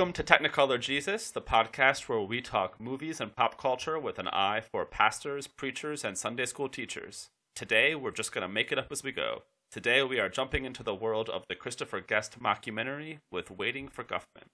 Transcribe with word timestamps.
Welcome 0.00 0.14
to 0.14 0.22
Technicolor 0.22 0.80
Jesus, 0.80 1.30
the 1.30 1.42
podcast 1.42 2.08
where 2.08 2.22
we 2.22 2.40
talk 2.40 2.80
movies 2.80 3.20
and 3.20 3.36
pop 3.36 3.58
culture 3.58 3.98
with 3.98 4.18
an 4.18 4.28
eye 4.28 4.62
for 4.62 4.86
pastors, 4.86 5.46
preachers, 5.46 6.06
and 6.06 6.16
Sunday 6.16 6.46
school 6.46 6.70
teachers. 6.70 7.28
Today, 7.54 7.94
we're 7.94 8.10
just 8.10 8.32
going 8.32 8.40
to 8.40 8.48
make 8.48 8.72
it 8.72 8.78
up 8.78 8.90
as 8.90 9.04
we 9.04 9.12
go. 9.12 9.42
Today, 9.70 10.02
we 10.02 10.18
are 10.18 10.30
jumping 10.30 10.64
into 10.64 10.82
the 10.82 10.94
world 10.94 11.28
of 11.28 11.44
the 11.50 11.54
Christopher 11.54 12.00
Guest 12.00 12.40
mockumentary 12.40 13.18
with 13.30 13.50
Waiting 13.50 13.88
for 13.88 14.02
Guffman. 14.02 14.48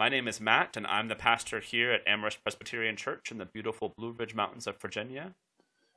My 0.00 0.08
name 0.08 0.26
is 0.26 0.40
Matt, 0.40 0.76
and 0.76 0.88
I'm 0.88 1.06
the 1.06 1.14
pastor 1.14 1.60
here 1.60 1.92
at 1.92 2.02
Amherst 2.04 2.42
Presbyterian 2.42 2.96
Church 2.96 3.30
in 3.30 3.38
the 3.38 3.46
beautiful 3.46 3.94
Blue 3.96 4.10
Ridge 4.10 4.34
Mountains 4.34 4.66
of 4.66 4.80
Virginia. 4.80 5.36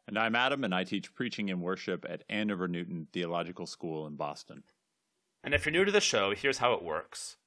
And 0.07 0.20
I'm 0.20 0.35
Adam, 0.35 0.63
and 0.63 0.76
I 0.76 0.84
teach 0.84 1.16
preaching 1.16 1.49
and 1.49 1.63
worship 1.63 2.05
at 2.07 2.23
Andover 2.30 2.68
Newton 2.68 3.07
Theological 3.12 3.66
School 3.66 4.05
in 4.05 4.18
Boston. 4.18 4.62
And 5.44 5.55
if 5.55 5.66
you're 5.66 5.73
new 5.73 5.84
to 5.84 5.91
the 5.91 5.99
show, 5.99 6.35
here's 6.35 6.59
how 6.59 6.73
it 6.73 6.84
works. 6.84 7.38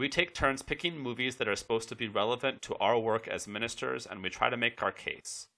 We 0.00 0.08
take 0.08 0.32
turns 0.32 0.62
picking 0.62 0.98
movies 0.98 1.36
that 1.36 1.46
are 1.46 1.54
supposed 1.54 1.90
to 1.90 1.94
be 1.94 2.08
relevant 2.08 2.62
to 2.62 2.74
our 2.76 2.98
work 2.98 3.28
as 3.28 3.46
ministers, 3.46 4.06
and 4.06 4.22
we 4.22 4.30
try 4.30 4.48
to 4.48 4.56
make 4.56 4.82
our 4.82 4.92
case. 4.92 5.48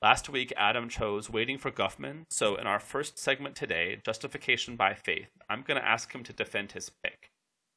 Last 0.00 0.28
week, 0.28 0.52
Adam 0.56 0.88
chose 0.88 1.28
Waiting 1.28 1.58
for 1.58 1.72
Guffman, 1.72 2.22
so 2.30 2.54
in 2.54 2.68
our 2.68 2.78
first 2.78 3.18
segment 3.18 3.56
today, 3.56 4.00
Justification 4.06 4.76
by 4.76 4.94
Faith, 4.94 5.30
I'm 5.48 5.62
going 5.62 5.80
to 5.80 5.84
ask 5.84 6.14
him 6.14 6.22
to 6.22 6.32
defend 6.32 6.70
his 6.70 6.92
pick. 7.02 7.30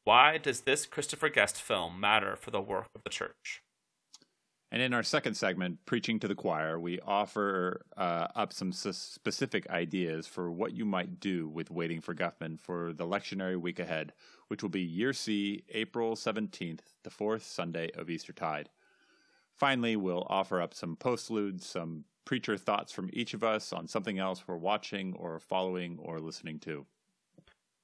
Why 0.03 0.37
does 0.37 0.61
this 0.61 0.85
Christopher 0.85 1.29
Guest 1.29 1.59
film 1.59 1.99
matter 1.99 2.35
for 2.35 2.51
the 2.51 2.61
work 2.61 2.89
of 2.93 3.01
the 3.03 3.09
church? 3.09 3.62
And 4.73 4.81
in 4.81 4.91
our 4.91 5.03
second 5.03 5.35
segment, 5.35 5.85
Preaching 5.85 6.19
to 6.19 6.27
the 6.27 6.33
Choir, 6.33 6.79
we 6.79 6.99
offer 7.01 7.85
uh, 7.95 8.29
up 8.35 8.51
some 8.51 8.69
s- 8.69 8.97
specific 8.97 9.69
ideas 9.69 10.25
for 10.25 10.49
what 10.49 10.73
you 10.73 10.83
might 10.83 11.19
do 11.19 11.47
with 11.47 11.69
Waiting 11.69 12.01
for 12.01 12.15
Guffman 12.15 12.59
for 12.59 12.91
the 12.91 13.05
lectionary 13.05 13.55
week 13.55 13.77
ahead, 13.77 14.13
which 14.47 14.63
will 14.63 14.71
be 14.71 14.81
Year 14.81 15.13
C, 15.13 15.63
April 15.69 16.15
17th, 16.15 16.79
the 17.03 17.11
fourth 17.11 17.45
Sunday 17.45 17.91
of 17.93 18.09
Eastertide. 18.09 18.71
Finally, 19.55 19.95
we'll 19.95 20.25
offer 20.27 20.59
up 20.59 20.73
some 20.73 20.95
postludes, 20.95 21.61
some 21.61 22.05
preacher 22.25 22.57
thoughts 22.57 22.91
from 22.91 23.11
each 23.13 23.35
of 23.35 23.43
us 23.43 23.73
on 23.73 23.87
something 23.87 24.17
else 24.17 24.43
we're 24.47 24.57
watching 24.57 25.13
or 25.13 25.39
following 25.39 25.99
or 26.01 26.19
listening 26.19 26.57
to. 26.57 26.87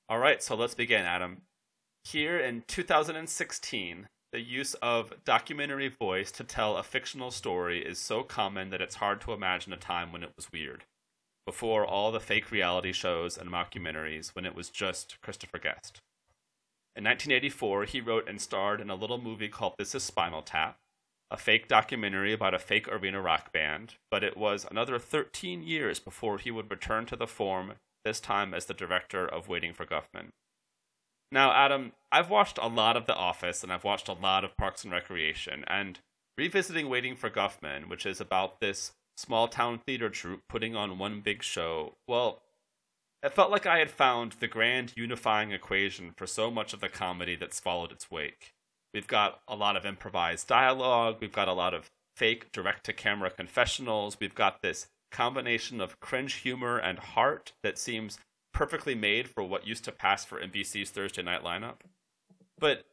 All 0.09 0.17
right, 0.17 0.41
so 0.41 0.55
let's 0.55 0.73
begin, 0.73 1.05
Adam. 1.05 1.43
Here 2.03 2.39
in 2.39 2.63
2016, 2.65 4.07
the 4.31 4.41
use 4.41 4.75
of 4.75 5.13
documentary 5.25 5.87
voice 5.87 6.31
to 6.31 6.43
tell 6.43 6.77
a 6.77 6.83
fictional 6.83 7.31
story 7.31 7.83
is 7.83 7.97
so 7.97 8.21
common 8.21 8.69
that 8.69 8.81
it's 8.81 8.95
hard 8.95 9.21
to 9.21 9.33
imagine 9.33 9.73
a 9.73 9.77
time 9.77 10.11
when 10.11 10.23
it 10.23 10.33
was 10.35 10.51
weird. 10.51 10.83
Before 11.45 11.83
all 11.83 12.11
the 12.11 12.19
fake 12.19 12.51
reality 12.51 12.91
shows 12.91 13.37
and 13.37 13.49
mockumentaries, 13.49 14.35
when 14.35 14.45
it 14.45 14.53
was 14.53 14.69
just 14.69 15.19
Christopher 15.21 15.57
Guest. 15.57 15.99
In 16.95 17.03
1984, 17.03 17.85
he 17.85 18.01
wrote 18.01 18.29
and 18.29 18.39
starred 18.39 18.81
in 18.81 18.89
a 18.89 18.95
little 18.95 19.19
movie 19.19 19.49
called 19.49 19.73
This 19.79 19.95
Is 19.95 20.03
Spinal 20.03 20.43
Tap, 20.43 20.77
a 21.31 21.37
fake 21.37 21.67
documentary 21.67 22.33
about 22.33 22.53
a 22.53 22.59
fake 22.59 22.87
arena 22.87 23.21
rock 23.21 23.51
band, 23.51 23.95
but 24.11 24.23
it 24.23 24.37
was 24.37 24.65
another 24.69 24.99
13 24.99 25.63
years 25.63 25.99
before 25.99 26.37
he 26.37 26.51
would 26.51 26.69
return 26.69 27.05
to 27.07 27.15
the 27.15 27.27
form, 27.27 27.73
this 28.03 28.19
time 28.19 28.53
as 28.53 28.65
the 28.65 28.73
director 28.73 29.27
of 29.27 29.47
Waiting 29.47 29.73
for 29.73 29.85
Guffman. 29.85 30.29
Now, 31.31 31.51
Adam, 31.51 31.91
I've 32.11 32.29
watched 32.29 32.57
a 32.59 32.67
lot 32.67 32.97
of 32.97 33.05
The 33.05 33.15
Office 33.15 33.63
and 33.63 33.71
I've 33.71 33.83
watched 33.83 34.07
a 34.07 34.13
lot 34.13 34.43
of 34.43 34.57
Parks 34.57 34.83
and 34.83 34.91
Recreation, 34.91 35.63
and 35.67 35.99
revisiting 36.37 36.89
Waiting 36.89 37.15
for 37.15 37.29
Guffman, 37.29 37.87
which 37.87 38.05
is 38.05 38.19
about 38.19 38.59
this 38.59 38.93
small 39.15 39.47
town 39.47 39.79
theater 39.85 40.09
troupe 40.09 40.41
putting 40.47 40.75
on 40.75 40.97
one 40.97 41.21
big 41.21 41.43
show, 41.43 41.95
well, 42.07 42.41
it 43.21 43.33
felt 43.33 43.51
like 43.51 43.65
I 43.65 43.79
had 43.79 43.91
found 43.91 44.33
the 44.33 44.47
grand 44.47 44.93
unifying 44.95 45.51
equation 45.51 46.13
for 46.15 46.25
so 46.25 46.49
much 46.49 46.73
of 46.73 46.79
the 46.79 46.89
comedy 46.89 47.35
that's 47.35 47.59
followed 47.59 47.91
its 47.91 48.09
wake. 48.09 48.53
We've 48.93 49.07
got 49.07 49.41
a 49.47 49.55
lot 49.55 49.75
of 49.75 49.85
improvised 49.85 50.47
dialogue, 50.47 51.17
we've 51.19 51.31
got 51.31 51.49
a 51.49 51.53
lot 51.53 51.73
of 51.73 51.91
fake 52.15 52.51
direct 52.51 52.85
to 52.85 52.93
camera 52.93 53.29
confessionals, 53.29 54.17
we've 54.19 54.33
got 54.33 54.61
this 54.61 54.87
combination 55.11 55.81
of 55.81 55.99
cringe 55.99 56.35
humor 56.35 56.77
and 56.77 56.97
heart 56.99 57.51
that 57.61 57.77
seems 57.77 58.19
perfectly 58.59 58.93
made 58.93 59.29
for 59.29 59.41
what 59.41 59.65
used 59.65 59.85
to 59.85 59.91
pass 59.91 60.25
for 60.25 60.37
NBC's 60.37 60.89
Thursday 60.89 61.21
night 61.21 61.45
lineup. 61.45 61.75
But 62.59 62.83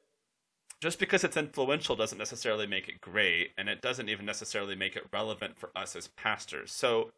just 0.80 1.00
because 1.00 1.24
it's 1.24 1.36
influential 1.36 1.96
doesn't 1.96 2.18
necessarily 2.18 2.68
make 2.68 2.88
it 2.88 3.00
great, 3.00 3.50
and 3.58 3.68
it 3.68 3.82
doesn't 3.82 4.08
even 4.08 4.24
necessarily 4.24 4.76
make 4.76 4.94
it 4.94 5.08
relevant 5.12 5.58
for 5.58 5.70
us 5.74 5.96
as 5.96 6.06
pastors. 6.06 6.70
So 6.70 7.10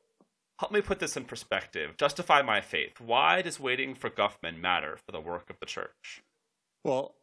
help 0.58 0.72
me 0.72 0.80
put 0.80 0.98
this 0.98 1.14
in 1.14 1.26
perspective. 1.26 1.98
Justify 1.98 2.40
my 2.40 2.62
faith. 2.62 3.02
Why 3.02 3.42
does 3.42 3.60
waiting 3.60 3.94
for 3.94 4.08
Guffman 4.08 4.58
matter 4.62 4.96
for 4.96 5.12
the 5.12 5.20
work 5.20 5.50
of 5.50 5.60
the 5.60 5.66
church? 5.66 6.22
Well, 6.82 7.16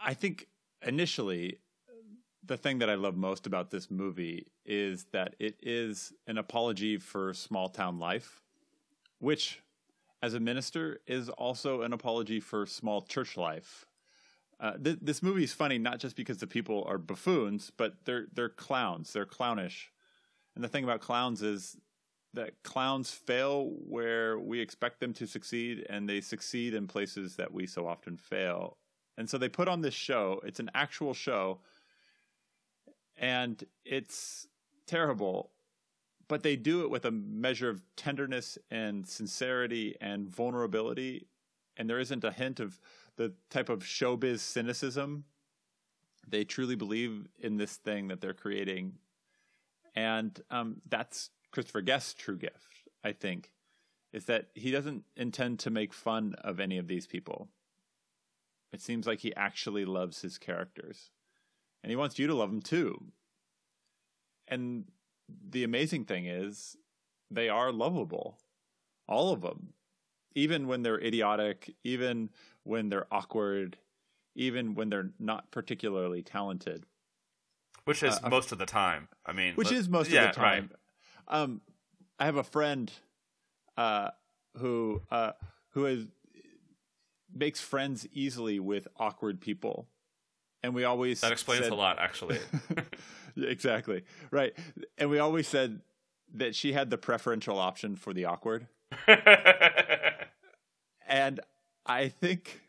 I 0.00 0.14
think 0.14 0.46
initially 0.80 1.58
the 2.42 2.56
thing 2.56 2.78
that 2.78 2.88
I 2.88 2.94
love 2.94 3.18
most 3.18 3.46
about 3.46 3.70
this 3.70 3.90
movie 3.90 4.46
is 4.64 5.04
that 5.12 5.34
it 5.38 5.56
is 5.60 6.14
an 6.26 6.38
apology 6.38 6.96
for 6.96 7.34
small 7.34 7.68
town 7.68 7.98
life, 7.98 8.40
which 9.18 9.60
as 10.22 10.34
a 10.34 10.40
minister 10.40 11.00
is 11.06 11.28
also 11.28 11.82
an 11.82 11.92
apology 11.92 12.40
for 12.40 12.66
small 12.66 13.02
church 13.02 13.36
life. 13.36 13.86
Uh, 14.58 14.76
th- 14.76 14.98
this 15.00 15.22
movie 15.22 15.44
is 15.44 15.52
funny 15.52 15.78
not 15.78 15.98
just 15.98 16.16
because 16.16 16.38
the 16.38 16.46
people 16.46 16.84
are 16.86 16.98
buffoons, 16.98 17.70
but 17.76 17.94
they're 18.04 18.26
they're 18.34 18.50
clowns. 18.50 19.12
They're 19.12 19.24
clownish, 19.24 19.90
and 20.54 20.62
the 20.62 20.68
thing 20.68 20.84
about 20.84 21.00
clowns 21.00 21.42
is 21.42 21.76
that 22.34 22.62
clowns 22.62 23.10
fail 23.10 23.72
where 23.88 24.38
we 24.38 24.60
expect 24.60 25.00
them 25.00 25.12
to 25.14 25.26
succeed, 25.26 25.86
and 25.88 26.08
they 26.08 26.20
succeed 26.20 26.74
in 26.74 26.86
places 26.86 27.36
that 27.36 27.52
we 27.52 27.66
so 27.66 27.86
often 27.86 28.16
fail. 28.16 28.76
And 29.16 29.28
so 29.28 29.38
they 29.38 29.48
put 29.48 29.66
on 29.66 29.80
this 29.80 29.94
show. 29.94 30.40
It's 30.44 30.60
an 30.60 30.70
actual 30.74 31.14
show, 31.14 31.60
and 33.16 33.64
it's 33.84 34.46
terrible 34.86 35.50
but 36.30 36.44
they 36.44 36.54
do 36.54 36.82
it 36.82 36.90
with 36.90 37.04
a 37.04 37.10
measure 37.10 37.68
of 37.68 37.82
tenderness 37.96 38.56
and 38.70 39.04
sincerity 39.04 39.96
and 40.00 40.28
vulnerability. 40.28 41.26
And 41.76 41.90
there 41.90 41.98
isn't 41.98 42.22
a 42.22 42.30
hint 42.30 42.60
of 42.60 42.80
the 43.16 43.34
type 43.50 43.68
of 43.68 43.80
showbiz 43.82 44.38
cynicism 44.38 45.24
they 46.28 46.44
truly 46.44 46.76
believe 46.76 47.26
in 47.40 47.56
this 47.56 47.74
thing 47.74 48.06
that 48.08 48.20
they're 48.20 48.32
creating. 48.32 48.92
And 49.96 50.40
um, 50.50 50.80
that's 50.88 51.30
christopher 51.52 51.80
guest's 51.80 52.14
true 52.14 52.36
gift 52.38 52.88
i 53.02 53.10
think 53.10 53.50
is 54.12 54.26
that 54.26 54.46
he 54.54 54.70
doesn't 54.70 55.02
intend 55.16 55.58
to 55.58 55.68
make 55.68 55.92
fun 55.92 56.34
of 56.42 56.60
any 56.60 56.78
of 56.78 56.86
these 56.88 57.06
people. 57.06 57.48
It 58.72 58.80
seems 58.80 59.06
like 59.06 59.20
he 59.20 59.34
actually 59.34 59.84
loves 59.84 60.22
his 60.22 60.38
characters. 60.38 61.10
And 61.82 61.90
he 61.90 61.96
wants 61.96 62.18
you 62.18 62.26
to 62.26 62.34
love 62.34 62.50
them 62.50 62.62
too. 62.62 63.04
And 64.48 64.86
the 65.48 65.64
amazing 65.64 66.04
thing 66.04 66.26
is 66.26 66.76
they 67.30 67.48
are 67.48 67.72
lovable 67.72 68.38
all 69.08 69.32
of 69.32 69.40
them. 69.40 69.72
Even 70.36 70.68
when 70.68 70.82
they're 70.82 71.00
idiotic 71.00 71.74
even 71.84 72.30
when 72.64 72.88
they're 72.88 73.06
awkward 73.12 73.78
even 74.36 74.74
when 74.74 74.88
they're 74.88 75.10
not 75.18 75.50
particularly 75.50 76.22
talented. 76.22 76.86
Which 77.84 78.02
is 78.02 78.18
uh, 78.22 78.28
most 78.28 78.52
of 78.52 78.58
the 78.58 78.66
time. 78.66 79.08
I 79.26 79.32
mean 79.32 79.54
which 79.54 79.72
is 79.72 79.88
most 79.88 80.10
yeah, 80.10 80.28
of 80.28 80.34
the 80.34 80.40
time 80.40 80.70
right. 81.28 81.40
um, 81.40 81.60
i 82.18 82.24
have 82.24 82.36
a 82.36 82.44
friend 82.44 82.92
uh, 83.76 84.10
who 84.58 85.02
uh, 85.10 85.32
who 85.70 85.86
is 85.86 86.06
makes 87.34 87.60
friends 87.60 88.06
easily 88.12 88.60
with 88.60 88.88
awkward 88.96 89.40
people. 89.40 89.88
And 90.62 90.74
we 90.74 90.84
always 90.84 91.20
that 91.22 91.32
explains 91.32 91.64
said, 91.64 91.72
a 91.72 91.76
lot 91.76 91.98
actually 91.98 92.38
exactly. 93.36 94.02
Right. 94.30 94.52
And 94.98 95.10
we 95.10 95.18
always 95.18 95.48
said 95.48 95.80
that 96.34 96.54
she 96.54 96.72
had 96.72 96.90
the 96.90 96.98
preferential 96.98 97.58
option 97.58 97.96
for 97.96 98.12
the 98.12 98.24
awkward. 98.24 98.66
And 101.10 101.40
i 101.86 102.08
think 102.08 102.60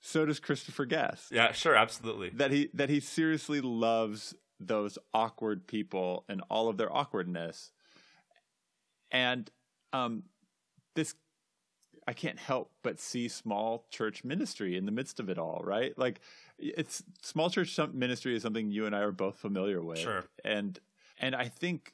so 0.00 0.26
does 0.26 0.38
christopher 0.40 0.84
guest. 0.84 1.32
Yeah 1.32 1.52
sure. 1.52 1.74
Absolutely. 1.74 2.30
That 2.30 2.50
he 2.50 2.68
that 2.74 2.90
he 2.90 3.00
seriously 3.00 3.60
loves 3.60 4.34
those 4.60 4.98
awkward 5.14 5.66
people 5.66 6.24
and 6.28 6.42
all 6.50 6.68
of 6.68 6.76
their 6.76 6.94
awkwardness. 6.94 7.72
And 9.10 9.50
um 9.92 10.24
this 10.94 11.14
I 12.06 12.12
can't 12.12 12.38
help 12.38 12.72
but 12.82 12.98
see 13.00 13.28
small 13.28 13.86
church 13.90 14.24
ministry 14.24 14.76
in 14.76 14.86
the 14.86 14.92
midst 14.92 15.20
of 15.20 15.30
it 15.30 15.38
all, 15.38 15.62
right? 15.64 15.96
Like 15.96 16.20
it's 16.62 17.02
small 17.22 17.50
church 17.50 17.78
ministry 17.92 18.36
is 18.36 18.42
something 18.42 18.70
you 18.70 18.86
and 18.86 18.94
I 18.94 19.00
are 19.00 19.12
both 19.12 19.36
familiar 19.36 19.82
with. 19.82 19.98
Sure. 19.98 20.24
And 20.44 20.78
and 21.18 21.34
I 21.34 21.48
think 21.48 21.92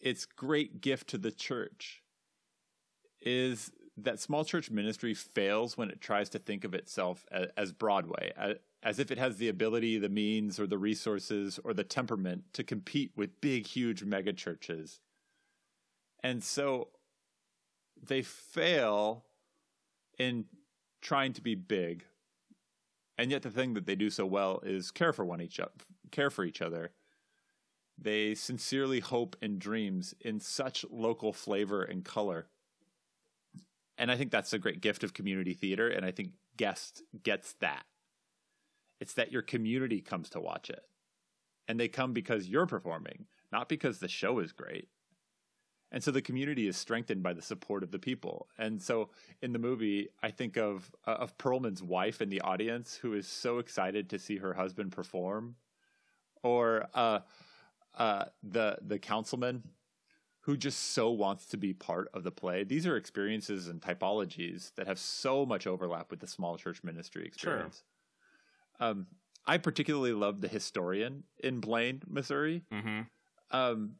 its 0.00 0.26
great 0.26 0.80
gift 0.80 1.08
to 1.08 1.18
the 1.18 1.30
church 1.30 2.02
is 3.20 3.70
that 3.96 4.20
small 4.20 4.44
church 4.44 4.70
ministry 4.70 5.14
fails 5.14 5.76
when 5.76 5.90
it 5.90 6.00
tries 6.00 6.28
to 6.30 6.38
think 6.38 6.64
of 6.64 6.74
itself 6.74 7.26
as, 7.30 7.48
as 7.56 7.72
Broadway, 7.72 8.32
as, 8.36 8.56
as 8.82 8.98
if 8.98 9.10
it 9.10 9.18
has 9.18 9.36
the 9.36 9.48
ability, 9.48 9.98
the 9.98 10.08
means, 10.08 10.58
or 10.58 10.66
the 10.66 10.78
resources, 10.78 11.60
or 11.64 11.74
the 11.74 11.84
temperament 11.84 12.44
to 12.54 12.64
compete 12.64 13.12
with 13.14 13.40
big, 13.42 13.66
huge 13.66 14.02
mega 14.04 14.32
churches. 14.32 15.00
And 16.22 16.42
so 16.42 16.88
they 18.02 18.22
fail 18.22 19.24
in 20.18 20.46
trying 21.02 21.34
to 21.34 21.42
be 21.42 21.54
big 21.54 22.04
And 23.20 23.30
yet 23.30 23.42
the 23.42 23.50
thing 23.50 23.74
that 23.74 23.84
they 23.84 23.96
do 23.96 24.08
so 24.08 24.24
well 24.24 24.62
is 24.64 24.90
care 24.90 25.12
for 25.12 25.26
one 25.26 25.42
each 25.42 25.60
care 26.10 26.30
for 26.30 26.42
each 26.42 26.62
other. 26.62 26.92
They 27.98 28.34
sincerely 28.34 29.00
hope 29.00 29.36
and 29.42 29.58
dreams 29.58 30.14
in 30.22 30.40
such 30.40 30.86
local 30.90 31.34
flavor 31.34 31.82
and 31.82 32.02
color. 32.02 32.46
And 33.98 34.10
I 34.10 34.16
think 34.16 34.30
that's 34.30 34.54
a 34.54 34.58
great 34.58 34.80
gift 34.80 35.04
of 35.04 35.12
community 35.12 35.52
theater 35.52 35.86
and 35.86 36.06
I 36.06 36.12
think 36.12 36.30
guest 36.56 37.02
gets 37.22 37.52
that. 37.60 37.84
It's 39.00 39.12
that 39.12 39.32
your 39.32 39.42
community 39.42 40.00
comes 40.00 40.30
to 40.30 40.40
watch 40.40 40.70
it. 40.70 40.86
And 41.68 41.78
they 41.78 41.88
come 41.88 42.14
because 42.14 42.48
you're 42.48 42.64
performing, 42.64 43.26
not 43.52 43.68
because 43.68 43.98
the 43.98 44.08
show 44.08 44.38
is 44.38 44.52
great. 44.52 44.88
And 45.92 46.04
so 46.04 46.10
the 46.10 46.22
community 46.22 46.68
is 46.68 46.76
strengthened 46.76 47.22
by 47.22 47.32
the 47.32 47.42
support 47.42 47.82
of 47.82 47.90
the 47.90 47.98
people. 47.98 48.46
And 48.56 48.80
so 48.80 49.10
in 49.42 49.52
the 49.52 49.58
movie, 49.58 50.08
I 50.22 50.30
think 50.30 50.56
of 50.56 50.90
uh, 51.06 51.12
of 51.12 51.36
Perlman's 51.36 51.82
wife 51.82 52.22
in 52.22 52.28
the 52.28 52.40
audience 52.42 52.96
who 52.96 53.14
is 53.14 53.26
so 53.26 53.58
excited 53.58 54.08
to 54.10 54.18
see 54.18 54.36
her 54.38 54.54
husband 54.54 54.92
perform, 54.92 55.56
or 56.42 56.86
uh, 56.94 57.20
uh, 57.96 58.26
the 58.42 58.78
the 58.80 58.98
councilman 58.98 59.64
who 60.42 60.56
just 60.56 60.92
so 60.92 61.10
wants 61.10 61.46
to 61.46 61.56
be 61.56 61.72
part 61.72 62.08
of 62.14 62.22
the 62.22 62.30
play. 62.30 62.64
These 62.64 62.86
are 62.86 62.96
experiences 62.96 63.68
and 63.68 63.80
typologies 63.80 64.74
that 64.76 64.86
have 64.86 64.98
so 64.98 65.44
much 65.44 65.66
overlap 65.66 66.10
with 66.10 66.20
the 66.20 66.26
small 66.26 66.56
church 66.56 66.82
ministry 66.82 67.26
experience. 67.26 67.82
Sure. 68.78 68.88
Um, 68.88 69.06
I 69.46 69.58
particularly 69.58 70.12
love 70.12 70.40
the 70.40 70.48
historian 70.48 71.24
in 71.42 71.60
Blaine, 71.60 72.02
Missouri. 72.06 72.62
Mm-hmm. 72.72 73.00
Um, 73.50 73.96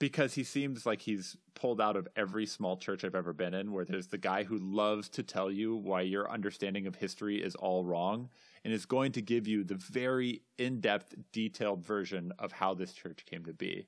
because 0.00 0.32
he 0.32 0.42
seems 0.42 0.86
like 0.86 1.02
he's 1.02 1.36
pulled 1.54 1.80
out 1.80 1.94
of 1.94 2.08
every 2.16 2.46
small 2.46 2.78
church 2.78 3.04
I've 3.04 3.14
ever 3.14 3.34
been 3.34 3.52
in, 3.52 3.70
where 3.70 3.84
there's 3.84 4.06
the 4.06 4.18
guy 4.18 4.44
who 4.44 4.56
loves 4.56 5.10
to 5.10 5.22
tell 5.22 5.50
you 5.50 5.76
why 5.76 6.00
your 6.00 6.28
understanding 6.28 6.86
of 6.86 6.96
history 6.96 7.36
is 7.36 7.54
all 7.54 7.84
wrong 7.84 8.30
and 8.64 8.72
is 8.72 8.86
going 8.86 9.12
to 9.12 9.22
give 9.22 9.46
you 9.46 9.62
the 9.62 9.74
very 9.74 10.40
in 10.56 10.80
depth, 10.80 11.14
detailed 11.32 11.84
version 11.84 12.32
of 12.38 12.50
how 12.50 12.72
this 12.72 12.94
church 12.94 13.26
came 13.26 13.44
to 13.44 13.52
be. 13.52 13.86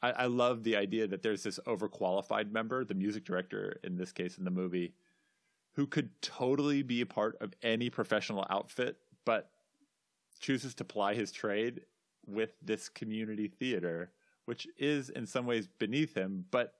I, 0.00 0.12
I 0.12 0.26
love 0.26 0.62
the 0.62 0.76
idea 0.76 1.08
that 1.08 1.24
there's 1.24 1.42
this 1.42 1.58
overqualified 1.66 2.52
member, 2.52 2.84
the 2.84 2.94
music 2.94 3.24
director 3.24 3.80
in 3.82 3.96
this 3.96 4.12
case 4.12 4.38
in 4.38 4.44
the 4.44 4.50
movie, 4.50 4.94
who 5.74 5.88
could 5.88 6.10
totally 6.22 6.82
be 6.82 7.00
a 7.00 7.06
part 7.06 7.36
of 7.40 7.52
any 7.64 7.90
professional 7.90 8.46
outfit, 8.48 8.96
but 9.24 9.50
chooses 10.38 10.72
to 10.76 10.84
ply 10.84 11.14
his 11.14 11.32
trade 11.32 11.80
with 12.26 12.52
this 12.62 12.88
community 12.88 13.48
theater 13.48 14.12
which 14.50 14.66
is 14.76 15.10
in 15.10 15.26
some 15.26 15.46
ways 15.46 15.68
beneath 15.78 16.16
him, 16.16 16.44
but 16.50 16.74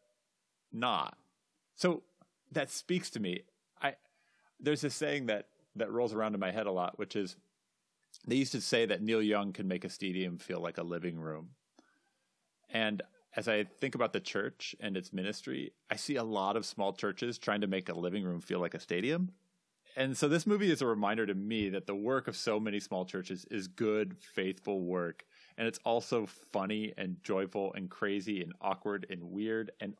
not. 0.72 1.16
So 1.76 2.02
that 2.50 2.68
speaks 2.68 3.10
to 3.10 3.20
me. 3.20 3.42
I 3.80 3.94
there's 4.58 4.82
a 4.82 4.90
saying 4.90 5.26
that 5.26 5.46
that 5.76 5.92
rolls 5.92 6.12
around 6.12 6.34
in 6.34 6.40
my 6.40 6.50
head 6.50 6.66
a 6.66 6.72
lot, 6.72 6.98
which 6.98 7.14
is 7.14 7.36
they 8.26 8.34
used 8.34 8.50
to 8.50 8.60
say 8.60 8.86
that 8.86 9.02
Neil 9.02 9.22
Young 9.22 9.52
can 9.52 9.68
make 9.68 9.84
a 9.84 9.88
stadium 9.88 10.36
feel 10.36 10.58
like 10.58 10.78
a 10.78 10.82
living 10.82 11.20
room. 11.20 11.50
And 12.70 13.02
as 13.36 13.46
I 13.46 13.62
think 13.62 13.94
about 13.94 14.12
the 14.12 14.18
church 14.18 14.74
and 14.80 14.96
its 14.96 15.12
ministry, 15.12 15.72
I 15.88 15.94
see 15.94 16.16
a 16.16 16.24
lot 16.24 16.56
of 16.56 16.66
small 16.66 16.92
churches 16.92 17.38
trying 17.38 17.60
to 17.60 17.68
make 17.68 17.88
a 17.88 17.94
living 17.94 18.24
room 18.24 18.40
feel 18.40 18.58
like 18.58 18.74
a 18.74 18.80
stadium. 18.80 19.30
And 19.94 20.16
so 20.16 20.26
this 20.26 20.44
movie 20.44 20.72
is 20.72 20.82
a 20.82 20.86
reminder 20.86 21.24
to 21.24 21.34
me 21.34 21.68
that 21.68 21.86
the 21.86 21.94
work 21.94 22.26
of 22.26 22.36
so 22.36 22.58
many 22.58 22.80
small 22.80 23.04
churches 23.04 23.46
is 23.48 23.68
good, 23.68 24.16
faithful 24.18 24.80
work 24.80 25.24
and 25.60 25.68
it's 25.68 25.78
also 25.84 26.24
funny 26.24 26.94
and 26.96 27.22
joyful 27.22 27.70
and 27.74 27.90
crazy 27.90 28.42
and 28.42 28.54
awkward 28.62 29.04
and 29.10 29.22
weird 29.22 29.70
and 29.78 29.94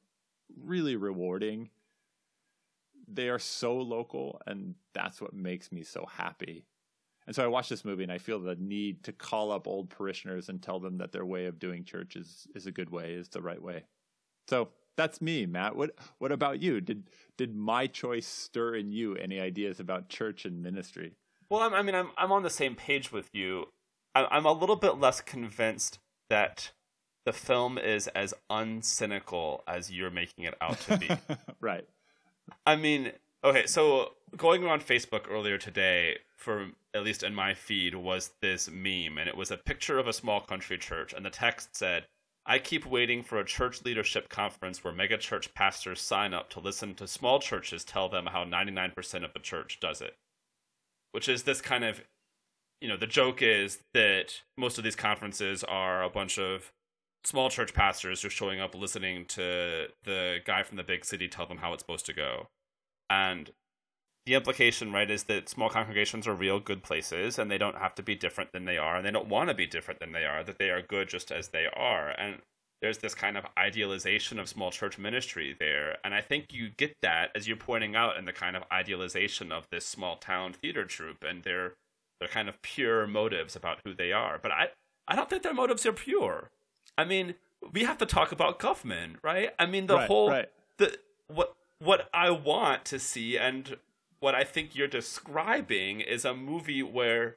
really 0.59 0.97
rewarding. 0.97 1.69
They 3.07 3.29
are 3.29 3.39
so 3.39 3.77
local, 3.77 4.41
and 4.47 4.75
that's 4.95 5.21
what 5.21 5.35
makes 5.35 5.71
me 5.71 5.83
so 5.83 6.07
happy. 6.11 6.65
And 7.27 7.37
so 7.37 7.45
I 7.45 7.49
watch 7.49 7.69
this 7.69 7.85
movie 7.85 8.05
and 8.05 8.11
I 8.11 8.17
feel 8.17 8.41
the 8.41 8.57
need 8.57 9.03
to 9.05 9.13
call 9.13 9.53
up 9.53 9.69
old 9.69 9.91
parishioners 9.91 10.49
and 10.49 10.63
tell 10.63 10.81
them 10.81 10.97
that 10.97 11.13
their 11.13 11.27
way 11.27 11.45
of 11.45 11.59
doing 11.59 11.85
church 11.85 12.17
is, 12.17 12.47
is 12.55 12.67
a 12.67 12.73
good 12.73 12.89
way, 12.89 13.13
is 13.13 13.29
the 13.29 13.43
right 13.43 13.63
way. 13.63 13.85
So 14.49 14.71
that's 14.97 15.21
me, 15.21 15.45
Matt. 15.45 15.77
What 15.77 15.91
what 16.19 16.33
about 16.33 16.63
you? 16.63 16.81
Did 16.81 17.11
did 17.37 17.55
my 17.55 17.87
choice 17.87 18.27
stir 18.27 18.77
in 18.77 18.93
you 18.93 19.15
any 19.15 19.39
ideas 19.39 19.79
about 19.79 20.09
church 20.09 20.47
and 20.47 20.63
ministry? 20.63 21.17
Well, 21.51 21.75
I 21.75 21.83
mean, 21.83 21.95
I'm 21.95 22.13
I'm 22.17 22.33
on 22.33 22.45
the 22.45 22.51
same 22.51 22.75
page 22.75 23.13
with 23.13 23.29
you. 23.35 23.67
I'm 24.15 24.47
a 24.47 24.53
little 24.53 24.77
bit 24.77 24.99
less 24.99 25.21
convinced 25.21 25.99
that 26.29 26.73
the 27.25 27.33
film 27.33 27.79
is 27.79 28.09
as 28.09 28.35
uncynical 28.51 29.61
as 29.69 29.91
you're 29.91 30.11
making 30.11 30.45
it 30.45 30.55
out 30.61 30.81
to 30.81 30.97
be. 30.97 31.11
right. 31.61 31.87
I 32.67 32.77
mean, 32.77 33.13
okay, 33.45 33.67
so 33.67 34.13
going 34.37 34.65
around 34.65 34.83
Facebook 34.83 35.31
earlier 35.31 35.59
today, 35.59 36.19
for 36.37 36.71
at 36.95 37.05
least 37.05 37.23
in 37.23 37.35
my 37.35 37.55
feed, 37.55 37.95
was 37.95 38.31
this 38.41 38.69
meme, 38.71 39.19
and 39.19 39.29
it 39.29 39.37
was 39.37 39.51
a 39.51 39.57
picture 39.57 39.99
of 39.99 40.09
a 40.09 40.13
small 40.13 40.41
country 40.41 40.79
church, 40.79 41.13
and 41.13 41.25
the 41.25 41.31
text 41.31 41.77
said, 41.77 42.07
I 42.47 42.59
keep 42.59 42.87
waiting 42.87 43.23
for 43.23 43.39
a 43.39 43.45
church 43.45 43.85
leadership 43.85 44.29
conference 44.29 44.83
where 44.83 44.95
megachurch 44.95 45.53
pastors 45.55 46.01
sign 46.01 46.33
up 46.33 46.49
to 46.51 46.61
listen 46.61 46.95
to 46.97 47.07
small 47.07 47.39
churches 47.39 47.85
tell 47.85 48.09
them 48.09 48.27
how 48.27 48.45
99% 48.45 49.25
of 49.25 49.33
the 49.35 49.39
church 49.39 49.79
does 49.79 50.01
it. 50.01 50.17
Which 51.13 51.29
is 51.29 51.43
this 51.43 51.61
kind 51.61 51.85
of 51.85 52.03
you 52.81 52.89
know, 52.89 52.97
the 52.97 53.07
joke 53.07 53.43
is 53.43 53.81
that 53.95 54.41
most 54.57 54.79
of 54.79 54.85
these 54.85 54.97
conferences 54.97 55.63
are 55.65 56.03
a 56.03 56.11
bunch 56.11 56.39
of 56.39 56.73
small 57.25 57.51
church 57.51 57.75
pastors 57.75 58.23
just 58.23 58.35
showing 58.35 58.61
up 58.61 58.75
listening 58.75 59.27
to 59.27 59.89
the 60.05 60.39
guy 60.45 60.63
from 60.63 60.77
the 60.77 60.83
big 60.83 61.05
city 61.05 61.29
tell 61.29 61.47
them 61.47 61.59
how 61.59 61.73
it's 61.73 61.83
supposed 61.83 62.07
to 62.07 62.15
go. 62.15 62.49
And 63.11 63.51
the 64.27 64.35
implication, 64.35 64.93
right, 64.93 65.11
is 65.11 65.25
that 65.25 65.49
small 65.49 65.69
congregations 65.69 66.27
are 66.27 66.35
real 66.35 66.61
good 66.61 66.83
places 66.83 67.39
and 67.39 67.51
they 67.51 67.59
don't 67.59 67.79
have 67.79 67.95
to 67.97 68.03
be 68.03 68.15
different 68.15 68.53
than 68.53 68.65
they 68.65 68.79
are 68.79 68.97
and 68.97 69.05
they 69.05 69.11
don't 69.11 69.29
want 69.29 69.49
to 69.49 69.55
be 69.55 69.67
different 69.67 70.01
than 70.01 70.13
they 70.13 70.25
are, 70.25 70.43
that 70.45 70.59
they 70.59 70.71
are 70.71 70.83
good 70.83 71.09
just 71.09 71.31
as 71.31 71.49
they 71.49 71.67
are. 71.75 72.11
And 72.11 72.41
there's 72.81 72.99
this 72.99 73.15
kind 73.15 73.37
of 73.37 73.45
idealization 73.59 74.39
of 74.39 74.49
small 74.49 74.71
church 74.71 74.99
ministry 74.99 75.55
there. 75.59 75.99
And 76.03 76.15
I 76.15 76.23
think 76.23 76.53
you 76.53 76.71
get 76.71 76.95
that 77.03 77.31
as 77.35 77.47
you're 77.47 77.57
pointing 77.57 77.95
out 77.95 78.17
in 78.17 78.25
the 78.25 78.33
kind 78.33 78.57
of 78.57 78.63
idealization 78.73 79.53
of 79.53 79.67
this 79.71 79.87
small 79.87 80.17
town 80.17 80.55
theater 80.55 80.85
troupe 80.85 81.23
and 81.23 81.43
their 81.43 81.75
their 82.21 82.29
kind 82.29 82.49
of 82.49 82.61
pure 82.63 83.07
motives 83.07 83.57
about 83.57 83.79
who 83.85 83.95
they 83.95 84.13
are. 84.13 84.39
But 84.41 84.53
I, 84.53 84.69
I 85.09 85.17
don't 85.17 85.29
think 85.29 85.43
their 85.43 85.55
motives 85.55 85.85
are 85.87 85.93
pure. 85.93 86.51
I 86.97 87.05
mean, 87.05 87.35
we 87.73 87.85
have 87.85 87.99
to 87.99 88.07
talk 88.07 88.31
about 88.31 88.61
Guffman, 88.61 89.17
right? 89.23 89.51
I 89.59 89.67
mean, 89.67 89.87
the 89.87 89.97
right, 89.97 90.07
whole 90.07 90.31
right. 90.31 90.49
the 90.77 90.97
what 91.29 91.55
what 91.79 92.09
I 92.13 92.31
want 92.31 92.85
to 92.87 92.99
see 92.99 93.39
and 93.39 93.77
what 94.21 94.35
I 94.35 94.45
think 94.45 94.77
you're 94.77 94.89
describing 94.89 96.01
is 96.01 96.25
a 96.25 96.35
movie 96.35 96.83
where 96.83 97.37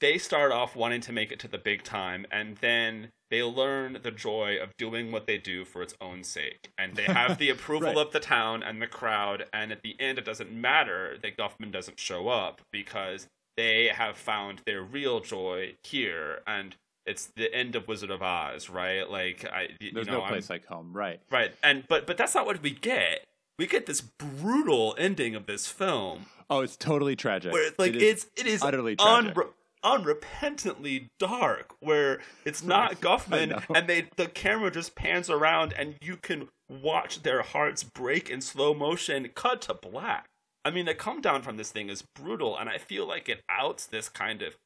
they 0.00 0.18
start 0.18 0.52
off 0.52 0.74
wanting 0.74 1.00
to 1.02 1.12
make 1.12 1.30
it 1.30 1.38
to 1.40 1.48
the 1.48 1.58
big 1.58 1.84
time 1.84 2.26
and 2.30 2.56
then 2.58 3.12
they 3.30 3.42
learn 3.42 3.98
the 4.02 4.10
joy 4.10 4.56
of 4.60 4.76
doing 4.76 5.12
what 5.12 5.26
they 5.26 5.38
do 5.38 5.64
for 5.64 5.82
its 5.82 5.94
own 6.00 6.24
sake 6.24 6.72
and 6.76 6.96
they 6.96 7.04
have 7.04 7.38
the 7.38 7.48
approval 7.56 7.88
right. 7.88 7.96
of 7.96 8.12
the 8.12 8.20
town 8.20 8.62
and 8.62 8.82
the 8.82 8.86
crowd 8.86 9.46
and 9.52 9.70
at 9.70 9.82
the 9.82 9.96
end 10.00 10.18
it 10.18 10.24
doesn't 10.24 10.52
matter 10.52 11.16
that 11.22 11.36
Guffman 11.36 11.70
doesn't 11.70 11.98
show 11.98 12.28
up 12.28 12.60
because 12.72 13.28
they 13.56 13.88
have 13.88 14.16
found 14.16 14.62
their 14.66 14.82
real 14.82 15.20
joy 15.20 15.74
here 15.82 16.40
and 16.46 16.76
it's 17.06 17.26
the 17.36 17.54
end 17.54 17.76
of 17.76 17.86
Wizard 17.86 18.10
of 18.10 18.22
Oz, 18.22 18.70
right? 18.70 19.08
Like 19.08 19.44
I 19.44 19.68
There's 19.92 20.06
know, 20.06 20.20
no 20.20 20.26
place 20.26 20.50
I'm, 20.50 20.54
like 20.54 20.66
home, 20.66 20.92
right. 20.92 21.20
Right. 21.30 21.52
And 21.62 21.84
but 21.88 22.06
but 22.06 22.16
that's 22.16 22.34
not 22.34 22.46
what 22.46 22.62
we 22.62 22.70
get. 22.70 23.24
We 23.58 23.66
get 23.66 23.86
this 23.86 24.00
brutal 24.00 24.94
ending 24.98 25.34
of 25.34 25.46
this 25.46 25.66
film. 25.68 26.26
Oh, 26.50 26.60
it's 26.60 26.76
totally 26.76 27.16
tragic. 27.16 27.52
Where 27.52 27.70
like 27.78 27.94
it 27.94 28.02
it's 28.02 28.26
it 28.36 28.46
is 28.46 28.62
utterly 28.62 28.96
tragic. 28.96 29.34
Unre- 29.34 29.50
unrepentantly 29.84 31.08
dark 31.18 31.74
where 31.80 32.20
it's 32.44 32.62
not 32.64 33.00
Guffman 33.00 33.62
and 33.74 33.86
they 33.86 34.08
the 34.16 34.26
camera 34.26 34.70
just 34.70 34.94
pans 34.94 35.28
around 35.28 35.74
and 35.74 35.96
you 36.00 36.16
can 36.16 36.48
watch 36.68 37.22
their 37.22 37.42
hearts 37.42 37.84
break 37.84 38.30
in 38.30 38.40
slow 38.40 38.72
motion 38.72 39.28
cut 39.34 39.60
to 39.62 39.74
black 39.74 40.26
I 40.64 40.70
mean, 40.70 40.86
the 40.86 40.94
come 40.94 41.20
down 41.20 41.42
from 41.42 41.56
this 41.56 41.70
thing 41.70 41.90
is 41.90 42.02
brutal, 42.02 42.56
and 42.56 42.68
I 42.68 42.78
feel 42.78 43.06
like 43.06 43.28
it 43.28 43.42
outs 43.48 43.86
this 43.86 44.08
kind 44.08 44.42
of. 44.42 44.56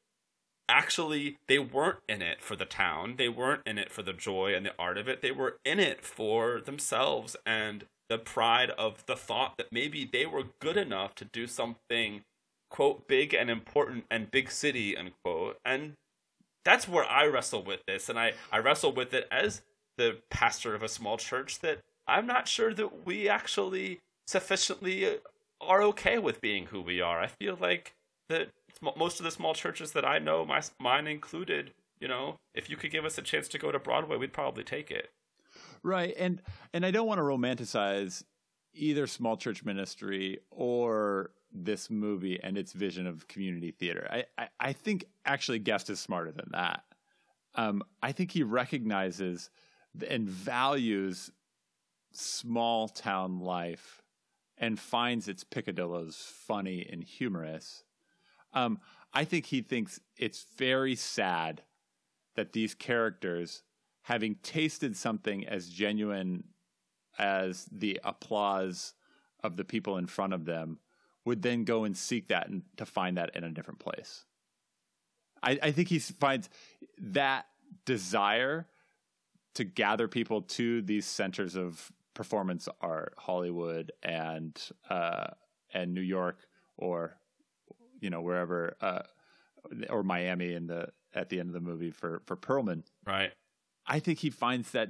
Actually, 0.71 1.39
they 1.49 1.59
weren't 1.59 1.99
in 2.09 2.21
it 2.21 2.43
for 2.43 2.55
the 2.55 2.67
town. 2.67 3.15
They 3.17 3.29
weren't 3.29 3.63
in 3.67 3.79
it 3.79 3.91
for 3.91 4.03
the 4.03 4.13
joy 4.13 4.55
and 4.55 4.67
the 4.67 4.75
art 4.79 4.99
of 4.99 5.09
it. 5.09 5.23
They 5.23 5.33
were 5.33 5.57
in 5.65 5.81
it 5.81 6.05
for 6.05 6.61
themselves 6.61 7.37
and 7.47 7.87
the 8.11 8.19
pride 8.19 8.71
of 8.71 9.05
the 9.07 9.17
thought 9.17 9.57
that 9.57 9.73
maybe 9.73 10.09
they 10.11 10.27
were 10.27 10.45
good 10.61 10.77
enough 10.77 11.15
to 11.17 11.25
do 11.25 11.47
something, 11.47 12.23
quote, 12.71 13.09
big 13.09 13.33
and 13.33 13.49
important 13.49 14.05
and 14.11 14.31
big 14.31 14.51
city, 14.51 14.95
unquote. 14.97 15.59
And 15.65 15.95
that's 16.65 16.87
where 16.87 17.05
I 17.05 17.27
wrestle 17.27 17.63
with 17.63 17.81
this. 17.87 18.11
And 18.11 18.19
I, 18.19 18.35
I 18.53 18.59
wrestle 18.59 18.93
with 18.93 19.15
it 19.15 19.27
as 19.31 19.63
the 19.97 20.19
pastor 20.31 20.75
of 20.75 20.83
a 20.83 20.89
small 20.89 21.17
church 21.17 21.61
that 21.61 21.81
I'm 22.07 22.27
not 22.27 22.47
sure 22.47 22.73
that 22.75 23.07
we 23.07 23.29
actually 23.29 24.01
sufficiently 24.27 25.19
are 25.61 25.83
okay 25.83 26.19
with 26.19 26.41
being 26.41 26.67
who 26.67 26.81
we 26.81 27.01
are. 27.01 27.21
I 27.21 27.27
feel 27.27 27.57
like 27.61 27.95
that 28.29 28.51
most 28.97 29.19
of 29.19 29.25
the 29.25 29.31
small 29.31 29.55
churches 29.55 29.93
that 29.93 30.05
I 30.05 30.19
know, 30.19 30.45
my 30.45 30.63
mine 30.81 31.07
included, 31.07 31.73
you 32.01 32.09
know, 32.09 32.37
if 32.55 32.71
you 32.71 32.77
could 32.77 32.91
give 32.91 33.05
us 33.05 33.19
a 33.19 33.23
chance 33.23 33.49
to 33.49 33.59
go 33.59 33.73
to 33.73 33.79
Broadway, 33.79 34.17
we'd 34.17 34.33
probably 34.33 34.65
take 34.65 34.91
it. 34.91 35.11
Right, 35.83 36.15
and 36.19 36.43
and 36.73 36.85
I 36.85 36.91
don't 36.91 37.07
want 37.07 37.19
to 37.19 37.23
romanticize 37.23 38.23
either 38.75 39.07
small 39.07 39.37
church 39.37 39.65
ministry 39.65 40.39
or 40.51 41.31
this 41.53 41.91
movie 41.91 42.39
and 42.43 42.59
its 42.59 42.73
vision 42.73 43.07
of 43.07 43.27
community 43.27 43.71
theater. 43.71 44.07
I, 44.11 44.25
I, 44.37 44.49
I 44.61 44.73
think 44.73 45.07
actually 45.25 45.59
Guest 45.59 45.89
is 45.91 45.99
smarter 45.99 46.31
than 46.31 46.51
that. 46.53 46.83
Um, 47.55 47.83
I 48.03 48.13
think 48.13 48.31
he 48.31 48.43
recognizes 48.43 49.51
and 50.09 50.29
values 50.29 51.31
small 52.13 52.89
town 52.89 53.41
life 53.41 54.03
and 54.59 54.79
finds 54.79 55.29
its 55.29 55.45
picadillos 55.45 56.15
funny 56.15 56.87
and 56.91 57.05
humorous. 57.05 57.85
Um, 58.53 58.81
I 59.13 59.25
think 59.25 59.47
he 59.47 59.63
thinks 59.63 60.01
it's 60.17 60.47
very 60.57 60.95
sad 60.95 61.63
that 62.35 62.53
these 62.53 62.75
characters, 62.75 63.63
having 64.03 64.37
tasted 64.37 64.97
something 64.97 65.47
as 65.47 65.69
genuine 65.69 66.45
as 67.19 67.67
the 67.71 68.01
applause 68.05 68.95
of 69.43 69.57
the 69.57 69.65
people 69.65 69.97
in 69.97 70.07
front 70.07 70.33
of 70.33 70.45
them, 70.45 70.79
would 71.25 71.43
then 71.43 71.65
go 71.65 71.85
and 71.85 71.97
seek 71.97 72.29
that 72.29 72.49
and 72.49 72.63
to 72.77 72.87
find 72.87 73.17
that 73.17 73.35
in 73.37 73.45
a 73.45 73.51
different 73.51 73.81
place. 73.81 74.25
I, 75.43 75.59
I 75.63 75.71
think 75.73 75.89
he 75.89 75.99
finds 75.99 76.49
that 76.99 77.47
desire 77.85 78.67
to 79.55 79.65
gather 79.65 80.09
people 80.09 80.43
to 80.43 80.83
these 80.83 81.07
centers 81.07 81.57
of 81.57 81.93
performance 82.19 82.69
art, 82.81 83.15
Hollywood 83.17 83.93
and 84.03 84.61
uh, 84.91 85.29
and 85.73 85.95
New 85.95 86.01
York, 86.01 86.41
or 86.77 87.17
you 88.01 88.11
know 88.11 88.23
wherever, 88.23 88.77
uh, 88.81 89.03
or 89.89 90.03
Miami 90.03 90.53
in 90.53 90.67
the 90.67 90.89
at 91.15 91.29
the 91.29 91.39
end 91.39 91.49
of 91.49 91.53
the 91.53 91.61
movie 91.61 91.93
for 91.93 92.21
for 92.27 92.37
Perlman. 92.37 92.83
Right. 93.07 93.31
I 93.87 94.01
think 94.01 94.19
he 94.19 94.31
finds 94.31 94.73
that 94.73 94.89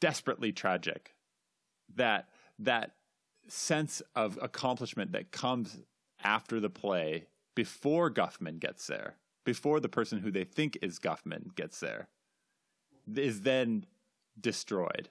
desperately 0.00 0.50
tragic. 0.50 1.14
That 1.94 2.28
that 2.58 2.90
sense 3.46 4.02
of 4.16 4.36
accomplishment 4.42 5.12
that 5.12 5.30
comes 5.30 5.78
after 6.24 6.58
the 6.58 6.70
play, 6.70 7.28
before 7.54 8.10
Guffman 8.10 8.58
gets 8.58 8.88
there, 8.88 9.14
before 9.44 9.78
the 9.78 9.88
person 9.88 10.18
who 10.18 10.32
they 10.32 10.42
think 10.42 10.76
is 10.82 10.98
Guffman 10.98 11.54
gets 11.54 11.78
there, 11.78 12.08
is 13.14 13.42
then 13.42 13.86
destroyed. 14.40 15.08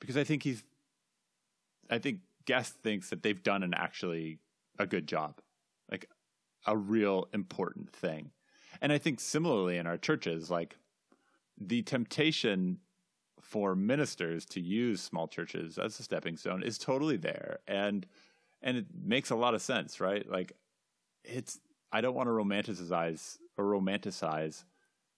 Because 0.00 0.16
I 0.16 0.24
think 0.24 0.42
he's, 0.42 0.62
I 1.90 1.98
think 1.98 2.20
Guest 2.44 2.74
thinks 2.82 3.10
that 3.10 3.22
they've 3.22 3.42
done 3.42 3.62
an 3.62 3.74
actually 3.74 4.38
a 4.78 4.86
good 4.86 5.06
job, 5.06 5.40
like 5.90 6.08
a 6.66 6.76
real 6.76 7.28
important 7.32 7.92
thing. 7.92 8.30
And 8.80 8.92
I 8.92 8.98
think 8.98 9.20
similarly 9.20 9.78
in 9.78 9.86
our 9.86 9.96
churches, 9.96 10.50
like 10.50 10.76
the 11.58 11.82
temptation 11.82 12.78
for 13.40 13.74
ministers 13.74 14.44
to 14.44 14.60
use 14.60 15.00
small 15.00 15.28
churches 15.28 15.78
as 15.78 15.98
a 15.98 16.02
stepping 16.02 16.36
stone 16.36 16.62
is 16.62 16.78
totally 16.78 17.16
there. 17.16 17.58
And 17.66 18.06
and 18.62 18.76
it 18.76 18.86
makes 19.04 19.30
a 19.30 19.36
lot 19.36 19.54
of 19.54 19.62
sense, 19.62 20.00
right? 20.00 20.28
Like 20.28 20.52
it's 21.24 21.60
I 21.92 22.00
don't 22.00 22.14
want 22.14 22.26
to 22.26 22.32
romanticize 22.32 23.38
or 23.56 23.64
romanticize 23.64 24.64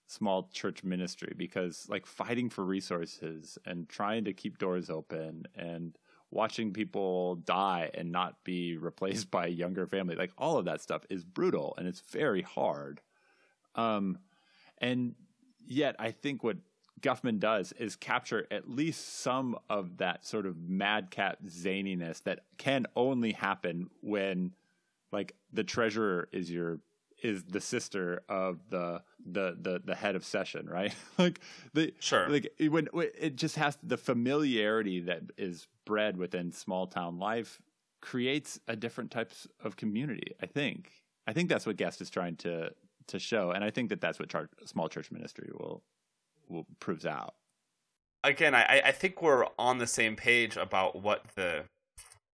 small 0.09 0.49
church 0.53 0.83
ministry 0.83 1.33
because 1.37 1.87
like 1.89 2.07
fighting 2.07 2.49
for 2.49 2.65
resources 2.65 3.59
and 3.65 3.89
trying 3.89 4.25
to 4.25 4.33
keep 4.33 4.59
doors 4.59 4.91
open 4.91 5.47
and 5.55 5.97
watching 6.31 6.73
people 6.73 7.37
die 7.37 7.91
and 7.95 8.11
not 8.11 8.43
be 8.43 8.77
replaced 8.77 9.31
by 9.31 9.47
a 9.47 9.51
younger 9.51 9.87
family 9.87 10.17
like 10.17 10.33
all 10.37 10.57
of 10.59 10.65
that 10.65 10.81
stuff 10.81 11.05
is 11.11 11.25
brutal 11.25 11.75
and 11.79 11.87
it's 11.87 12.01
very 12.01 12.43
hard. 12.43 13.01
Um 13.75 14.19
and 14.79 15.15
yet 15.67 15.95
i 15.99 16.11
think 16.11 16.43
what 16.43 16.57
guffman 17.01 17.39
does 17.39 17.73
is 17.73 17.95
capture 17.95 18.47
at 18.51 18.69
least 18.69 19.21
some 19.21 19.57
of 19.69 19.99
that 19.99 20.27
sort 20.27 20.47
of 20.47 20.57
madcap 20.57 21.39
zaniness 21.45 22.23
that 22.23 22.41
can 22.57 22.87
only 22.97 23.33
happen 23.33 23.89
when 24.01 24.53
like 25.13 25.35
the 25.53 25.65
treasurer 25.65 26.29
is 26.33 26.51
your 26.51 26.81
is 27.23 27.45
the 27.45 27.61
sister 27.61 28.23
of 28.29 28.59
the 28.71 29.03
the 29.25 29.57
the, 29.61 29.83
the 29.85 29.95
head 29.95 30.17
of 30.17 30.25
session, 30.25 30.69
right? 30.69 30.95
like 31.19 31.41
the 31.75 31.93
sure, 32.01 32.29
like 32.29 32.53
when, 32.61 32.89
when 32.93 33.09
it 33.19 33.37
just 33.37 33.57
has 33.57 33.79
the 33.83 33.97
familiarity 33.97 35.01
that 35.01 35.23
is 35.37 35.67
bred 35.85 36.17
within 36.17 36.53
small 36.53 36.87
town 36.87 37.19
life 37.19 37.61
creates 38.01 38.61
a 38.69 38.77
different 38.77 39.11
types 39.11 39.47
of 39.63 39.77
community. 39.77 40.35
I 40.43 40.47
think. 40.47 40.91
I 41.27 41.33
think 41.33 41.49
that's 41.49 41.67
what 41.67 41.77
Guest 41.77 42.01
is 42.01 42.11
trying 42.11 42.37
to 42.37 42.71
to 43.09 43.19
show, 43.19 43.51
and 43.51 43.65
I 43.65 43.71
think 43.71 43.91
that 43.91 44.01
that's 44.01 44.19
what 44.19 44.29
char- 44.29 44.51
small 44.65 44.89
church 44.89 45.11
ministry 45.11 45.51
will 45.53 45.83
will 46.49 46.67
proves 46.81 47.07
out. 47.07 47.35
Again, 48.25 48.55
I 48.55 48.83
I 48.85 48.93
think 48.93 49.23
we're 49.23 49.47
on 49.59 49.79
the 49.79 49.87
same 49.87 50.17
page 50.17 50.57
about 50.57 51.03
what 51.03 51.27
the 51.35 51.65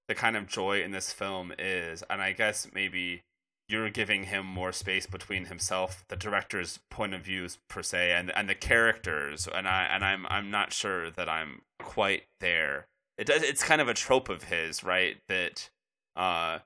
the 0.09 0.15
kind 0.15 0.37
of 0.37 0.47
joy 0.47 0.83
in 0.83 0.91
this 0.91 1.13
film 1.13 1.53
is, 1.59 2.03
and 2.11 2.21
I 2.21 2.33
guess 2.33 2.69
maybe 2.75 3.23
you're 3.69 3.91
giving 3.91 4.25
him 4.25 4.45
more 4.45 4.73
space 4.73 5.07
between 5.07 5.47
himself, 5.47 6.05
the 6.09 6.17
director's 6.17 6.81
point 6.91 7.15
of 7.15 7.23
views 7.23 7.59
per 7.69 7.83
se, 7.83 8.13
and 8.13 8.31
and 8.37 8.49
the 8.49 8.55
characters, 8.55 9.49
and 9.53 9.67
I 9.67 9.85
and 9.85 10.05
I'm 10.05 10.27
I'm 10.29 10.51
not 10.51 10.73
sure 10.73 11.11
that 11.11 11.29
I'm 11.29 11.63
quite 11.79 12.25
there. 12.41 12.87
It 13.17 13.27
does. 13.27 13.43
It's 13.43 13.63
kind 13.63 13.81
of 13.81 13.89
a 13.89 13.95
trope 13.95 14.29
of 14.29 14.45
his, 14.45 14.85
right? 14.85 15.17
That 15.29 15.71
uh, 16.17 16.59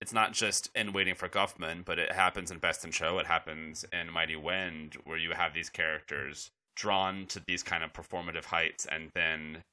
it's 0.00 0.12
not 0.12 0.32
just 0.32 0.70
in 0.74 0.92
Waiting 0.92 1.14
for 1.14 1.28
Guffman, 1.28 1.84
but 1.84 1.98
it 1.98 2.12
happens 2.12 2.50
in 2.50 2.58
Best 2.58 2.84
in 2.84 2.92
Show. 2.92 3.18
It 3.18 3.26
happens 3.26 3.84
in 3.92 4.12
Mighty 4.12 4.36
Wind, 4.36 4.96
where 5.04 5.18
you 5.18 5.32
have 5.32 5.54
these 5.54 5.70
characters 5.70 6.50
drawn 6.76 7.26
to 7.26 7.42
these 7.44 7.64
kind 7.64 7.82
of 7.82 7.92
performative 7.92 8.46
heights, 8.46 8.86
and 8.86 9.10
then 9.14 9.64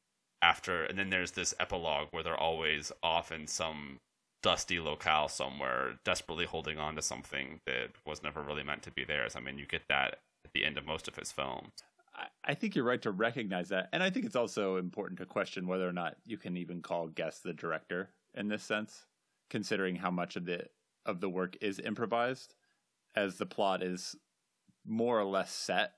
after, 0.42 0.84
and 0.84 0.98
then 0.98 1.10
there's 1.12 1.32
this 1.32 1.54
epilogue 1.60 2.08
where 2.12 2.24
they're 2.24 2.40
always 2.40 2.92
off 3.04 3.32
in 3.32 3.46
some 3.46 4.00
dusty 4.46 4.80
locale 4.80 5.28
somewhere, 5.28 5.96
desperately 6.04 6.46
holding 6.46 6.78
on 6.78 6.96
to 6.96 7.02
something 7.02 7.60
that 7.66 7.90
was 8.06 8.22
never 8.22 8.44
really 8.44 8.62
meant 8.62 8.84
to 8.84 8.92
be 8.92 9.04
theirs. 9.04 9.36
I 9.36 9.40
mean, 9.40 9.58
you 9.58 9.66
get 9.66 9.88
that 9.90 10.20
at 10.46 10.54
the 10.54 10.64
end 10.64 10.78
of 10.78 10.86
most 10.86 11.08
of 11.08 11.16
his 11.16 11.32
films. 11.32 11.72
I 12.44 12.54
think 12.54 12.76
you're 12.76 12.86
right 12.86 13.02
to 13.02 13.12
recognize 13.12 13.70
that, 13.70 13.90
and 13.92 14.04
I 14.04 14.12
think 14.12 14.24
it's 14.24 14.36
also 14.36 14.78
important 14.78 15.18
to 15.18 15.26
question 15.26 15.66
whether 15.66 15.90
or 15.90 15.92
not 15.92 16.18
you 16.26 16.38
can 16.38 16.58
even 16.58 16.84
call 16.84 17.08
Guest 17.08 17.42
the 17.42 17.54
director 17.54 18.12
in 18.36 18.48
this 18.48 18.62
sense, 18.62 19.08
considering 19.50 19.96
how 19.96 20.12
much 20.12 20.36
of 20.36 20.46
the 20.46 20.68
of 21.08 21.22
the 21.22 21.30
work 21.30 21.58
is 21.60 21.80
improvised, 21.80 22.54
as 23.16 23.38
the 23.38 23.48
plot 23.48 23.82
is 23.82 24.16
more 24.86 25.20
or 25.20 25.26
less 25.26 25.52
set. 25.52 25.94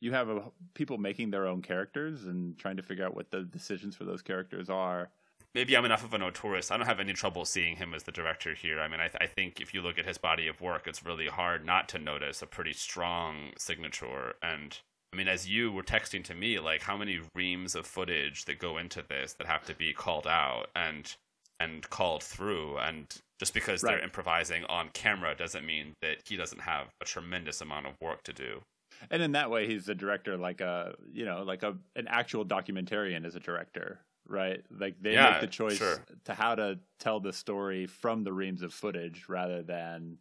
You 0.00 0.12
have 0.12 0.28
a, 0.28 0.44
people 0.74 0.96
making 0.96 1.30
their 1.30 1.46
own 1.46 1.60
characters 1.60 2.24
and 2.24 2.56
trying 2.56 2.76
to 2.76 2.82
figure 2.82 3.04
out 3.04 3.16
what 3.16 3.32
the 3.32 3.42
decisions 3.42 3.96
for 3.96 4.04
those 4.04 4.22
characters 4.22 4.70
are 4.70 5.10
maybe 5.54 5.76
I'm 5.76 5.84
enough 5.84 6.04
of 6.04 6.12
a 6.12 6.18
auteurist. 6.18 6.70
I 6.70 6.76
don't 6.76 6.86
have 6.86 7.00
any 7.00 7.12
trouble 7.12 7.44
seeing 7.44 7.76
him 7.76 7.94
as 7.94 8.02
the 8.02 8.12
director 8.12 8.54
here. 8.54 8.80
I 8.80 8.88
mean, 8.88 9.00
I, 9.00 9.08
th- 9.08 9.18
I, 9.20 9.26
think 9.26 9.60
if 9.60 9.72
you 9.72 9.80
look 9.80 9.98
at 9.98 10.06
his 10.06 10.18
body 10.18 10.48
of 10.48 10.60
work, 10.60 10.86
it's 10.86 11.04
really 11.04 11.28
hard 11.28 11.64
not 11.64 11.88
to 11.90 11.98
notice 11.98 12.42
a 12.42 12.46
pretty 12.46 12.72
strong 12.72 13.52
signature. 13.56 14.34
And 14.42 14.76
I 15.12 15.16
mean, 15.16 15.28
as 15.28 15.48
you 15.48 15.70
were 15.70 15.84
texting 15.84 16.24
to 16.24 16.34
me, 16.34 16.58
like 16.58 16.82
how 16.82 16.96
many 16.96 17.20
reams 17.34 17.74
of 17.74 17.86
footage 17.86 18.46
that 18.46 18.58
go 18.58 18.78
into 18.78 19.02
this 19.08 19.34
that 19.34 19.46
have 19.46 19.64
to 19.66 19.74
be 19.74 19.92
called 19.92 20.26
out 20.26 20.66
and 20.74 21.14
and 21.60 21.88
called 21.88 22.24
through, 22.24 22.78
and 22.78 23.06
just 23.38 23.54
because 23.54 23.82
right. 23.84 23.92
they're 23.92 24.04
improvising 24.04 24.64
on 24.64 24.88
camera 24.92 25.36
doesn't 25.36 25.64
mean 25.64 25.94
that 26.02 26.16
he 26.26 26.36
doesn't 26.36 26.62
have 26.62 26.88
a 27.00 27.04
tremendous 27.04 27.60
amount 27.60 27.86
of 27.86 27.92
work 28.00 28.24
to 28.24 28.32
do. 28.32 28.60
And 29.08 29.22
in 29.22 29.32
that 29.32 29.50
way, 29.50 29.68
he's 29.68 29.88
a 29.88 29.94
director, 29.94 30.36
like 30.36 30.60
a 30.60 30.94
you 31.12 31.24
know, 31.24 31.44
like 31.44 31.62
a 31.62 31.76
an 31.94 32.08
actual 32.08 32.44
documentarian 32.44 33.24
as 33.24 33.36
a 33.36 33.40
director, 33.40 34.00
right? 34.28 34.62
Like 34.70 34.96
they 35.00 35.12
yeah, 35.12 35.32
make 35.32 35.40
the 35.40 35.46
choice 35.46 35.78
sure. 35.78 36.04
to 36.24 36.34
how 36.34 36.54
to 36.54 36.78
tell 36.98 37.20
the 37.20 37.32
story 37.32 37.86
from 37.86 38.24
the 38.24 38.32
reams 38.32 38.62
of 38.62 38.72
footage 38.72 39.26
rather 39.28 39.62
than 39.62 40.18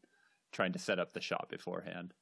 trying 0.52 0.74
to 0.74 0.80
set 0.80 1.00
up 1.00 1.14
the 1.14 1.22
shot 1.22 1.50
beforehand. 1.50 2.14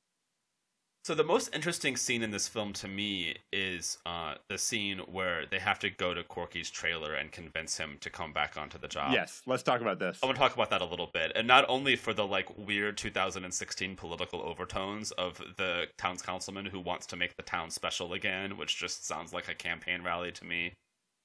So 1.04 1.16
the 1.16 1.24
most 1.24 1.50
interesting 1.56 1.96
scene 1.98 2.22
in 2.22 2.30
this 2.30 2.48
film 2.48 2.74
to 2.74 2.88
me 2.88 3.36
is 3.52 3.98
uh, 4.06 4.36
the 4.50 4.60
scene 4.60 5.00
where 5.00 5.48
they 5.50 5.58
have 5.58 5.80
to 5.80 5.90
go 5.90 6.14
to 6.14 6.24
Corky's 6.24 6.70
trailer 6.70 7.16
and 7.16 7.32
convince 7.32 7.76
him 7.76 7.98
to 8.02 8.12
come 8.12 8.34
back 8.34 8.56
onto 8.56 8.78
the 8.78 8.88
job. 8.88 9.12
Yes, 9.12 9.42
let's 9.48 9.64
talk 9.64 9.82
about 9.82 9.98
this. 9.98 10.20
I 10.22 10.28
want 10.28 10.36
to 10.36 10.40
talk 10.40 10.54
about 10.54 10.70
that 10.70 10.82
a 10.84 10.86
little 10.86 11.10
bit, 11.12 11.32
and 11.34 11.48
not 11.48 11.66
only 11.68 11.96
for 11.96 12.14
the 12.14 12.28
like 12.28 12.56
weird 12.56 12.98
2016 12.98 13.96
political 13.96 14.44
overtones 14.44 15.10
of 15.14 15.42
the 15.58 15.86
town's 15.98 16.22
councilman 16.22 16.68
who 16.68 16.80
wants 16.80 17.08
to 17.08 17.16
make 17.16 17.36
the 17.36 17.42
town 17.42 17.72
special 17.72 18.14
again, 18.14 18.56
which 18.56 18.78
just 18.78 19.08
sounds 19.08 19.34
like 19.34 19.50
a 19.50 19.56
campaign 19.56 20.04
rally 20.04 20.32
to 20.32 20.46
me, 20.46 20.74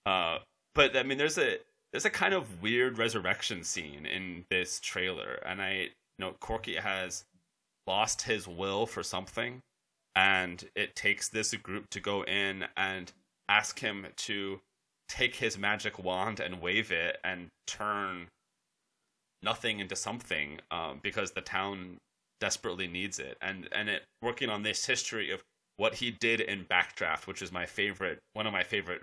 uh, 0.07 0.39
but 0.75 0.97
I 0.97 1.03
mean, 1.03 1.19
there's 1.19 1.37
a 1.37 1.59
there's 1.93 2.05
a 2.05 2.11
kind 2.11 2.33
of 2.33 2.63
weird 2.63 2.99
resurrection 2.99 3.65
scene 3.65 4.07
in 4.07 4.45
this 4.51 4.81
trailer, 4.81 5.41
and 5.45 5.61
I 5.61 5.73
you 5.73 5.91
know 6.21 6.35
Corky 6.41 6.77
has 6.77 7.25
lost 7.87 8.23
his 8.23 8.47
will 8.47 8.87
for 8.87 9.03
something, 9.03 9.61
and 10.15 10.65
it 10.77 10.95
takes 10.95 11.29
this 11.29 11.53
group 11.55 11.91
to 11.91 12.01
go 12.01 12.23
in 12.23 12.65
and 12.77 13.13
ask 13.49 13.81
him 13.81 14.07
to 14.17 14.61
take 15.09 15.37
his 15.37 15.59
magic 15.59 16.03
wand 16.03 16.41
and 16.41 16.61
wave 16.61 16.91
it 16.91 17.19
and 17.23 17.49
turn 17.67 18.29
nothing 19.43 19.79
into 19.81 19.95
something 19.95 20.59
um, 20.71 20.99
because 21.03 21.33
the 21.33 21.41
town 21.41 21.99
desperately 22.41 22.87
needs 22.87 23.19
it. 23.19 23.37
And 23.41 23.69
and 23.73 23.89
it 23.89 24.03
working 24.23 24.51
on 24.51 24.63
this 24.63 24.87
history 24.87 25.31
of 25.31 25.43
what 25.77 25.95
he 25.95 26.11
did 26.11 26.41
in 26.41 26.65
backdraft 26.65 27.27
which 27.27 27.43
is 27.43 27.53
my 27.53 27.67
favorite 27.67 28.19
one 28.33 28.47
of 28.47 28.53
my 28.53 28.63
favorite 28.63 29.03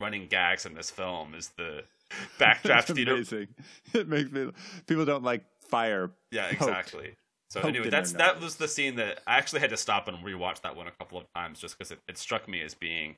running 0.00 0.26
gags 0.26 0.66
in 0.66 0.74
this 0.74 0.90
film 0.90 1.34
is 1.34 1.50
the 1.56 1.84
backdraft 2.38 2.94
theater. 2.94 3.14
Amazing. 3.14 3.48
It 3.94 4.08
makes 4.08 4.30
me. 4.30 4.50
People 4.86 5.04
don't 5.04 5.24
like 5.24 5.44
fire. 5.60 6.10
Yeah, 6.30 6.48
exactly. 6.48 7.14
So 7.50 7.60
poked 7.60 7.76
anyway, 7.76 7.90
that's 7.90 8.12
that 8.12 8.40
was 8.40 8.56
the 8.56 8.68
scene 8.68 8.96
that 8.96 9.20
I 9.26 9.38
actually 9.38 9.60
had 9.60 9.70
to 9.70 9.76
stop 9.76 10.08
and 10.08 10.18
rewatch 10.18 10.62
that 10.62 10.76
one 10.76 10.88
a 10.88 10.90
couple 10.90 11.16
of 11.18 11.24
times 11.34 11.60
just 11.60 11.78
because 11.78 11.92
it, 11.92 12.00
it 12.08 12.18
struck 12.18 12.48
me 12.48 12.60
as 12.60 12.74
being 12.74 13.16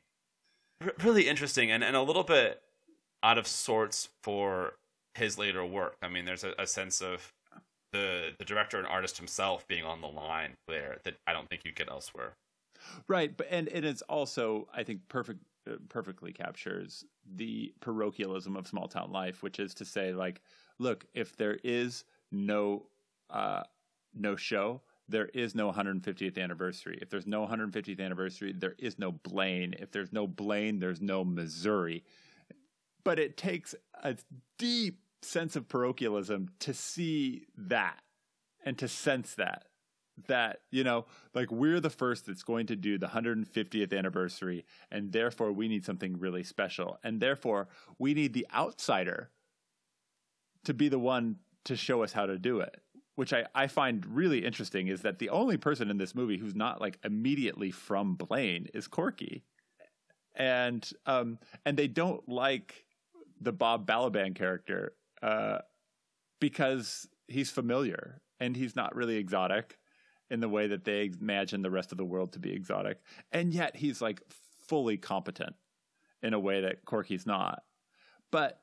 r- 0.83 0.93
really 1.03 1.29
interesting 1.29 1.71
and, 1.71 1.83
and 1.83 1.97
a 1.97 2.03
little 2.03 2.25
bit 2.25 2.61
out 3.23 3.39
of 3.39 3.47
sorts 3.47 4.11
for 4.23 4.75
his 5.15 5.39
later 5.39 5.65
work. 5.65 5.97
I 6.03 6.09
mean, 6.09 6.27
there's 6.27 6.45
a, 6.45 6.53
a 6.59 6.67
sense 6.67 7.01
of 7.01 7.33
the 7.93 8.31
the 8.39 8.45
director 8.45 8.79
and 8.79 8.87
artist 8.87 9.17
himself 9.17 9.67
being 9.67 9.85
on 9.85 10.01
the 10.03 10.09
line 10.09 10.55
there 10.69 10.99
that 11.05 11.15
I 11.27 11.33
don't 11.33 11.49
think 11.49 11.65
you 11.65 11.73
get 11.73 11.91
elsewhere. 11.91 12.35
Right, 13.09 13.35
but 13.37 13.49
and 13.51 13.69
it 13.69 13.85
is 13.85 14.03
also, 14.03 14.69
I 14.73 14.83
think, 14.85 15.09
perfect, 15.09 15.41
perfectly 15.89 16.33
captures 16.33 17.05
the 17.35 17.73
parochialism 17.81 18.57
of 18.57 18.67
small 18.67 18.89
town 18.89 19.13
life, 19.13 19.43
which 19.43 19.59
is 19.59 19.75
to 19.75 19.85
say, 19.85 20.13
like, 20.13 20.41
look, 20.79 21.07
if 21.15 21.37
there 21.37 21.59
is 21.65 22.05
no 22.31 22.87
uh, 23.31 23.63
no 24.15 24.37
show, 24.37 24.81
there 25.09 25.27
is 25.27 25.55
no 25.55 25.73
150th 25.73 26.39
anniversary. 26.39 26.99
If 27.01 27.11
there's 27.11 27.27
no 27.27 27.47
150th 27.47 28.01
anniversary, 28.01 28.53
there 28.53 28.75
is 28.79 28.99
no 28.99 29.13
Blaine. 29.13 29.75
If 29.79 29.91
there's 29.91 30.13
no 30.13 30.27
Blaine, 30.27 30.79
there's 30.79 31.01
no 31.01 31.25
Missouri. 31.25 32.05
But 33.05 33.19
it 33.19 33.37
takes 33.37 33.75
a 34.03 34.17
deep 34.59 35.01
sense 35.23 35.57
of 35.57 35.69
parochialism 35.69 36.51
to 36.61 36.75
see 36.75 37.47
that 37.57 38.01
and 38.65 38.77
to 38.79 38.89
sense 38.89 39.35
that 39.37 39.68
that 40.27 40.61
you 40.71 40.85
know 40.85 41.07
like 41.35 41.51
we're 41.51 41.81
the 41.81 41.91
first 41.91 42.27
that's 42.27 42.43
going 42.43 42.67
to 42.67 42.77
do 42.77 42.99
the 42.99 43.07
150th 43.07 43.97
anniversary 43.97 44.65
and 44.91 45.13
therefore 45.13 45.53
we 45.53 45.69
need 45.69 45.85
something 45.85 46.19
really 46.19 46.43
special. 46.43 46.99
And 47.05 47.21
therefore 47.21 47.69
we 47.99 48.15
need 48.15 48.33
the 48.33 48.47
outsider 48.55 49.31
to 50.65 50.75
be 50.75 50.89
the 50.89 50.99
one 50.99 51.37
to 51.65 51.77
show 51.77 52.03
us 52.03 52.13
how 52.13 52.27
to 52.27 52.39
do 52.39 52.61
it 52.61 52.83
which 53.19 53.33
I, 53.33 53.47
I 53.53 53.67
find 53.67 54.07
really 54.07 54.45
interesting 54.45 54.87
is 54.87 55.03
that 55.03 55.19
the 55.19 55.31
only 55.31 55.57
person 55.57 55.91
in 55.91 55.99
this 55.99 56.15
movie 56.15 56.39
who's 56.39 56.55
not 56.55 56.81
like 56.81 57.01
immediately 57.03 57.73
from 57.73 58.15
Blaine 58.15 58.69
is 58.73 58.87
Corky. 58.87 59.43
And 60.37 60.89
um 61.05 61.41
and 61.65 61.77
they 61.77 61.89
don't 61.89 62.29
like 62.29 62.85
the 63.41 63.51
Bob 63.51 63.89
Balaban 63.89 64.37
character 64.37 64.93
uh 65.21 65.59
because 66.39 67.09
he's 67.27 67.51
familiar 67.51 68.21
and 68.39 68.55
he's 68.55 68.77
not 68.77 68.95
really 68.95 69.17
exotic 69.17 69.79
in 70.31 70.41
the 70.41 70.49
way 70.49 70.67
that 70.67 70.85
they 70.85 71.11
imagine 71.21 71.63
the 71.63 71.71
rest 71.71 71.93
of 71.93 71.99
the 71.99 72.05
world 72.05 72.33
to 72.33 72.39
be 72.39 72.53
exotic. 72.53 73.01
And 73.33 73.53
yet 73.53 73.77
he's 73.77 74.03
like 74.03 74.23
fully 74.67 74.97
competent 74.97 75.57
in 76.23 76.35
a 76.35 76.39
way 76.39 76.63
that 76.63 76.85
Corky's 76.85 77.27
not. 77.27 77.63
But 78.31 78.61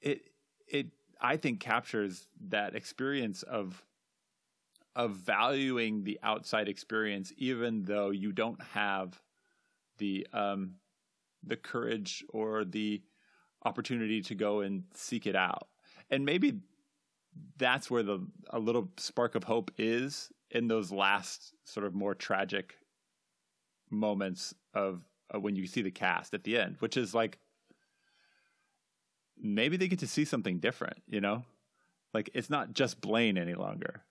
it 0.00 0.22
it 0.66 0.88
I 1.20 1.36
think 1.36 1.60
captures 1.60 2.26
that 2.48 2.74
experience 2.74 3.42
of 3.42 3.82
of 4.96 5.12
valuing 5.12 6.02
the 6.02 6.18
outside 6.22 6.68
experience 6.68 7.32
even 7.36 7.84
though 7.84 8.10
you 8.10 8.32
don't 8.32 8.60
have 8.62 9.20
the 9.98 10.26
um 10.32 10.74
the 11.44 11.56
courage 11.56 12.24
or 12.30 12.64
the 12.64 13.02
opportunity 13.64 14.22
to 14.22 14.34
go 14.34 14.60
and 14.60 14.84
seek 14.94 15.26
it 15.26 15.36
out. 15.36 15.68
And 16.10 16.24
maybe 16.24 16.60
that's 17.56 17.90
where 17.90 18.02
the 18.02 18.26
a 18.50 18.58
little 18.58 18.90
spark 18.96 19.34
of 19.34 19.44
hope 19.44 19.70
is 19.78 20.30
in 20.50 20.68
those 20.68 20.90
last 20.90 21.54
sort 21.64 21.86
of 21.86 21.94
more 21.94 22.14
tragic 22.14 22.74
moments 23.90 24.54
of, 24.74 25.02
of 25.30 25.42
when 25.42 25.56
you 25.56 25.66
see 25.66 25.82
the 25.82 25.90
cast 25.90 26.34
at 26.34 26.44
the 26.44 26.58
end, 26.58 26.76
which 26.80 26.96
is 26.96 27.14
like 27.14 27.38
maybe 29.40 29.76
they 29.76 29.88
get 29.88 30.00
to 30.00 30.06
see 30.06 30.24
something 30.24 30.58
different, 30.58 31.02
you 31.06 31.20
know? 31.20 31.44
Like 32.12 32.30
it's 32.34 32.50
not 32.50 32.72
just 32.72 33.00
Blaine 33.00 33.38
any 33.38 33.54
longer. 33.54 34.02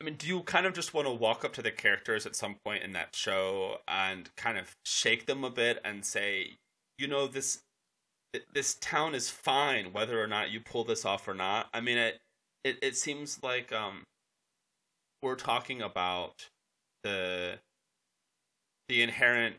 I 0.00 0.04
mean, 0.04 0.14
do 0.14 0.26
you 0.26 0.42
kind 0.42 0.64
of 0.64 0.72
just 0.72 0.94
want 0.94 1.06
to 1.06 1.12
walk 1.12 1.44
up 1.44 1.52
to 1.54 1.62
the 1.62 1.70
characters 1.70 2.24
at 2.24 2.34
some 2.34 2.56
point 2.64 2.82
in 2.82 2.92
that 2.92 3.14
show 3.14 3.76
and 3.86 4.34
kind 4.36 4.56
of 4.56 4.74
shake 4.82 5.26
them 5.26 5.44
a 5.44 5.50
bit 5.50 5.78
and 5.84 6.04
say, 6.04 6.58
you 6.98 7.06
know, 7.06 7.26
this 7.26 7.60
this 8.54 8.76
town 8.76 9.14
is 9.14 9.28
fine 9.28 9.92
whether 9.92 10.22
or 10.22 10.28
not 10.28 10.50
you 10.50 10.60
pull 10.60 10.84
this 10.84 11.04
off 11.04 11.28
or 11.28 11.34
not. 11.34 11.66
I 11.74 11.80
mean, 11.80 11.98
it 11.98 12.20
it, 12.64 12.78
it 12.80 12.96
seems 12.96 13.42
like 13.42 13.72
um 13.72 14.04
we're 15.22 15.36
talking 15.36 15.82
about 15.82 16.48
the 17.04 17.58
the 18.88 19.02
inherent 19.02 19.56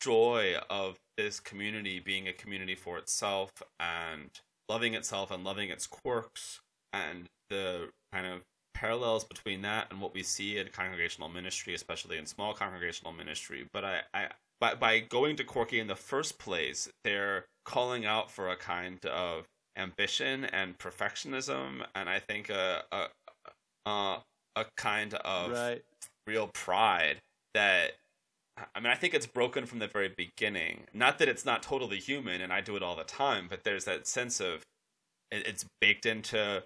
joy 0.00 0.56
of 0.68 0.96
this 1.16 1.40
community 1.40 2.00
being 2.00 2.28
a 2.28 2.32
community 2.32 2.74
for 2.74 2.98
itself 2.98 3.50
and 3.80 4.30
loving 4.68 4.94
itself 4.94 5.30
and 5.30 5.44
loving 5.44 5.70
its 5.70 5.86
quirks 5.86 6.60
and 6.92 7.26
the 7.50 7.88
kind 8.12 8.26
of 8.26 8.42
parallels 8.74 9.24
between 9.24 9.62
that 9.62 9.88
and 9.90 10.00
what 10.00 10.14
we 10.14 10.22
see 10.22 10.56
in 10.58 10.68
congregational 10.68 11.28
ministry, 11.28 11.74
especially 11.74 12.16
in 12.16 12.26
small 12.26 12.54
congregational 12.54 13.12
ministry. 13.12 13.66
But 13.72 13.84
I, 13.84 14.00
I 14.14 14.28
by 14.60 14.74
by 14.74 15.00
going 15.00 15.36
to 15.36 15.44
Corky 15.44 15.80
in 15.80 15.86
the 15.86 15.96
first 15.96 16.38
place, 16.38 16.88
they're 17.04 17.46
calling 17.64 18.04
out 18.04 18.30
for 18.30 18.48
a 18.48 18.56
kind 18.56 19.04
of 19.06 19.46
ambition 19.76 20.44
and 20.44 20.78
perfectionism, 20.78 21.84
and 21.94 22.08
I 22.08 22.20
think 22.20 22.50
a 22.50 22.82
a 22.92 23.06
a, 23.86 24.18
a 24.60 24.66
kind 24.76 25.14
of 25.14 25.52
right. 25.52 25.82
real 26.26 26.48
pride 26.48 27.18
that 27.54 27.92
I 28.74 28.80
mean, 28.80 28.90
I 28.90 28.96
think 28.96 29.14
it's 29.14 29.26
broken 29.26 29.66
from 29.66 29.78
the 29.78 29.86
very 29.86 30.12
beginning. 30.16 30.86
Not 30.92 31.18
that 31.18 31.28
it's 31.28 31.44
not 31.44 31.62
totally 31.62 31.98
human, 31.98 32.40
and 32.40 32.52
I 32.52 32.60
do 32.60 32.74
it 32.76 32.82
all 32.82 32.96
the 32.96 33.04
time, 33.04 33.46
but 33.48 33.62
there's 33.64 33.84
that 33.84 34.06
sense 34.06 34.40
of 34.40 34.64
it's 35.30 35.64
baked 35.80 36.06
into 36.06 36.64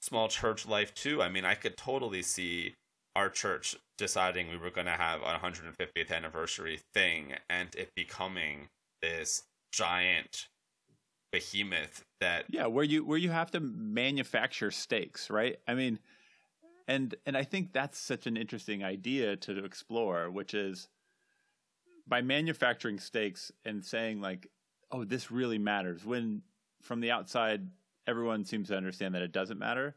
small 0.00 0.28
church 0.28 0.66
life 0.66 0.94
too. 0.94 1.22
I 1.22 1.28
mean, 1.28 1.44
I 1.44 1.54
could 1.54 1.76
totally 1.76 2.22
see 2.22 2.74
our 3.16 3.28
church 3.28 3.76
deciding 3.96 4.50
we 4.50 4.56
were 4.56 4.70
going 4.70 4.86
to 4.86 4.92
have 4.92 5.22
a 5.22 5.38
150th 5.38 6.10
anniversary 6.10 6.80
thing 6.92 7.34
and 7.48 7.74
it 7.76 7.90
becoming 7.94 8.68
this 9.02 9.44
giant 9.72 10.48
behemoth 11.32 12.04
that 12.20 12.44
Yeah, 12.48 12.66
where 12.66 12.84
you 12.84 13.04
where 13.04 13.18
you 13.18 13.30
have 13.30 13.50
to 13.52 13.60
manufacture 13.60 14.70
stakes, 14.70 15.30
right? 15.30 15.56
I 15.66 15.74
mean, 15.74 15.98
and 16.86 17.14
and 17.26 17.36
I 17.36 17.44
think 17.44 17.72
that's 17.72 17.98
such 17.98 18.26
an 18.26 18.36
interesting 18.36 18.84
idea 18.84 19.36
to 19.36 19.64
explore, 19.64 20.30
which 20.30 20.54
is 20.54 20.88
by 22.06 22.22
manufacturing 22.22 22.98
stakes 22.98 23.50
and 23.64 23.84
saying 23.84 24.20
like, 24.20 24.48
"Oh, 24.90 25.04
this 25.04 25.30
really 25.30 25.58
matters." 25.58 26.04
When 26.04 26.42
from 26.82 27.00
the 27.00 27.10
outside, 27.10 27.68
everyone 28.06 28.44
seems 28.44 28.68
to 28.68 28.76
understand 28.76 29.14
that 29.14 29.22
it 29.22 29.32
doesn't 29.32 29.58
matter, 29.58 29.96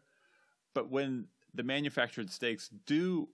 but 0.73 0.89
when 0.89 1.27
the 1.53 1.63
manufactured 1.63 2.29
stakes 2.29 2.69
do 2.85 3.29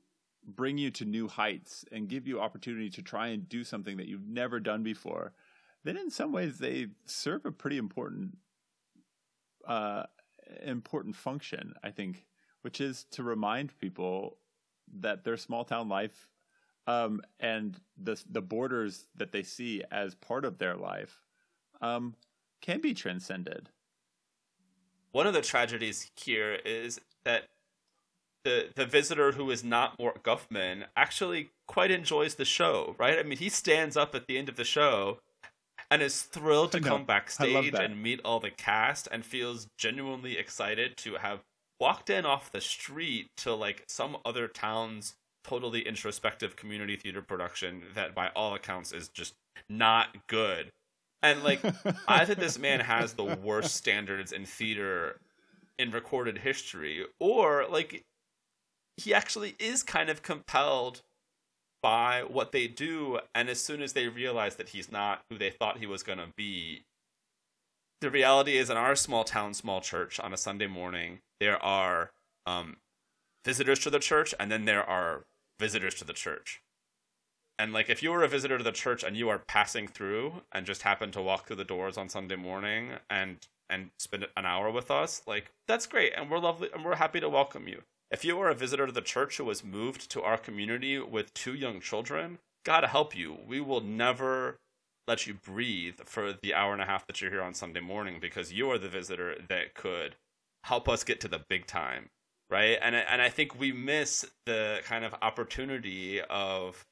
bring 0.45 0.77
you 0.77 0.91
to 0.91 1.05
new 1.05 1.27
heights 1.27 1.85
and 1.91 2.09
give 2.09 2.27
you 2.27 2.39
opportunity 2.39 2.89
to 2.89 3.01
try 3.01 3.27
and 3.27 3.47
do 3.47 3.63
something 3.63 3.97
that 3.97 4.07
you've 4.07 4.27
never 4.27 4.59
done 4.59 4.83
before, 4.83 5.33
then 5.83 5.97
in 5.97 6.09
some 6.09 6.31
ways 6.31 6.57
they 6.57 6.87
serve 7.05 7.45
a 7.45 7.51
pretty 7.51 7.77
important 7.77 8.37
uh, 9.67 10.03
important 10.61 11.15
function, 11.15 11.73
I 11.83 11.91
think, 11.91 12.25
which 12.63 12.81
is 12.81 13.05
to 13.11 13.23
remind 13.23 13.77
people 13.79 14.37
that 15.01 15.23
their 15.23 15.37
small 15.37 15.63
town 15.63 15.87
life 15.89 16.27
um, 16.87 17.21
and 17.39 17.79
the 18.01 18.21
the 18.29 18.41
borders 18.41 19.07
that 19.15 19.31
they 19.31 19.43
see 19.43 19.83
as 19.91 20.15
part 20.15 20.45
of 20.45 20.57
their 20.57 20.75
life 20.75 21.21
um, 21.81 22.15
can 22.61 22.81
be 22.81 22.93
transcended. 22.93 23.69
one 25.11 25.27
of 25.27 25.33
the 25.33 25.41
tragedies 25.41 26.11
here 26.15 26.59
is 26.65 26.99
that 27.23 27.49
the 28.43 28.69
the 28.75 28.85
visitor 28.85 29.33
who 29.33 29.49
is 29.51 29.63
not 29.63 29.97
Mort 29.99 30.23
Guffman 30.23 30.85
actually 30.97 31.51
quite 31.67 31.91
enjoys 31.91 32.35
the 32.35 32.45
show, 32.45 32.95
right? 32.99 33.17
I 33.19 33.23
mean, 33.23 33.37
he 33.37 33.49
stands 33.49 33.95
up 33.95 34.15
at 34.15 34.27
the 34.27 34.37
end 34.37 34.49
of 34.49 34.57
the 34.57 34.65
show 34.65 35.19
and 35.89 36.01
is 36.01 36.23
thrilled 36.23 36.71
to 36.73 36.79
come 36.81 37.05
backstage 37.05 37.73
and 37.73 38.01
meet 38.01 38.19
all 38.25 38.39
the 38.39 38.49
cast 38.49 39.07
and 39.11 39.25
feels 39.25 39.67
genuinely 39.77 40.37
excited 40.37 40.97
to 40.97 41.15
have 41.15 41.39
walked 41.83 42.09
in 42.09 42.25
off 42.25 42.49
the 42.49 42.61
street 42.61 43.27
to 43.35 43.53
like 43.53 43.83
some 43.89 44.15
other 44.23 44.47
town's 44.47 45.15
totally 45.43 45.81
introspective 45.81 46.55
community 46.55 46.95
theater 46.95 47.21
production 47.21 47.83
that 47.93 48.15
by 48.15 48.29
all 48.37 48.55
accounts 48.55 48.93
is 48.93 49.09
just 49.09 49.33
not 49.67 50.07
good. 50.27 50.69
And 51.21 51.43
like 51.43 51.59
I 52.07 52.23
think 52.23 52.39
this 52.39 52.57
man 52.57 52.79
has 52.79 53.13
the 53.13 53.25
worst 53.25 53.75
standards 53.75 54.31
in 54.31 54.45
theater 54.45 55.19
in 55.77 55.91
recorded 55.91 56.37
history, 56.37 57.05
or 57.19 57.65
like 57.69 58.05
he 58.95 59.13
actually 59.13 59.53
is 59.59 59.83
kind 59.83 60.09
of 60.09 60.21
compelled 60.21 61.01
by 61.81 62.23
what 62.25 62.53
they 62.53 62.65
do, 62.67 63.19
and 63.35 63.49
as 63.49 63.59
soon 63.59 63.81
as 63.81 63.91
they 63.91 64.07
realize 64.07 64.55
that 64.55 64.69
he's 64.69 64.89
not 64.89 65.23
who 65.29 65.37
they 65.37 65.49
thought 65.49 65.79
he 65.79 65.85
was 65.85 66.01
going 66.01 66.19
to 66.19 66.29
be, 66.37 66.83
the 68.03 68.11
reality 68.11 68.57
is 68.57 68.69
in 68.69 68.75
our 68.75 68.95
small 68.95 69.23
town, 69.23 69.53
small 69.53 69.79
church 69.79 70.19
on 70.19 70.33
a 70.33 70.37
Sunday 70.37 70.67
morning, 70.67 71.19
there 71.39 71.63
are 71.63 72.11
um, 72.45 72.77
visitors 73.45 73.79
to 73.79 73.89
the 73.89 73.97
church, 73.99 74.35
and 74.37 74.51
then 74.51 74.65
there 74.65 74.83
are 74.83 75.23
visitors 75.57 75.95
to 75.95 76.03
the 76.03 76.13
church. 76.13 76.61
And 77.57 77.71
like 77.71 77.89
if 77.89 78.03
you 78.03 78.11
were 78.11 78.23
a 78.23 78.27
visitor 78.27 78.57
to 78.57 78.63
the 78.63 78.71
church 78.71 79.03
and 79.03 79.15
you 79.15 79.29
are 79.29 79.39
passing 79.47 79.87
through 79.87 80.41
and 80.51 80.65
just 80.65 80.81
happen 80.81 81.11
to 81.11 81.21
walk 81.21 81.47
through 81.47 81.55
the 81.55 81.63
doors 81.63 81.97
on 81.97 82.09
Sunday 82.09 82.35
morning 82.35 82.93
and 83.09 83.37
and 83.69 83.91
spend 83.97 84.27
an 84.35 84.45
hour 84.45 84.69
with 84.69 84.91
us, 84.91 85.21
like 85.25 85.51
that's 85.67 85.85
great 85.85 86.13
and 86.17 86.29
we're 86.29 86.39
lovely 86.39 86.69
and 86.73 86.83
we're 86.83 86.95
happy 86.95 87.19
to 87.19 87.29
welcome 87.29 87.67
you. 87.67 87.83
If 88.11 88.25
you 88.25 88.39
are 88.41 88.49
a 88.49 88.55
visitor 88.55 88.87
to 88.87 88.91
the 88.91 89.01
church 89.01 89.37
who 89.37 89.45
was 89.45 89.63
moved 89.63 90.09
to 90.11 90.23
our 90.23 90.37
community 90.37 90.99
with 90.99 91.33
two 91.33 91.53
young 91.53 91.79
children, 91.79 92.39
God 92.65 92.83
help 92.83 93.15
you. 93.15 93.37
We 93.47 93.61
will 93.61 93.81
never 93.81 94.57
let 95.07 95.27
you 95.27 95.33
breathe 95.33 95.99
for 96.05 96.33
the 96.41 96.53
hour 96.53 96.73
and 96.73 96.81
a 96.81 96.85
half 96.85 97.05
that 97.07 97.21
you're 97.21 97.31
here 97.31 97.41
on 97.41 97.53
Sunday 97.53 97.81
morning 97.81 98.19
because 98.21 98.53
you 98.53 98.69
are 98.71 98.77
the 98.77 98.89
visitor 98.89 99.35
that 99.49 99.73
could 99.73 100.15
help 100.63 100.87
us 100.87 101.03
get 101.03 101.19
to 101.21 101.27
the 101.27 101.43
big 101.49 101.65
time, 101.65 102.09
right? 102.49 102.77
And 102.81 102.95
and 102.95 103.21
I 103.21 103.29
think 103.29 103.59
we 103.59 103.71
miss 103.71 104.25
the 104.45 104.79
kind 104.83 105.03
of 105.03 105.13
opportunity 105.21 106.21
of 106.21 106.85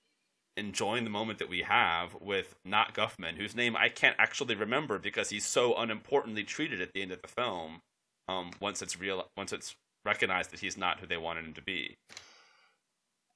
enjoying 0.58 1.06
the 1.06 1.10
moment 1.10 1.40
that 1.40 1.50
we 1.50 1.62
have 1.62 2.16
with 2.20 2.56
not 2.66 2.94
Guffman, 2.94 3.38
whose 3.38 3.56
name 3.56 3.76
I 3.76 3.90
can't 3.90 4.16
actually 4.20 4.56
remember 4.56 5.00
because 5.00 5.30
he's 5.30 5.46
so 5.46 5.76
unimportantly 5.76 6.44
treated 6.44 6.82
at 6.82 6.94
the 6.94 7.02
end 7.02 7.12
of 7.12 7.22
the 7.22 7.28
film. 7.28 7.82
Um, 8.28 8.52
once 8.60 8.82
it's 8.82 9.00
real, 9.00 9.28
once 9.38 9.54
it's 9.54 9.76
recognized 10.06 10.52
that 10.52 10.60
he's 10.60 10.78
not 10.78 11.00
who 11.00 11.08
they 11.08 11.18
wanted 11.18 11.46
him 11.46 11.54
to 11.54 11.62
be. 11.62 11.98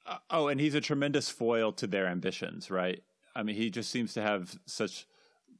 Uh, 0.06 0.18
oh, 0.30 0.48
and 0.48 0.60
he's 0.60 0.76
a 0.76 0.82
tremendous 0.82 1.30
foil 1.30 1.72
to 1.74 1.88
their 1.88 2.08
ambitions, 2.08 2.70
right? 2.70 3.02
I 3.36 3.44
mean, 3.44 3.56
he 3.56 3.70
just 3.70 3.92
seems 3.92 4.14
to 4.14 4.22
have 4.22 4.58
such 4.66 5.06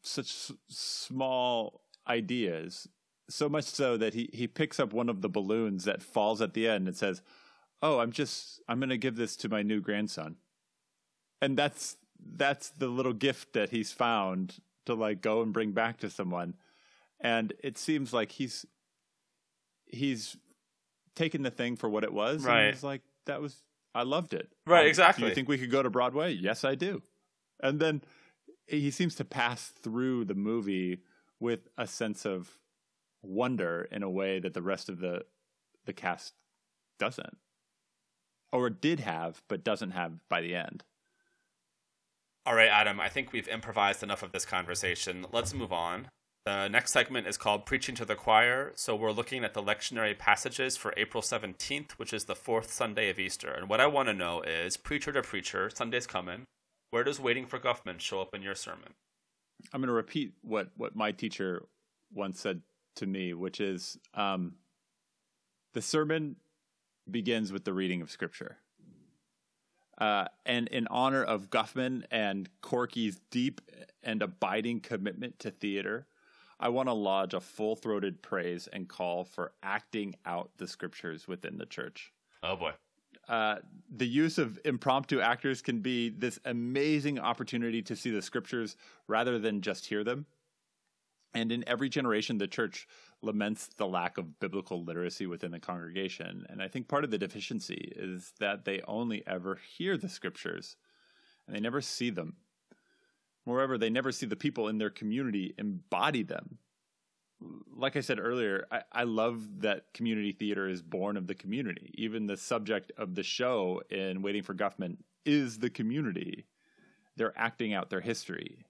such 0.02 0.52
small 0.70 1.82
ideas, 2.08 2.88
so 3.30 3.50
much 3.50 3.66
so 3.66 3.98
that 3.98 4.14
he 4.14 4.30
he 4.32 4.48
picks 4.48 4.80
up 4.80 4.94
one 4.94 5.10
of 5.10 5.22
the 5.22 5.30
balloons 5.30 5.84
that 5.86 6.02
falls 6.02 6.42
at 6.42 6.54
the 6.54 6.68
end 6.68 6.88
and 6.88 6.96
says, 6.96 7.22
"Oh, 7.82 8.00
I'm 8.00 8.12
just 8.12 8.62
I'm 8.68 8.80
going 8.80 8.90
to 8.90 8.98
give 8.98 9.16
this 9.16 9.36
to 9.38 9.50
my 9.50 9.62
new 9.62 9.82
grandson," 9.82 10.38
and 11.42 11.58
that's 11.58 11.98
that's 12.38 12.70
the 12.70 12.88
little 12.88 13.14
gift 13.14 13.54
that 13.54 13.70
he's 13.70 13.92
found 13.92 14.56
to 14.86 14.94
like 14.94 15.22
go 15.22 15.42
and 15.42 15.52
bring 15.54 15.72
back 15.72 15.98
to 16.00 16.10
someone, 16.10 16.56
and 17.20 17.54
it 17.64 17.78
seems 17.78 18.14
like 18.14 18.32
he's 18.32 18.66
he's 19.86 20.38
taken 21.16 21.42
the 21.42 21.52
thing 21.52 21.76
for 21.76 21.90
what 21.90 22.04
it 22.04 22.14
was, 22.14 22.44
right? 22.44 22.66
And 22.66 22.74
he's 22.74 22.84
like, 22.84 23.02
"That 23.26 23.42
was 23.42 23.64
I 23.94 24.04
loved 24.04 24.34
it." 24.34 24.50
Right, 24.66 24.82
um, 24.82 24.88
exactly. 24.88 25.24
Do 25.24 25.30
you 25.30 25.36
think 25.36 25.50
we 25.50 25.58
could 25.58 25.72
go 25.72 25.84
to 25.84 25.90
Broadway? 25.90 26.34
Yes, 26.34 26.64
I 26.64 26.76
do. 26.76 27.02
And 27.62 27.80
then 27.80 28.02
he 28.68 28.92
seems 28.92 29.16
to 29.16 29.26
pass 29.26 29.70
through 29.70 30.26
the 30.26 30.36
movie 30.36 31.00
with 31.40 31.68
a 31.78 31.88
sense 31.88 32.26
of 32.26 32.58
wonder 33.22 33.88
in 33.92 34.04
a 34.04 34.10
way 34.10 34.40
that 34.40 34.54
the 34.54 34.62
rest 34.62 34.90
of 34.90 35.00
the 35.00 35.24
the 35.86 35.94
cast 35.94 36.34
doesn't 37.00 37.38
or 38.52 38.70
did 38.70 39.00
have 39.02 39.42
but 39.48 39.64
doesn't 39.64 39.92
have 39.92 40.28
by 40.30 40.42
the 40.42 40.56
end. 40.56 40.84
All 42.46 42.56
right, 42.56 42.70
Adam, 42.70 43.00
I 43.00 43.10
think 43.10 43.34
we've 43.34 43.48
improvised 43.48 44.04
enough 44.04 44.22
of 44.22 44.32
this 44.32 44.46
conversation. 44.46 45.26
Let's 45.32 45.54
move 45.54 45.74
on. 45.74 46.10
The 46.46 46.68
next 46.68 46.92
segment 46.92 47.26
is 47.26 47.38
called 47.38 47.66
Preaching 47.66 47.96
to 47.96 48.06
the 48.06 48.14
Choir. 48.14 48.72
So 48.76 48.96
we're 48.96 49.12
looking 49.12 49.44
at 49.44 49.56
the 49.56 49.64
lectionary 49.64 50.16
passages 50.16 50.78
for 50.78 50.94
April 50.96 51.24
17th, 51.24 51.94
which 51.94 52.14
is 52.14 52.26
the 52.26 52.36
fourth 52.36 52.72
Sunday 52.72 53.10
of 53.10 53.18
Easter. 53.18 53.50
And 53.50 53.68
what 53.68 53.82
I 53.82 53.88
want 53.88 54.10
to 54.10 54.14
know 54.14 54.42
is 54.42 54.78
preacher 54.78 55.12
to 55.12 55.24
preacher, 55.24 55.72
Sunday's 55.74 56.06
coming. 56.06 56.44
Where 56.96 57.04
does 57.04 57.20
waiting 57.20 57.46
for 57.46 57.60
Guffman 57.60 58.00
show 58.00 58.22
up 58.22 58.34
in 58.34 58.42
your 58.42 58.56
sermon? 58.56 58.94
I'm 59.74 59.82
going 59.82 59.90
to 59.90 59.94
repeat 59.94 60.32
what, 60.42 60.70
what 60.78 60.96
my 60.96 61.12
teacher 61.12 61.66
once 62.14 62.40
said 62.40 62.62
to 62.96 63.06
me, 63.06 63.34
which 63.34 63.60
is 63.60 63.98
um, 64.14 64.54
the 65.74 65.82
sermon 65.82 66.38
begins 67.12 67.52
with 67.52 67.66
the 67.66 67.74
reading 67.74 68.02
of 68.02 68.10
Scripture. 68.10 68.60
Uh, 69.98 70.30
and 70.46 70.70
in 70.70 70.88
honor 70.88 71.22
of 71.22 71.50
Guffman 71.50 72.06
and 72.12 72.48
Corky's 72.62 73.20
deep 73.30 73.60
and 74.02 74.22
abiding 74.22 74.80
commitment 74.80 75.38
to 75.40 75.52
theater, 75.52 76.08
I 76.62 76.70
want 76.70 76.88
to 76.88 76.94
lodge 76.94 77.34
a 77.34 77.42
full 77.42 77.76
throated 77.76 78.22
praise 78.22 78.70
and 78.72 78.88
call 78.88 79.26
for 79.26 79.52
acting 79.62 80.16
out 80.26 80.52
the 80.60 80.68
scriptures 80.70 81.28
within 81.28 81.58
the 81.58 81.66
church. 81.66 82.14
Oh 82.42 82.56
boy. 82.56 82.72
Uh, 83.28 83.58
the 83.96 84.08
use 84.08 84.38
of 84.38 84.60
impromptu 84.66 85.20
actors 85.20 85.62
can 85.62 85.80
be 85.80 86.10
this 86.10 86.40
amazing 86.46 87.20
opportunity 87.20 87.82
to 87.82 87.96
see 87.96 88.12
the 88.12 88.22
scriptures 88.22 88.76
rather 89.08 89.40
than 89.40 89.62
just 89.62 89.86
hear 89.86 90.04
them. 90.04 90.26
And 91.34 91.52
in 91.52 91.68
every 91.68 91.90
generation, 91.90 92.38
the 92.38 92.48
church 92.48 92.88
laments 93.22 93.70
the 93.76 93.88
lack 93.88 94.18
of 94.18 94.40
biblical 94.40 94.84
literacy 94.84 95.26
within 95.26 95.52
the 95.52 95.60
congregation. 95.60 96.46
And 96.50 96.62
I 96.62 96.68
think 96.68 96.88
part 96.88 97.04
of 97.04 97.12
the 97.12 97.18
deficiency 97.18 97.94
is 97.96 98.34
that 98.40 98.64
they 98.64 98.82
only 98.88 99.24
ever 99.28 99.60
hear 99.78 99.98
the 99.98 100.08
scriptures 100.08 100.78
and 101.46 101.56
they 101.56 101.60
never 101.60 101.82
see 101.82 102.10
them. 102.10 102.38
Moreover, 103.46 103.78
they 103.78 103.90
never 103.90 104.12
see 104.12 104.26
the 104.26 104.36
people 104.36 104.70
in 104.70 104.78
their 104.78 104.90
community 104.90 105.54
embody 105.58 106.24
them. 106.24 106.58
Like 107.76 107.96
I 107.96 108.02
said 108.02 108.20
earlier, 108.20 108.66
I, 108.72 108.82
I, 108.92 109.04
love 109.04 109.62
that 109.62 109.94
community 109.94 110.32
theater 110.32 110.68
is 110.68 110.82
born 110.82 111.18
of 111.18 111.28
the 111.28 111.36
community. 111.36 111.92
Even 111.96 112.26
the 112.26 112.38
subject 112.38 112.92
of 112.98 113.16
the 113.16 113.24
show 113.24 113.82
in 113.90 114.22
Waiting 114.22 114.44
for 114.44 114.54
Guffman 114.54 114.98
is 115.26 115.60
the 115.60 115.70
community. 115.70 116.46
They're 117.18 117.38
acting 117.38 117.74
out 117.74 117.90
their 117.90 118.02
history. 118.02 118.66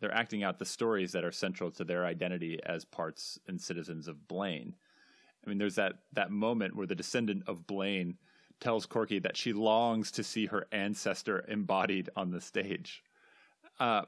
They're 0.00 0.14
acting 0.14 0.42
out 0.42 0.58
the 0.58 0.64
stories 0.64 1.12
that 1.12 1.24
are 1.24 1.32
central 1.32 1.70
to 1.72 1.84
their 1.84 2.06
identity 2.06 2.58
as 2.64 2.84
parts 2.84 3.38
and 3.46 3.60
citizens 3.60 4.08
of 4.08 4.28
Blaine. 4.28 4.74
I 5.44 5.48
mean, 5.48 5.58
there's 5.58 5.76
that, 5.76 5.94
that 6.12 6.30
moment 6.30 6.76
where 6.76 6.86
the 6.86 6.94
descendant 6.94 7.44
of 7.46 7.66
Blaine 7.66 8.16
tells 8.60 8.86
Corky 8.86 9.18
that 9.20 9.36
she 9.36 9.52
longs 9.52 10.10
to 10.12 10.22
see 10.22 10.46
her 10.46 10.66
ancestor 10.72 11.44
embodied 11.48 12.10
on 12.16 12.30
the 12.30 12.40
stage. 12.40 13.02
Uh, 13.78 14.02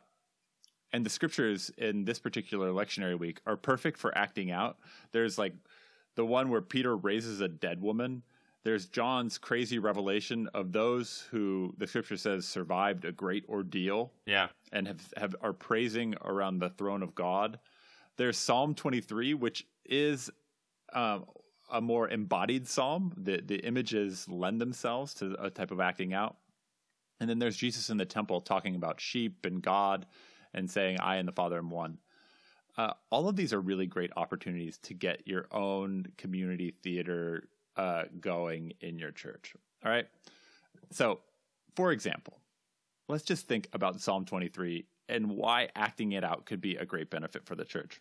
and 0.92 1.06
the 1.06 1.10
scriptures 1.10 1.70
in 1.78 2.04
this 2.04 2.18
particular 2.18 2.70
lectionary 2.70 3.18
week 3.18 3.40
are 3.46 3.56
perfect 3.56 3.98
for 3.98 4.16
acting 4.16 4.50
out. 4.50 4.78
There's 5.12 5.38
like 5.38 5.54
the 6.14 6.26
one 6.26 6.50
where 6.50 6.60
Peter 6.60 6.96
raises 6.96 7.40
a 7.40 7.48
dead 7.48 7.80
woman. 7.80 8.22
There's 8.64 8.86
John's 8.86 9.38
crazy 9.38 9.78
revelation 9.78 10.48
of 10.54 10.72
those 10.72 11.26
who 11.30 11.74
the 11.78 11.86
scripture 11.86 12.16
says 12.16 12.46
survived 12.46 13.04
a 13.04 13.12
great 13.12 13.44
ordeal. 13.48 14.12
Yeah. 14.26 14.48
And 14.72 14.86
have, 14.86 15.12
have 15.16 15.36
are 15.40 15.52
praising 15.52 16.14
around 16.22 16.58
the 16.58 16.70
throne 16.70 17.02
of 17.02 17.14
God. 17.14 17.58
There's 18.18 18.36
Psalm 18.36 18.74
23, 18.74 19.34
which 19.34 19.66
is 19.84 20.30
um, 20.92 21.24
a 21.72 21.80
more 21.80 22.08
embodied 22.08 22.68
psalm. 22.68 23.12
The 23.16 23.40
the 23.44 23.56
images 23.66 24.28
lend 24.28 24.60
themselves 24.60 25.14
to 25.14 25.34
a 25.42 25.50
type 25.50 25.70
of 25.70 25.80
acting 25.80 26.12
out. 26.12 26.36
And 27.18 27.30
then 27.30 27.38
there's 27.38 27.56
Jesus 27.56 27.88
in 27.88 27.96
the 27.96 28.04
temple 28.04 28.40
talking 28.40 28.76
about 28.76 29.00
sheep 29.00 29.46
and 29.46 29.62
God 29.62 30.06
and 30.54 30.70
saying, 30.70 30.98
I 31.00 31.16
and 31.16 31.26
the 31.26 31.32
Father 31.32 31.58
am 31.58 31.70
one. 31.70 31.98
Uh, 32.76 32.92
all 33.10 33.28
of 33.28 33.36
these 33.36 33.52
are 33.52 33.60
really 33.60 33.86
great 33.86 34.10
opportunities 34.16 34.78
to 34.78 34.94
get 34.94 35.26
your 35.26 35.46
own 35.52 36.06
community 36.16 36.74
theater 36.82 37.48
uh, 37.76 38.04
going 38.20 38.72
in 38.80 38.98
your 38.98 39.10
church. 39.10 39.54
All 39.84 39.90
right. 39.90 40.06
So, 40.90 41.20
for 41.74 41.92
example, 41.92 42.38
let's 43.08 43.24
just 43.24 43.46
think 43.46 43.68
about 43.72 44.00
Psalm 44.00 44.24
23 44.24 44.86
and 45.08 45.30
why 45.30 45.68
acting 45.76 46.12
it 46.12 46.24
out 46.24 46.46
could 46.46 46.60
be 46.60 46.76
a 46.76 46.86
great 46.86 47.10
benefit 47.10 47.44
for 47.44 47.54
the 47.54 47.64
church. 47.64 48.00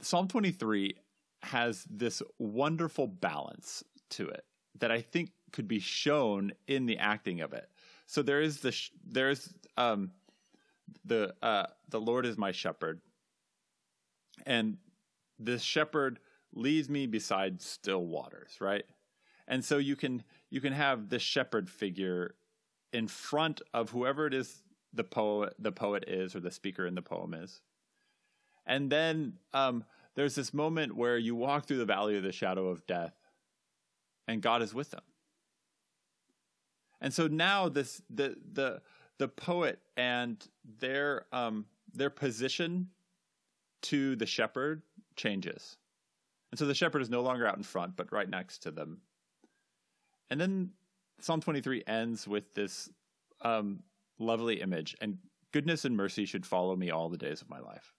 Psalm 0.00 0.28
23 0.28 0.96
has 1.42 1.84
this 1.88 2.22
wonderful 2.38 3.06
balance 3.06 3.84
to 4.10 4.28
it 4.28 4.44
that 4.78 4.90
I 4.90 5.00
think 5.00 5.30
could 5.52 5.68
be 5.68 5.78
shown 5.78 6.52
in 6.66 6.86
the 6.86 6.98
acting 6.98 7.40
of 7.40 7.52
it. 7.52 7.68
So 8.06 8.22
there 8.22 8.40
is 8.40 8.60
the 8.60 8.72
sh- 8.72 8.90
there's 9.06 9.52
um 9.76 10.12
the 11.04 11.34
uh 11.42 11.66
the 11.88 12.00
Lord 12.00 12.26
is 12.26 12.38
my 12.38 12.52
shepherd. 12.52 13.00
And 14.46 14.78
this 15.38 15.62
shepherd 15.62 16.18
leads 16.52 16.88
me 16.88 17.06
beside 17.06 17.60
still 17.60 18.04
waters, 18.04 18.56
right? 18.60 18.84
And 19.48 19.64
so 19.64 19.78
you 19.78 19.96
can 19.96 20.22
you 20.50 20.60
can 20.60 20.72
have 20.72 21.08
this 21.08 21.22
shepherd 21.22 21.68
figure 21.68 22.34
in 22.92 23.08
front 23.08 23.60
of 23.72 23.90
whoever 23.90 24.26
it 24.26 24.34
is 24.34 24.62
the 24.92 25.04
poet 25.04 25.54
the 25.58 25.72
poet 25.72 26.04
is 26.06 26.34
or 26.34 26.40
the 26.40 26.50
speaker 26.50 26.86
in 26.86 26.94
the 26.94 27.02
poem 27.02 27.34
is. 27.34 27.60
And 28.66 28.90
then 28.90 29.34
um, 29.52 29.84
there's 30.14 30.34
this 30.34 30.54
moment 30.54 30.96
where 30.96 31.18
you 31.18 31.34
walk 31.34 31.66
through 31.66 31.78
the 31.78 31.84
valley 31.84 32.16
of 32.16 32.22
the 32.22 32.32
shadow 32.32 32.68
of 32.68 32.86
death, 32.86 33.14
and 34.26 34.40
God 34.40 34.62
is 34.62 34.72
with 34.72 34.90
them. 34.90 35.02
And 37.04 37.12
so 37.12 37.26
now 37.26 37.68
this 37.68 38.00
the 38.08 38.34
the 38.54 38.80
the 39.18 39.28
poet 39.28 39.78
and 39.94 40.42
their 40.80 41.26
um 41.32 41.66
their 41.92 42.08
position 42.08 42.88
to 43.82 44.16
the 44.16 44.24
shepherd 44.24 44.80
changes. 45.14 45.76
And 46.50 46.58
so 46.58 46.64
the 46.64 46.74
shepherd 46.74 47.02
is 47.02 47.10
no 47.10 47.20
longer 47.20 47.46
out 47.46 47.58
in 47.58 47.62
front, 47.62 47.94
but 47.94 48.10
right 48.10 48.28
next 48.28 48.62
to 48.62 48.70
them. 48.70 49.02
And 50.30 50.40
then 50.40 50.70
Psalm 51.20 51.42
23 51.42 51.84
ends 51.86 52.26
with 52.26 52.54
this 52.54 52.88
um, 53.42 53.82
lovely 54.18 54.62
image 54.62 54.96
and 55.02 55.18
goodness 55.52 55.84
and 55.84 55.94
mercy 55.96 56.24
should 56.24 56.46
follow 56.46 56.74
me 56.74 56.90
all 56.90 57.10
the 57.10 57.18
days 57.18 57.42
of 57.42 57.50
my 57.50 57.60
life. 57.60 57.92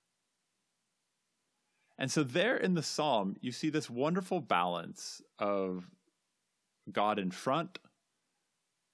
And 2.00 2.12
so, 2.12 2.24
there 2.24 2.58
in 2.58 2.74
the 2.74 2.84
psalm, 2.84 3.36
you 3.40 3.52
see 3.52 3.70
this 3.70 3.88
wonderful 3.88 4.42
balance 4.42 5.22
of 5.38 5.88
God 6.92 7.20
in 7.20 7.30
front 7.30 7.78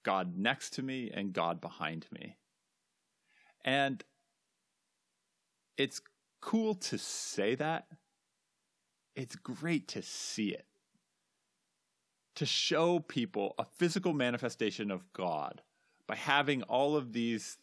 God 0.03 0.37
next 0.37 0.71
to 0.71 0.81
me 0.81 1.11
and 1.13 1.33
God 1.33 1.61
behind 1.61 2.07
me. 2.11 2.37
And 3.63 4.03
it's 5.77 6.01
cool 6.41 6.75
to 6.75 6.97
say 6.97 7.55
that. 7.55 7.87
It's 9.15 9.35
great 9.35 9.87
to 9.89 10.01
see 10.01 10.49
it. 10.49 10.65
To 12.35 12.45
show 12.45 12.99
people 12.99 13.55
a 13.59 13.65
physical 13.65 14.13
manifestation 14.13 14.89
of 14.89 15.11
God 15.13 15.61
by 16.07 16.15
having 16.15 16.63
all 16.63 16.95
of 16.95 17.13
these 17.13 17.57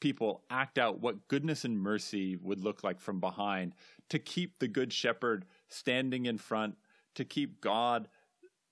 people 0.00 0.42
act 0.50 0.78
out 0.78 1.00
what 1.00 1.28
goodness 1.28 1.64
and 1.64 1.78
mercy 1.78 2.36
would 2.36 2.62
look 2.62 2.84
like 2.84 3.00
from 3.00 3.20
behind, 3.20 3.74
to 4.08 4.18
keep 4.18 4.58
the 4.58 4.68
good 4.68 4.92
shepherd 4.92 5.44
standing 5.68 6.26
in 6.26 6.38
front, 6.38 6.76
to 7.14 7.24
keep 7.24 7.60
God 7.60 8.08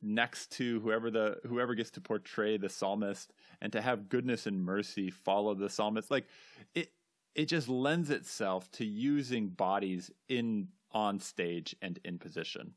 next 0.07 0.53
to 0.53 0.81
whoever 0.81 1.11
the 1.11 1.39
whoever 1.47 1.75
gets 1.75 1.91
to 1.93 2.01
portray 2.01 2.57
the 2.57 2.69
psalmist 2.69 3.33
and 3.61 3.73
to 3.73 3.81
have 3.81 4.09
goodness 4.09 4.47
and 4.47 4.65
mercy 4.65 5.11
follow 5.11 5.55
the 5.55 5.69
psalmist. 5.69 6.11
Like 6.11 6.27
it 6.75 6.93
it 7.35 7.47
just 7.47 7.69
lends 7.69 8.11
itself 8.11 8.71
to 8.73 8.85
using 8.85 9.49
bodies 9.49 10.11
in 10.29 10.69
on 10.93 11.21
stage 11.21 11.77
and 11.83 11.99
in 12.05 12.19
position. 12.19 12.75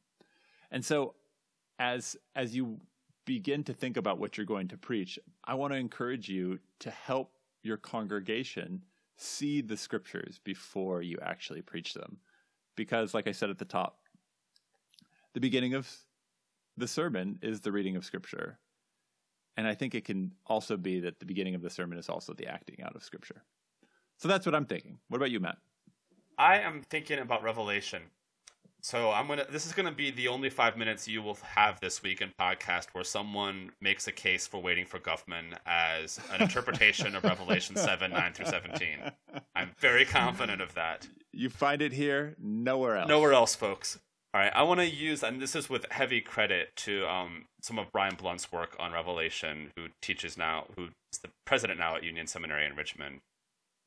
And 0.71 0.83
so 0.83 1.15
as 1.77 2.17
as 2.35 2.55
you 2.55 2.79
begin 3.25 3.63
to 3.63 3.73
think 3.73 3.95
about 3.95 4.17
what 4.19 4.37
you're 4.37 4.45
going 4.45 4.67
to 4.67 4.77
preach 4.77 5.19
i 5.43 5.53
want 5.53 5.71
to 5.71 5.77
encourage 5.77 6.27
you 6.27 6.57
to 6.79 6.89
help 6.89 7.31
your 7.61 7.77
congregation 7.77 8.81
see 9.17 9.61
the 9.61 9.77
scriptures 9.77 10.39
before 10.43 11.01
you 11.01 11.19
actually 11.21 11.61
preach 11.61 11.93
them. 11.93 12.17
Because 12.75 13.13
like 13.13 13.27
i 13.27 13.31
said 13.31 13.49
at 13.49 13.57
the 13.57 13.65
top 13.65 13.99
the 15.33 15.39
beginning 15.39 15.73
of 15.73 15.89
the 16.79 16.87
sermon 16.87 17.37
is 17.41 17.61
the 17.61 17.71
reading 17.71 17.95
of 17.95 18.05
scripture. 18.05 18.57
And 19.57 19.67
I 19.67 19.75
think 19.75 19.93
it 19.93 20.05
can 20.05 20.31
also 20.47 20.77
be 20.77 21.01
that 21.01 21.19
the 21.19 21.25
beginning 21.25 21.55
of 21.55 21.61
the 21.61 21.69
sermon 21.69 21.97
is 21.97 22.09
also 22.09 22.33
the 22.33 22.47
acting 22.47 22.81
out 22.81 22.95
of 22.95 23.03
scripture. 23.03 23.43
So 24.17 24.27
that's 24.27 24.45
what 24.45 24.55
I'm 24.55 24.65
thinking. 24.65 24.99
What 25.09 25.17
about 25.17 25.31
you, 25.31 25.39
Matt? 25.39 25.57
I 26.37 26.59
am 26.59 26.81
thinking 26.81 27.19
about 27.19 27.43
Revelation. 27.43 28.03
So 28.81 29.11
I'm 29.11 29.27
gonna. 29.27 29.45
This 29.49 29.65
is 29.65 29.73
gonna 29.73 29.91
be 29.91 30.09
the 30.09 30.29
only 30.29 30.49
five 30.49 30.77
minutes 30.77 31.05
you 31.05 31.21
will 31.21 31.37
have 31.43 31.81
this 31.81 32.01
week 32.01 32.21
in 32.21 32.31
podcast 32.39 32.87
where 32.93 33.03
someone 33.03 33.71
makes 33.81 34.07
a 34.07 34.11
case 34.13 34.47
for 34.47 34.61
waiting 34.61 34.85
for 34.85 34.99
Guffman 34.99 35.57
as 35.65 36.17
an 36.33 36.41
interpretation 36.41 37.13
of 37.13 37.25
Revelation 37.25 37.75
seven 37.75 38.11
nine 38.11 38.31
through 38.31 38.45
seventeen. 38.45 38.99
I'm 39.53 39.71
very 39.79 40.05
confident 40.05 40.61
of 40.61 40.73
that. 40.75 41.05
You 41.33 41.49
find 41.49 41.81
it 41.81 41.91
here, 41.91 42.37
nowhere 42.41 42.95
else. 42.95 43.09
Nowhere 43.09 43.33
else, 43.33 43.53
folks. 43.53 43.99
All 44.31 44.41
right, 44.41 44.51
I 44.53 44.61
want 44.61 44.79
to 44.79 44.85
use, 44.85 45.23
and 45.23 45.41
this 45.41 45.55
is 45.55 45.71
with 45.71 45.87
heavy 45.89 46.21
credit 46.21 46.75
to 46.77 47.07
um, 47.07 47.45
some 47.61 47.79
of 47.79 47.91
Brian 47.91 48.13
Blount's 48.13 48.51
work 48.51 48.75
on 48.79 48.91
Revelation, 48.91 49.71
who 49.75 49.87
teaches 50.03 50.37
now, 50.37 50.65
who's 50.75 50.91
the 51.23 51.31
president 51.45 51.79
now 51.79 51.95
at 51.95 52.03
Union 52.03 52.27
Seminary 52.27 52.67
in 52.67 52.75
Richmond. 52.75 53.21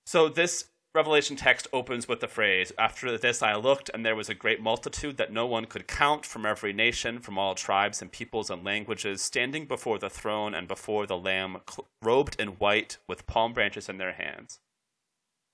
So 0.05 0.29
this 0.29 0.65
Revelation 0.97 1.37
text 1.37 1.69
opens 1.73 2.09
with 2.09 2.19
the 2.19 2.27
phrase, 2.27 2.73
After 2.77 3.17
this 3.17 3.41
I 3.41 3.55
looked, 3.55 3.89
and 3.95 4.05
there 4.05 4.17
was 4.17 4.29
a 4.29 4.35
great 4.35 4.61
multitude 4.61 5.17
that 5.17 5.33
no 5.33 5.47
one 5.47 5.67
could 5.67 5.87
count 5.87 6.27
from 6.27 6.45
every 6.45 6.73
nation, 6.73 7.21
from 7.21 7.39
all 7.39 7.55
tribes 7.55 8.03
and 8.03 8.11
peoples 8.11 8.51
and 8.51 8.65
languages, 8.65 9.23
standing 9.23 9.67
before 9.67 10.01
the 10.01 10.11
throne 10.11 10.55
and 10.55 10.67
before 10.67 11.07
the 11.07 11.17
Lamb, 11.17 11.59
robed 12.03 12.35
in 12.41 12.49
white, 12.49 12.99
with 13.09 13.29
palm 13.29 13.53
branches 13.53 13.89
in 13.89 13.99
their 13.99 14.13
hands. 14.13 14.59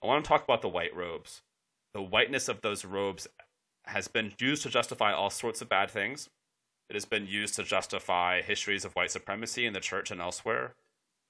I 0.02 0.06
want 0.06 0.24
to 0.24 0.28
talk 0.28 0.44
about 0.44 0.62
the 0.62 0.68
white 0.68 0.96
robes. 0.96 1.42
The 1.92 2.02
whiteness 2.02 2.48
of 2.48 2.62
those 2.62 2.84
robes 2.84 3.28
has 3.88 4.08
been 4.08 4.32
used 4.38 4.62
to 4.62 4.68
justify 4.70 5.12
all 5.12 5.30
sorts 5.30 5.60
of 5.60 5.68
bad 5.68 5.90
things. 5.90 6.28
It 6.88 6.94
has 6.94 7.04
been 7.04 7.26
used 7.26 7.54
to 7.56 7.64
justify 7.64 8.40
histories 8.42 8.84
of 8.84 8.94
white 8.94 9.10
supremacy 9.10 9.66
in 9.66 9.72
the 9.72 9.80
church 9.80 10.10
and 10.10 10.20
elsewhere. 10.20 10.74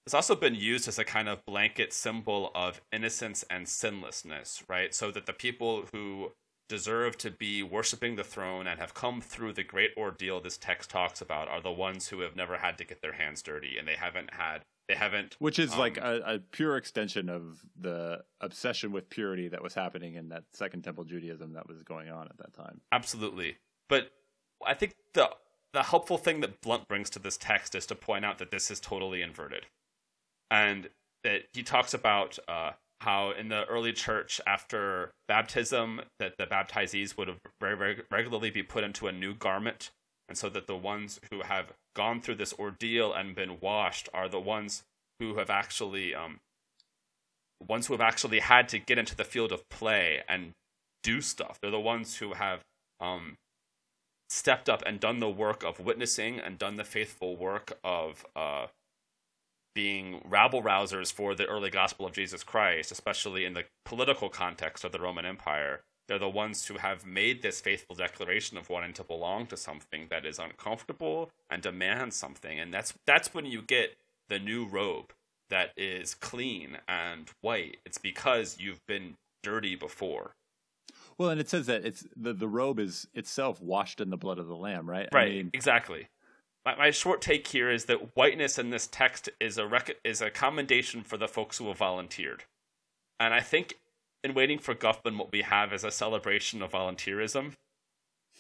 It's 0.07 0.15
also 0.15 0.35
been 0.35 0.55
used 0.55 0.89
as 0.89 0.99
a 0.99 1.05
kind 1.05 1.29
of 1.29 1.45
blanket 1.45 1.93
symbol 1.93 2.51
of 2.55 2.81
innocence 2.93 3.45
and 3.51 3.67
sinlessness, 3.67 4.63
right? 4.69 4.95
So 4.95 5.11
that 5.11 5.27
the 5.27 5.33
people 5.33 5.85
who 5.93 6.33
deserve 6.69 7.17
to 7.19 7.31
be 7.31 7.63
worshiping 7.63 8.17
the 8.17 8.25
throne 8.25 8.67
and 8.67 8.79
have 8.79 8.95
come 8.95 9.21
through 9.21 9.55
the 9.55 9.65
great 9.65 9.91
ordeal 9.97 10.41
this 10.41 10.57
text 10.57 10.91
talks 10.91 11.21
about 11.21 11.49
are 11.49 11.61
the 11.61 11.73
ones 11.73 12.09
who 12.09 12.21
have 12.21 12.37
never 12.37 12.59
had 12.59 12.77
to 12.79 12.85
get 12.85 13.01
their 13.01 13.15
hands 13.15 13.43
dirty 13.43 13.79
and 13.79 13.89
they 13.89 13.97
haven't 13.97 14.35
had 14.35 14.65
they 14.89 14.95
haven't 14.95 15.37
which 15.39 15.59
is 15.59 15.73
um, 15.73 15.79
like 15.79 15.99
a, 15.99 16.23
a, 16.27 16.39
pure 16.39 16.77
extension 16.77 17.29
of 17.29 17.61
the 17.79 18.21
obsession 18.41 18.91
with 18.91 19.11
purity 19.11 19.49
that 19.49 19.63
was 19.63 19.75
happening 19.75 20.15
in 20.15 20.31
that 20.31 20.45
second 20.53 20.83
temple 20.83 21.05
judaism 21.05 21.53
that 21.53 21.69
was 21.69 21.83
going 21.83 22.09
on 22.11 22.27
at 22.27 22.39
that 22.39 22.55
time. 22.55 22.81
Absolutely. 22.93 23.57
But 23.89 24.11
i 24.67 24.75
think 24.75 24.95
the 25.15 25.31
the 25.73 25.83
helpful 25.85 26.19
thing 26.19 26.41
that 26.41 26.61
Blount 26.61 26.89
brings 26.89 27.11
to 27.11 27.19
this 27.19 27.37
text 27.37 27.75
is 27.75 27.87
to 27.87 27.95
point 27.95 28.25
out 28.25 28.39
that 28.39 28.51
this 28.51 28.71
is 28.71 28.81
totally 28.81 29.23
inverted. 29.23 29.67
And 30.51 30.89
that 31.25 31.43
he 31.53 31.63
talks 31.63 31.93
about 31.93 32.39
uh, 32.49 32.73
how 33.01 33.33
in 33.33 33.49
the 33.49 33.65
early 33.67 33.93
church 33.93 34.41
after 34.47 35.13
baptism 35.27 36.01
that 36.19 36.39
the 36.39 36.47
baptizees 36.47 37.17
would 37.17 37.29
have 37.29 37.39
very, 37.61 37.77
very 37.77 38.03
regularly 38.11 38.51
be 38.51 38.63
put 38.63 38.85
into 38.85 39.09
a 39.09 39.13
new 39.13 39.35
garment 39.35 39.91
and 40.29 40.37
so 40.37 40.49
that 40.49 40.67
the 40.67 40.77
ones 40.77 41.21
who 41.31 41.43
have 41.43 41.73
gone 41.97 42.21
through 42.21 42.37
this 42.37 42.55
ordeal 42.59 43.13
and 43.13 43.35
been 43.35 43.59
washed 43.61 44.09
are 44.13 44.29
the 44.29 44.41
ones 44.41 44.83
who 45.19 45.37
have 45.39 45.51
actually 45.51 46.15
um, 46.15 46.41
ones 47.67 47.87
who 47.87 47.95
have 47.95 48.01
actually 48.01 48.41
had 48.41 48.69
to 48.69 48.79
get 48.79 48.99
into 48.99 49.17
the 49.17 49.25
field 49.25 49.53
of 49.53 49.69
play 49.69 50.23
and 50.29 50.53
do 51.03 51.21
stuff. 51.21 51.59
They're 51.61 51.71
the 51.71 51.81
ones 51.81 52.17
who 52.17 52.35
have 52.35 52.63
um, 53.01 53.37
stepped 54.29 54.69
up 54.69 54.83
and 54.87 55.01
done 55.01 55.19
the 55.19 55.31
work 55.31 55.65
of 55.65 55.81
witnessing 55.81 56.39
and 56.39 56.59
done 56.59 56.77
the 56.77 56.85
faithful 56.85 57.37
work 57.37 57.79
of 57.83 58.25
uh, 58.37 58.67
being 59.75 60.21
rabble 60.25 60.63
rousers 60.63 61.13
for 61.13 61.35
the 61.35 61.47
early 61.47 61.71
gospel 61.71 62.07
of 62.07 62.13
Jesus 62.13 62.43
Christ, 62.43 62.93
especially 62.93 63.45
in 63.45 63.55
the 63.55 63.65
political 63.85 64.29
context 64.29 64.85
of 64.85 64.93
the 64.93 64.99
Roman 64.99 65.25
Empire. 65.25 65.81
They're 66.09 66.19
the 66.19 66.29
ones 66.29 66.67
who 66.67 66.79
have 66.79 67.07
made 67.07 67.43
this 67.43 67.61
faithful 67.61 67.95
declaration 67.95 68.57
of 68.57 68.71
wanting 68.71 68.95
to 68.95 69.05
belong 69.05 69.47
to 69.49 69.57
something 69.57 70.07
that 70.09 70.25
is 70.25 70.39
uncomfortable 70.39 71.31
and 71.51 71.63
demands 71.63 72.17
something. 72.17 72.59
And 72.59 72.73
that's 72.73 72.95
that's 73.07 73.35
when 73.35 73.45
you 73.45 73.61
get 73.61 73.97
the 74.29 74.39
new 74.39 74.65
robe 74.65 75.13
that 75.51 75.73
is 75.77 76.15
clean 76.15 76.79
and 76.89 77.31
white. 77.43 77.77
It's 77.85 77.99
because 77.99 78.57
you've 78.59 78.85
been 78.87 79.17
dirty 79.43 79.75
before. 79.75 80.35
Well, 81.19 81.31
and 81.31 81.41
it 81.41 81.49
says 81.49 81.67
that 81.67 81.85
it's 81.85 82.07
the, 82.17 82.33
the 82.33 82.49
robe 82.49 82.79
is 82.79 83.07
itself 83.13 83.61
washed 83.61 84.01
in 84.01 84.11
the 84.11 84.17
blood 84.17 84.39
of 84.39 84.47
the 84.47 84.57
lamb, 84.57 84.89
right? 84.89 85.09
Right. 85.13 85.27
I 85.27 85.35
mean, 85.35 85.51
exactly. 85.53 86.09
My, 86.65 86.77
my 86.77 86.91
short 86.91 87.21
take 87.21 87.49
here 87.49 87.71
is 87.71 87.85
that 87.87 88.17
whiteness 88.17 88.59
in 88.59 88.71
this 88.71 88.87
text 88.87 89.29
is 89.41 89.59
a 89.59 89.67
rec- 89.67 89.99
is 90.05 90.23
a 90.23 90.31
commendation 90.31 91.03
for 91.03 91.17
the 91.17 91.29
folks 91.29 91.59
who 91.59 91.69
have 91.69 91.79
volunteered, 91.79 92.45
and 93.19 93.35
I 93.35 93.41
think 93.41 93.75
in 94.25 94.35
waiting 94.35 94.59
for 94.59 94.75
Guffman, 94.75 95.17
what 95.17 95.33
we 95.33 95.43
have 95.43 95.73
is 95.73 95.85
a 95.85 95.91
celebration 95.91 96.63
of 96.63 96.73
volunteerism. 96.73 97.55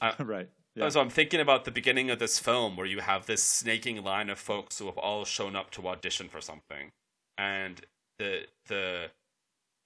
Right. 0.20 0.48
Yeah. 0.76 0.88
So 0.90 1.00
I'm 1.00 1.10
thinking 1.10 1.40
about 1.40 1.64
the 1.64 1.72
beginning 1.72 2.08
of 2.08 2.20
this 2.20 2.38
film 2.38 2.76
where 2.76 2.86
you 2.86 3.00
have 3.00 3.26
this 3.26 3.42
snaking 3.42 4.04
line 4.04 4.30
of 4.30 4.38
folks 4.38 4.78
who 4.78 4.86
have 4.86 4.96
all 4.96 5.24
shown 5.24 5.56
up 5.56 5.72
to 5.72 5.88
audition 5.88 6.28
for 6.28 6.40
something, 6.40 6.92
and 7.36 7.80
the 8.20 8.46
the 8.68 9.10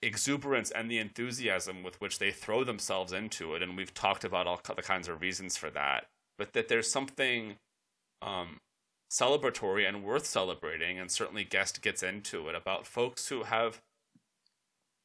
exuberance 0.02 0.70
and 0.70 0.90
the 0.90 0.98
enthusiasm 0.98 1.82
with 1.82 1.98
which 2.00 2.18
they 2.18 2.30
throw 2.30 2.62
themselves 2.62 3.12
into 3.12 3.54
it, 3.54 3.62
and 3.62 3.74
we've 3.74 3.94
talked 3.94 4.22
about 4.22 4.46
all 4.46 4.60
the 4.76 4.82
kinds 4.82 5.08
of 5.08 5.22
reasons 5.22 5.56
for 5.56 5.70
that, 5.70 6.08
but 6.36 6.52
that 6.52 6.68
there's 6.68 6.90
something 6.90 7.56
um, 8.20 8.60
celebratory 9.10 9.88
and 9.88 10.04
worth 10.04 10.26
celebrating, 10.26 10.98
and 10.98 11.10
certainly 11.10 11.44
Guest 11.44 11.80
gets 11.80 12.02
into 12.02 12.48
it 12.48 12.54
about 12.54 12.86
folks 12.86 13.28
who 13.28 13.44
have 13.44 13.80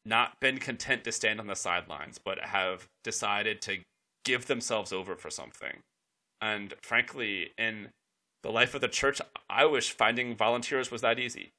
not 0.07 0.39
been 0.39 0.57
content 0.57 1.03
to 1.03 1.11
stand 1.11 1.39
on 1.39 1.47
the 1.47 1.55
sidelines, 1.55 2.17
but 2.23 2.39
have 2.39 2.87
decided 3.03 3.61
to 3.63 3.79
give 4.23 4.47
themselves 4.47 4.93
over 4.93 5.15
for 5.15 5.29
something. 5.29 5.81
And 6.41 6.73
frankly, 6.81 7.51
in 7.57 7.89
the 8.43 8.51
life 8.51 8.73
of 8.73 8.81
the 8.81 8.87
church, 8.87 9.21
I 9.49 9.65
wish 9.65 9.91
finding 9.91 10.35
volunteers 10.35 10.91
was 10.91 11.01
that 11.01 11.19
easy. 11.19 11.51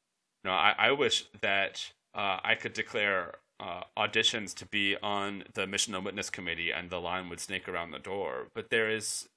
You 0.45 0.51
know, 0.51 0.53
I, 0.53 0.75
I 0.79 0.91
wish 0.93 1.25
that 1.41 1.93
uh, 2.15 2.39
I 2.43 2.55
could 2.55 2.73
declare 2.73 3.35
uh, 3.61 3.83
auditions 3.97 4.55
to 4.55 4.67
be 4.67 4.97
on 5.03 5.45
the 5.55 5.67
Mission 5.67 5.95
and 5.95 6.05
Witness 6.05 6.31
Committee 6.31 6.71
and 6.71 6.91
the 6.91 7.01
line 7.01 7.29
would 7.29 7.41
snake 7.41 7.69
around 7.69 7.91
the 7.91 7.99
door. 7.99 8.49
But 8.55 8.71
there 8.71 8.89
is 8.89 9.29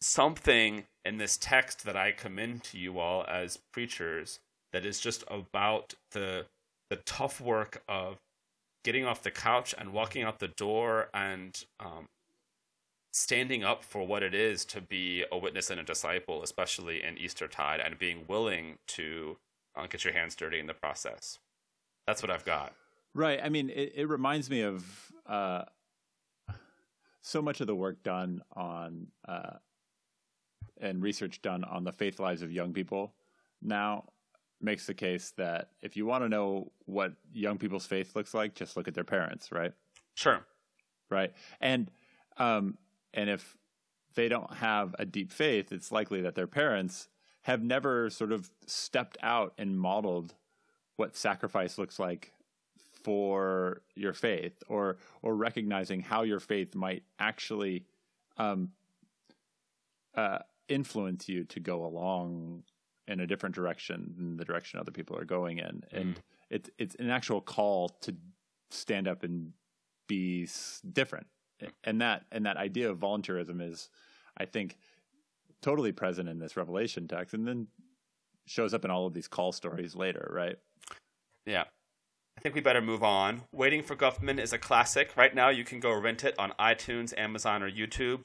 something 0.00 0.84
in 1.04 1.18
this 1.18 1.36
text 1.36 1.84
that 1.84 1.96
I 1.96 2.12
commend 2.12 2.62
to 2.64 2.78
you 2.78 2.98
all 2.98 3.24
as 3.28 3.58
preachers 3.72 4.38
that 4.72 4.86
is 4.86 5.00
just 5.00 5.24
about 5.28 5.94
the 6.12 6.46
the 6.94 7.02
tough 7.02 7.40
work 7.40 7.82
of 7.88 8.20
getting 8.84 9.04
off 9.04 9.20
the 9.24 9.30
couch 9.30 9.74
and 9.76 9.92
walking 9.92 10.22
out 10.22 10.38
the 10.38 10.46
door 10.46 11.08
and 11.12 11.64
um, 11.80 12.06
standing 13.10 13.64
up 13.64 13.82
for 13.82 14.06
what 14.06 14.22
it 14.22 14.32
is 14.32 14.64
to 14.64 14.80
be 14.80 15.24
a 15.32 15.36
witness 15.36 15.70
and 15.70 15.80
a 15.80 15.82
disciple, 15.82 16.44
especially 16.44 17.02
in 17.02 17.18
Eastertide, 17.18 17.80
and 17.80 17.98
being 17.98 18.26
willing 18.28 18.78
to 18.86 19.36
uh, 19.74 19.88
get 19.88 20.04
your 20.04 20.14
hands 20.14 20.36
dirty 20.36 20.60
in 20.60 20.66
the 20.66 20.74
process. 20.74 21.40
That's 22.06 22.22
what 22.22 22.30
I've 22.30 22.44
got. 22.44 22.72
Right. 23.12 23.40
I 23.42 23.48
mean, 23.48 23.70
it, 23.70 23.92
it 23.96 24.08
reminds 24.08 24.48
me 24.48 24.60
of 24.60 24.84
uh, 25.26 25.64
so 27.22 27.42
much 27.42 27.60
of 27.60 27.66
the 27.66 27.74
work 27.74 28.04
done 28.04 28.40
on 28.52 29.08
uh, 29.26 29.54
and 30.80 31.02
research 31.02 31.42
done 31.42 31.64
on 31.64 31.82
the 31.82 31.92
faith 31.92 32.20
lives 32.20 32.42
of 32.42 32.52
young 32.52 32.72
people 32.72 33.14
now 33.60 34.04
makes 34.60 34.86
the 34.86 34.94
case 34.94 35.32
that 35.36 35.70
if 35.82 35.96
you 35.96 36.06
want 36.06 36.24
to 36.24 36.28
know 36.28 36.72
what 36.86 37.12
young 37.32 37.58
people's 37.58 37.86
faith 37.86 38.16
looks 38.16 38.34
like, 38.34 38.54
just 38.54 38.76
look 38.76 38.88
at 38.88 38.94
their 38.94 39.04
parents, 39.04 39.52
right? 39.52 39.72
Sure. 40.14 40.44
Right. 41.10 41.32
And 41.60 41.90
um, 42.36 42.78
and 43.12 43.30
if 43.30 43.56
they 44.14 44.28
don't 44.28 44.52
have 44.54 44.94
a 44.98 45.04
deep 45.04 45.32
faith, 45.32 45.72
it's 45.72 45.92
likely 45.92 46.20
that 46.22 46.34
their 46.34 46.46
parents 46.46 47.08
have 47.42 47.62
never 47.62 48.10
sort 48.10 48.32
of 48.32 48.50
stepped 48.66 49.18
out 49.22 49.52
and 49.58 49.78
modeled 49.78 50.34
what 50.96 51.16
sacrifice 51.16 51.78
looks 51.78 51.98
like 51.98 52.32
for 53.02 53.82
your 53.94 54.14
faith 54.14 54.62
or 54.68 54.96
or 55.20 55.36
recognizing 55.36 56.00
how 56.00 56.22
your 56.22 56.40
faith 56.40 56.74
might 56.74 57.02
actually 57.18 57.84
um, 58.38 58.70
uh, 60.14 60.38
influence 60.68 61.28
you 61.28 61.44
to 61.44 61.60
go 61.60 61.84
along 61.84 62.62
in 63.08 63.20
a 63.20 63.26
different 63.26 63.54
direction 63.54 64.14
than 64.16 64.36
the 64.36 64.44
direction 64.44 64.78
other 64.80 64.90
people 64.92 65.16
are 65.18 65.24
going 65.24 65.58
in 65.58 65.82
and 65.92 66.14
Mm. 66.16 66.18
it's 66.50 66.70
it's 66.78 66.94
an 66.96 67.10
actual 67.10 67.40
call 67.40 67.88
to 68.02 68.14
stand 68.70 69.06
up 69.08 69.22
and 69.22 69.52
be 70.08 70.48
different 70.92 71.26
and 71.84 72.00
that 72.00 72.24
and 72.32 72.44
that 72.46 72.56
idea 72.56 72.90
of 72.90 72.98
volunteerism 72.98 73.60
is 73.60 73.88
i 74.36 74.44
think 74.44 74.76
totally 75.62 75.92
present 75.92 76.28
in 76.28 76.38
this 76.38 76.56
revelation 76.56 77.06
text 77.08 77.34
and 77.34 77.46
then 77.46 77.66
shows 78.46 78.74
up 78.74 78.84
in 78.84 78.90
all 78.90 79.06
of 79.06 79.14
these 79.14 79.28
call 79.28 79.52
stories 79.52 79.94
later 79.94 80.28
right 80.32 80.56
Yeah. 81.46 81.64
I 82.36 82.40
think 82.40 82.56
we 82.56 82.60
better 82.60 82.80
move 82.82 83.04
on. 83.04 83.42
Waiting 83.52 83.82
for 83.84 83.94
Guffman 83.94 84.40
is 84.40 84.52
a 84.52 84.58
classic. 84.58 85.16
Right 85.16 85.32
now, 85.36 85.50
you 85.50 85.62
can 85.62 85.78
go 85.78 85.92
rent 85.92 86.24
it 86.24 86.34
on 86.36 86.50
iTunes, 86.58 87.16
Amazon, 87.16 87.62
or 87.62 87.70
YouTube. 87.70 88.24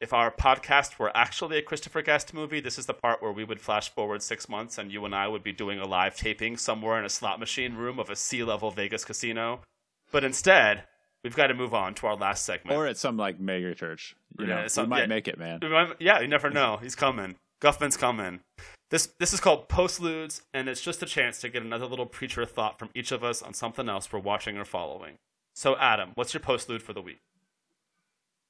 If 0.00 0.14
our 0.14 0.30
podcast 0.30 0.98
were 0.98 1.14
actually 1.14 1.58
a 1.58 1.62
Christopher 1.62 2.00
Guest 2.00 2.32
movie, 2.32 2.60
this 2.60 2.78
is 2.78 2.86
the 2.86 2.94
part 2.94 3.20
where 3.20 3.32
we 3.32 3.44
would 3.44 3.60
flash 3.60 3.90
forward 3.90 4.22
six 4.22 4.48
months 4.48 4.78
and 4.78 4.90
you 4.90 5.04
and 5.04 5.14
I 5.14 5.28
would 5.28 5.42
be 5.42 5.52
doing 5.52 5.78
a 5.78 5.86
live 5.86 6.16
taping 6.16 6.56
somewhere 6.56 6.98
in 6.98 7.04
a 7.04 7.10
slot 7.10 7.38
machine 7.38 7.74
room 7.74 7.98
of 7.98 8.08
a 8.08 8.16
sea 8.16 8.42
level 8.42 8.70
Vegas 8.70 9.04
casino. 9.04 9.60
But 10.10 10.24
instead, 10.24 10.84
we've 11.22 11.36
got 11.36 11.48
to 11.48 11.54
move 11.54 11.74
on 11.74 11.94
to 11.96 12.06
our 12.06 12.16
last 12.16 12.46
segment. 12.46 12.76
or 12.78 12.86
at 12.86 12.96
some 12.96 13.18
like 13.18 13.38
mega 13.38 13.74
church 13.74 14.16
you 14.38 14.46
Yeah, 14.46 14.62
know 14.62 14.68
some- 14.68 14.86
we 14.86 14.90
might 14.90 15.00
yeah. 15.00 15.06
make 15.06 15.28
it 15.28 15.38
man 15.38 15.60
Yeah, 15.98 16.20
you 16.20 16.28
never 16.28 16.48
know. 16.48 16.78
He's 16.78 16.94
coming. 16.94 17.36
Guffman's 17.60 17.98
coming. 17.98 18.40
This 18.88 19.06
this 19.18 19.34
is 19.34 19.38
called 19.40 19.68
postludes, 19.68 20.40
and 20.54 20.66
it's 20.66 20.80
just 20.80 21.02
a 21.02 21.06
chance 21.06 21.38
to 21.42 21.50
get 21.50 21.62
another 21.62 21.84
little 21.86 22.06
preacher 22.06 22.46
thought 22.46 22.78
from 22.78 22.88
each 22.94 23.12
of 23.12 23.22
us 23.22 23.42
on 23.42 23.52
something 23.52 23.86
else 23.88 24.10
we're 24.10 24.18
watching 24.18 24.56
or 24.56 24.64
following. 24.64 25.16
So, 25.54 25.76
Adam, 25.76 26.12
what's 26.14 26.32
your 26.32 26.40
postlude 26.40 26.80
for 26.80 26.94
the 26.94 27.02
week? 27.02 27.20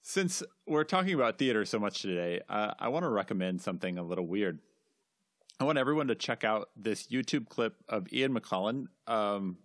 Since 0.02 0.42
we're 0.66 0.84
talking 0.84 1.14
about 1.14 1.38
theater 1.38 1.64
so 1.64 1.78
much 1.78 2.02
today, 2.02 2.40
uh, 2.48 2.72
I 2.78 2.88
want 2.88 3.04
to 3.04 3.10
recommend 3.10 3.60
something 3.60 3.98
a 3.98 4.02
little 4.02 4.26
weird. 4.26 4.60
I 5.58 5.64
want 5.64 5.76
everyone 5.76 6.08
to 6.08 6.14
check 6.14 6.42
out 6.42 6.70
this 6.74 7.08
YouTube 7.08 7.48
clip 7.48 7.76
of 7.88 8.10
Ian 8.12 8.34
McKellen, 8.34 8.86
um, 9.06 9.58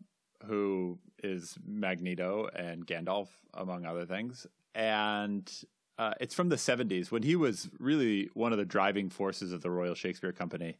who 0.45 0.99
is 1.23 1.57
Magneto 1.65 2.49
and 2.53 2.85
Gandalf, 2.85 3.29
among 3.53 3.85
other 3.85 4.05
things. 4.05 4.45
And 4.75 5.49
uh, 5.97 6.13
it's 6.19 6.35
from 6.35 6.49
the 6.49 6.57
70s 6.57 7.11
when 7.11 7.23
he 7.23 7.37
was 7.37 7.69
really 7.79 8.29
one 8.33 8.51
of 8.51 8.57
the 8.57 8.65
driving 8.65 9.09
forces 9.09 9.53
of 9.53 9.61
the 9.61 9.71
Royal 9.71 9.95
Shakespeare 9.95 10.33
Company. 10.33 10.77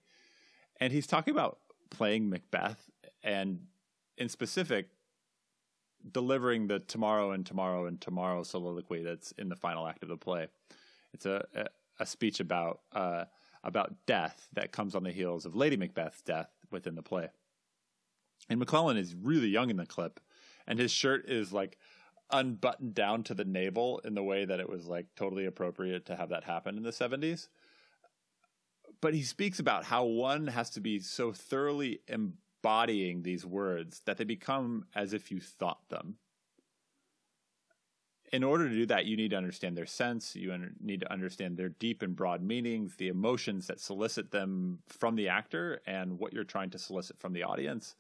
And 0.82 0.92
he's 0.92 1.08
talking 1.08 1.34
about 1.34 1.60
playing 1.90 2.30
Macbeth 2.30 2.90
and, 3.24 3.62
in 4.18 4.28
specific, 4.28 4.90
delivering 6.12 6.68
the 6.68 6.80
tomorrow 6.80 7.32
and 7.32 7.46
tomorrow 7.46 7.86
and 7.86 8.00
tomorrow 8.00 8.44
soliloquy 8.44 9.04
that's 9.04 9.32
in 9.34 9.50
the 9.50 9.56
final 9.56 9.88
act 9.88 10.04
of 10.04 10.10
the 10.10 10.18
play. 10.18 10.48
It's 11.14 11.26
a 11.26 11.46
a, 12.00 12.06
speech 12.06 12.40
about 12.40 12.82
uh, 12.94 13.26
about 13.64 13.94
death 14.06 14.48
that 14.54 14.72
comes 14.72 14.96
on 14.96 15.04
the 15.04 15.12
heels 15.12 15.46
of 15.46 15.56
Lady 15.56 15.78
Macbeth's 15.78 16.22
death 16.22 16.50
within 16.72 16.96
the 16.96 17.02
play. 17.02 17.30
And 18.50 18.62
McKellen 18.62 18.98
is 18.98 19.16
really 19.16 19.48
young 19.48 19.70
in 19.70 19.78
the 19.78 19.86
clip, 19.86 20.20
and 20.68 20.78
his 20.78 20.92
shirt 20.92 21.30
is 21.30 21.52
like 21.52 21.78
unbuttoned 22.32 22.94
down 22.94 23.24
to 23.24 23.34
the 23.34 23.46
navel 23.46 24.00
in 24.04 24.16
the 24.16 24.24
way 24.24 24.46
that 24.46 24.60
it 24.60 24.70
was 24.70 24.88
like 24.88 25.08
totally 25.16 25.46
appropriate 25.46 26.06
to 26.08 26.16
have 26.16 26.30
that 26.30 26.44
happen 26.44 26.78
in 26.78 26.84
the 26.84 26.92
70s. 26.92 27.48
But 29.02 29.14
he 29.14 29.24
speaks 29.24 29.60
about 29.60 29.86
how 29.86 30.06
one 30.06 30.48
has 30.48 30.70
to 30.72 30.82
be 30.82 31.00
so 31.00 31.32
thoroughly 31.32 32.00
embodying 32.66 33.22
these 33.22 33.46
words 33.46 34.02
that 34.06 34.18
they 34.18 34.24
become 34.24 34.86
as 34.96 35.14
if 35.14 35.30
you 35.30 35.40
thought 35.40 35.88
them. 35.90 36.16
In 38.34 38.44
order 38.44 38.68
to 38.68 38.74
do 38.74 38.88
that, 38.88 39.06
you 39.06 39.16
need 39.16 39.30
to 39.30 39.38
understand 39.38 39.78
their 39.78 39.86
sense. 39.86 40.36
You 40.36 40.52
need 40.82 41.02
to 41.02 41.14
understand 41.14 41.58
their 41.58 41.70
deep 41.70 42.02
and 42.02 42.16
broad 42.16 42.42
meanings, 42.42 42.96
the 42.96 43.10
emotions 43.10 43.68
that 43.68 43.80
solicit 43.80 44.32
them 44.32 44.80
from 44.88 45.16
the 45.16 45.30
actor, 45.30 45.80
and 45.86 46.18
what 46.18 46.34
you're 46.34 46.44
trying 46.44 46.72
to 46.72 46.80
solicit 46.80 47.20
from 47.20 47.34
the 47.34 47.44
audience. 47.44 47.96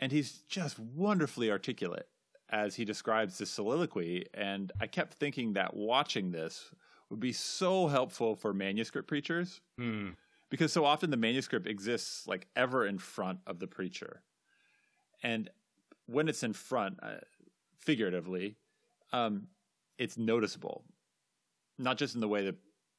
And 0.00 0.10
he's 0.10 0.40
just 0.48 0.80
wonderfully 0.80 1.48
articulate 1.52 2.08
as 2.50 2.74
he 2.74 2.84
describes 2.84 3.38
the 3.38 3.46
soliloquy. 3.46 4.26
And 4.34 4.72
I 4.80 4.88
kept 4.88 5.14
thinking 5.14 5.52
that 5.52 5.76
watching 5.76 6.32
this 6.32 6.72
would 7.08 7.20
be 7.20 7.32
so 7.32 7.86
helpful 7.86 8.34
for 8.34 8.52
manuscript 8.52 9.06
preachers 9.06 9.60
Hmm. 9.78 10.10
Because 10.52 10.70
so 10.70 10.84
often 10.84 11.10
the 11.10 11.16
manuscript 11.16 11.66
exists 11.66 12.26
like 12.28 12.46
ever 12.54 12.86
in 12.86 12.98
front 12.98 13.38
of 13.46 13.58
the 13.58 13.66
preacher 13.66 14.22
and 15.22 15.48
when 16.06 16.28
it's 16.28 16.42
in 16.42 16.52
front 16.52 16.98
uh, 17.02 17.14
figuratively 17.80 18.56
um, 19.14 19.48
it's 19.98 20.18
noticeable 20.18 20.84
not 21.78 21.96
just 21.96 22.14
in 22.14 22.20
the 22.20 22.28
way 22.28 22.44
that 22.44 22.56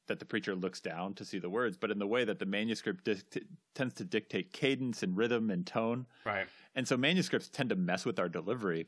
that 0.07 0.19
the 0.19 0.25
preacher 0.25 0.53
looks 0.55 0.81
down 0.81 1.13
to 1.13 1.23
see 1.23 1.37
the 1.39 1.49
words 1.49 1.77
but 1.77 1.91
in 1.91 1.99
the 1.99 2.07
way 2.07 2.25
that 2.25 2.39
the 2.39 2.45
manuscript 2.45 3.05
dict- 3.05 3.37
tends 3.75 3.93
to 3.93 4.03
dictate 4.03 4.51
cadence 4.51 5.03
and 5.03 5.15
rhythm 5.15 5.49
and 5.51 5.67
tone 5.67 6.07
Right. 6.25 6.47
and 6.75 6.87
so 6.87 6.97
manuscripts 6.97 7.49
tend 7.49 7.69
to 7.69 7.75
mess 7.75 8.03
with 8.03 8.19
our 8.19 8.29
delivery. 8.29 8.87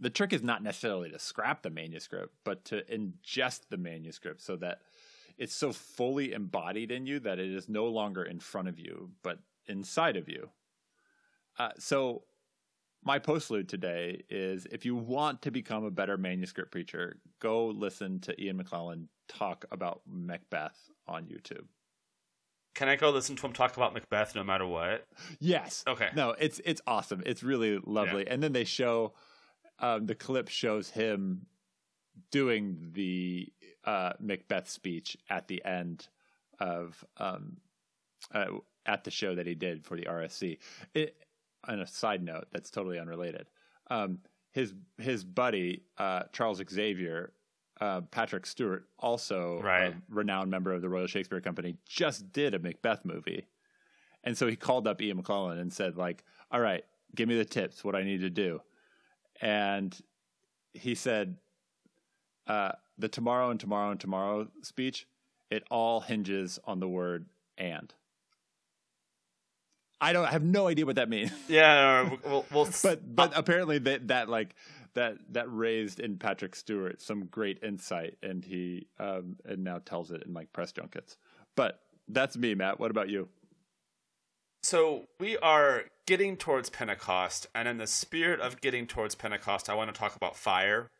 The 0.00 0.10
trick 0.10 0.32
is 0.32 0.44
not 0.44 0.62
necessarily 0.62 1.10
to 1.10 1.18
scrap 1.18 1.62
the 1.62 1.70
manuscript, 1.70 2.32
but 2.44 2.64
to 2.66 2.82
ingest 2.84 3.62
the 3.68 3.76
manuscript 3.76 4.40
so 4.40 4.54
that 4.56 4.78
it's 5.38 5.54
so 5.54 5.72
fully 5.72 6.32
embodied 6.32 6.90
in 6.90 7.06
you 7.06 7.20
that 7.20 7.38
it 7.38 7.50
is 7.50 7.68
no 7.68 7.86
longer 7.86 8.24
in 8.24 8.40
front 8.40 8.68
of 8.68 8.78
you, 8.78 9.10
but 9.22 9.38
inside 9.66 10.16
of 10.16 10.28
you. 10.28 10.50
Uh, 11.58 11.70
so, 11.78 12.22
my 13.04 13.18
postlude 13.18 13.68
today 13.68 14.22
is 14.28 14.66
if 14.72 14.84
you 14.84 14.96
want 14.96 15.42
to 15.42 15.50
become 15.50 15.84
a 15.84 15.90
better 15.90 16.16
manuscript 16.16 16.72
preacher, 16.72 17.16
go 17.40 17.66
listen 17.66 18.20
to 18.20 18.42
Ian 18.42 18.62
McKellen 18.62 19.06
talk 19.28 19.64
about 19.70 20.02
Macbeth 20.06 20.90
on 21.06 21.24
YouTube. 21.26 21.66
Can 22.74 22.88
I 22.88 22.96
go 22.96 23.10
listen 23.10 23.36
to 23.36 23.46
him 23.46 23.52
talk 23.52 23.76
about 23.76 23.94
Macbeth 23.94 24.34
no 24.34 24.44
matter 24.44 24.66
what? 24.66 25.06
Yes. 25.40 25.84
Okay. 25.86 26.08
No, 26.14 26.30
it's 26.38 26.60
it's 26.64 26.80
awesome. 26.86 27.22
It's 27.24 27.42
really 27.42 27.80
lovely. 27.84 28.26
And 28.26 28.42
then 28.42 28.52
they 28.52 28.64
show 28.64 29.14
um, 29.80 30.06
the 30.06 30.14
clip 30.14 30.48
shows 30.48 30.90
him 30.90 31.46
doing 32.30 32.90
the 32.92 33.48
uh, 33.84 34.12
Macbeth 34.20 34.68
speech 34.68 35.16
at 35.30 35.48
the 35.48 35.64
end 35.64 36.08
of 36.60 37.04
um, 37.18 37.58
uh, 38.32 38.46
at 38.86 39.04
the 39.04 39.10
show 39.10 39.34
that 39.34 39.46
he 39.46 39.54
did 39.54 39.84
for 39.84 39.96
the 39.96 40.04
RSC. 40.04 40.58
It, 40.94 41.16
on 41.66 41.80
a 41.80 41.86
side 41.86 42.22
note, 42.22 42.46
that's 42.52 42.70
totally 42.70 42.98
unrelated. 42.98 43.46
Um, 43.90 44.18
his 44.52 44.74
his 44.98 45.24
buddy 45.24 45.82
uh, 45.98 46.24
Charles 46.32 46.62
Xavier. 46.70 47.32
Uh, 47.80 48.00
Patrick 48.00 48.44
Stewart, 48.44 48.88
also 48.98 49.60
Right. 49.62 49.92
a 49.94 50.02
renowned 50.10 50.50
member 50.50 50.72
of 50.72 50.82
the 50.82 50.88
Royal 50.88 51.06
Shakespeare 51.06 51.40
Company, 51.40 51.76
just 51.86 52.32
did 52.32 52.52
a 52.52 52.58
Macbeth 52.58 53.04
movie. 53.04 53.46
And 54.24 54.36
so 54.36 54.48
he 54.48 54.56
called 54.56 54.88
up 54.88 55.00
Ian 55.00 55.22
McKellen 55.22 55.60
and 55.60 55.72
said, 55.72 55.96
like, 55.96 56.24
all 56.50 56.58
right, 56.58 56.84
give 57.14 57.28
me 57.28 57.36
the 57.38 57.44
tips, 57.44 57.84
what 57.84 57.94
I 57.94 58.02
need 58.02 58.22
to 58.22 58.30
do. 58.30 58.60
And 59.40 59.96
he 60.74 60.96
said, 60.96 61.36
uh, 62.48 62.72
the 62.98 63.08
tomorrow 63.08 63.50
and 63.50 63.60
tomorrow 63.60 63.90
and 63.90 64.00
tomorrow 64.00 64.48
speech, 64.62 65.06
it 65.50 65.64
all 65.70 66.00
hinges 66.00 66.58
on 66.64 66.80
the 66.80 66.88
word 66.88 67.26
and. 67.56 67.92
I 70.00 70.12
don't 70.12 70.26
I 70.26 70.30
have 70.30 70.44
no 70.44 70.68
idea 70.68 70.86
what 70.86 70.96
that 70.96 71.08
means. 71.08 71.32
Yeah, 71.48 72.08
no, 72.08 72.18
we'll, 72.24 72.46
we'll 72.52 72.68
but 72.82 73.16
but 73.16 73.32
apparently 73.36 73.78
that 73.78 74.08
that 74.08 74.28
like 74.28 74.54
that 74.94 75.16
that 75.30 75.46
raised 75.48 75.98
in 75.98 76.18
Patrick 76.18 76.54
Stewart 76.54 77.00
some 77.00 77.26
great 77.26 77.62
insight 77.64 78.16
and 78.22 78.44
he 78.44 78.86
um 79.00 79.36
and 79.44 79.64
now 79.64 79.78
tells 79.78 80.10
it 80.12 80.22
in 80.22 80.34
like 80.34 80.52
press 80.52 80.70
junkets. 80.70 81.16
But 81.56 81.80
that's 82.06 82.36
me, 82.36 82.54
Matt. 82.54 82.78
What 82.78 82.92
about 82.92 83.08
you? 83.08 83.28
So 84.62 85.08
we 85.18 85.36
are 85.38 85.84
getting 86.06 86.36
towards 86.36 86.68
Pentecost, 86.70 87.46
and 87.54 87.68
in 87.68 87.78
the 87.78 87.86
spirit 87.86 88.40
of 88.40 88.60
getting 88.60 88.86
towards 88.86 89.14
Pentecost, 89.14 89.70
I 89.70 89.74
want 89.74 89.92
to 89.92 89.98
talk 89.98 90.16
about 90.16 90.36
fire. 90.36 90.90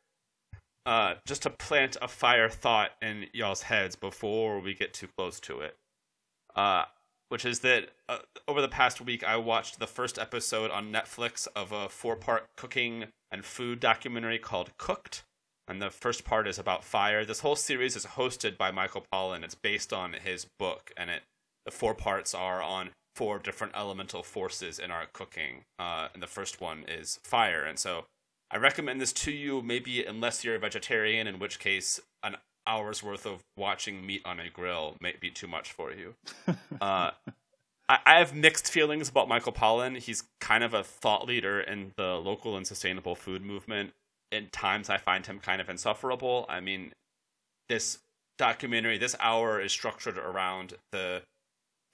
Uh, 0.88 1.16
just 1.26 1.42
to 1.42 1.50
plant 1.50 1.98
a 2.00 2.08
fire 2.08 2.48
thought 2.48 2.92
in 3.02 3.26
y'all's 3.34 3.60
heads 3.60 3.94
before 3.94 4.58
we 4.58 4.72
get 4.72 4.94
too 4.94 5.08
close 5.18 5.38
to 5.38 5.60
it. 5.60 5.76
Uh, 6.56 6.84
which 7.28 7.44
is 7.44 7.60
that 7.60 7.90
uh, 8.08 8.20
over 8.48 8.62
the 8.62 8.68
past 8.68 8.98
week, 8.98 9.22
I 9.22 9.36
watched 9.36 9.78
the 9.78 9.86
first 9.86 10.18
episode 10.18 10.70
on 10.70 10.90
Netflix 10.90 11.46
of 11.54 11.72
a 11.72 11.90
four-part 11.90 12.46
cooking 12.56 13.04
and 13.30 13.44
food 13.44 13.80
documentary 13.80 14.38
called 14.38 14.70
Cooked. 14.78 15.24
And 15.68 15.82
the 15.82 15.90
first 15.90 16.24
part 16.24 16.48
is 16.48 16.58
about 16.58 16.84
fire. 16.84 17.22
This 17.22 17.40
whole 17.40 17.56
series 17.56 17.94
is 17.94 18.06
hosted 18.06 18.56
by 18.56 18.70
Michael 18.70 19.04
Pollan. 19.12 19.44
It's 19.44 19.54
based 19.54 19.92
on 19.92 20.14
his 20.14 20.46
book, 20.58 20.90
and 20.96 21.10
it 21.10 21.20
the 21.66 21.70
four 21.70 21.94
parts 21.94 22.34
are 22.34 22.62
on 22.62 22.92
four 23.14 23.38
different 23.38 23.74
elemental 23.76 24.22
forces 24.22 24.78
in 24.78 24.90
our 24.90 25.04
cooking. 25.12 25.64
Uh, 25.78 26.08
and 26.14 26.22
the 26.22 26.26
first 26.26 26.62
one 26.62 26.86
is 26.88 27.18
fire. 27.22 27.62
And 27.62 27.78
so 27.78 28.06
I 28.50 28.56
recommend 28.56 29.00
this 29.00 29.12
to 29.14 29.30
you, 29.30 29.62
maybe 29.62 30.04
unless 30.04 30.44
you're 30.44 30.54
a 30.54 30.58
vegetarian, 30.58 31.26
in 31.26 31.38
which 31.38 31.58
case 31.58 32.00
an 32.22 32.36
hour's 32.66 33.02
worth 33.02 33.26
of 33.26 33.42
watching 33.56 34.06
meat 34.06 34.22
on 34.24 34.40
a 34.40 34.48
grill 34.48 34.96
might 35.00 35.20
be 35.20 35.30
too 35.30 35.46
much 35.46 35.72
for 35.72 35.92
you. 35.92 36.14
uh, 36.80 37.10
I, 37.88 37.98
I 38.06 38.18
have 38.18 38.34
mixed 38.34 38.70
feelings 38.70 39.08
about 39.08 39.28
Michael 39.28 39.52
Pollan. 39.52 39.98
He's 39.98 40.24
kind 40.40 40.62
of 40.64 40.74
a 40.74 40.84
thought 40.84 41.26
leader 41.26 41.60
in 41.60 41.92
the 41.96 42.14
local 42.14 42.56
and 42.56 42.66
sustainable 42.66 43.14
food 43.14 43.42
movement. 43.42 43.92
In 44.30 44.48
times, 44.48 44.90
I 44.90 44.98
find 44.98 45.24
him 45.24 45.38
kind 45.38 45.60
of 45.60 45.68
insufferable. 45.68 46.44
I 46.48 46.60
mean, 46.60 46.92
this 47.68 47.98
documentary, 48.36 48.98
this 48.98 49.16
hour 49.20 49.60
is 49.60 49.72
structured 49.72 50.18
around 50.18 50.74
the 50.92 51.22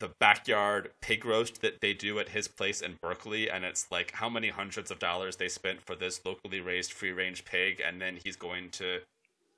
the 0.01 0.11
backyard 0.21 0.91
pig 1.01 1.25
roast 1.25 1.63
that 1.63 1.81
they 1.81 1.95
do 1.95 2.19
at 2.19 2.31
his 2.31 2.49
place 2.49 2.81
in 2.81 2.99
Berkeley, 3.01 3.49
and 3.49 3.65
it's 3.65 3.91
like 3.91 4.13
how 4.13 4.29
many 4.29 4.49
hundreds 4.49 4.91
of 4.91 4.99
dollars 4.99 5.37
they 5.37 5.49
spent 5.49 5.81
for 5.81 5.95
this 5.95 6.21
locally 6.25 6.61
raised 6.61 6.93
free 6.93 7.13
range 7.13 7.45
pig, 7.45 7.81
and 7.85 8.01
then 8.01 8.19
he's 8.23 8.37
going 8.37 8.71
to 8.71 9.01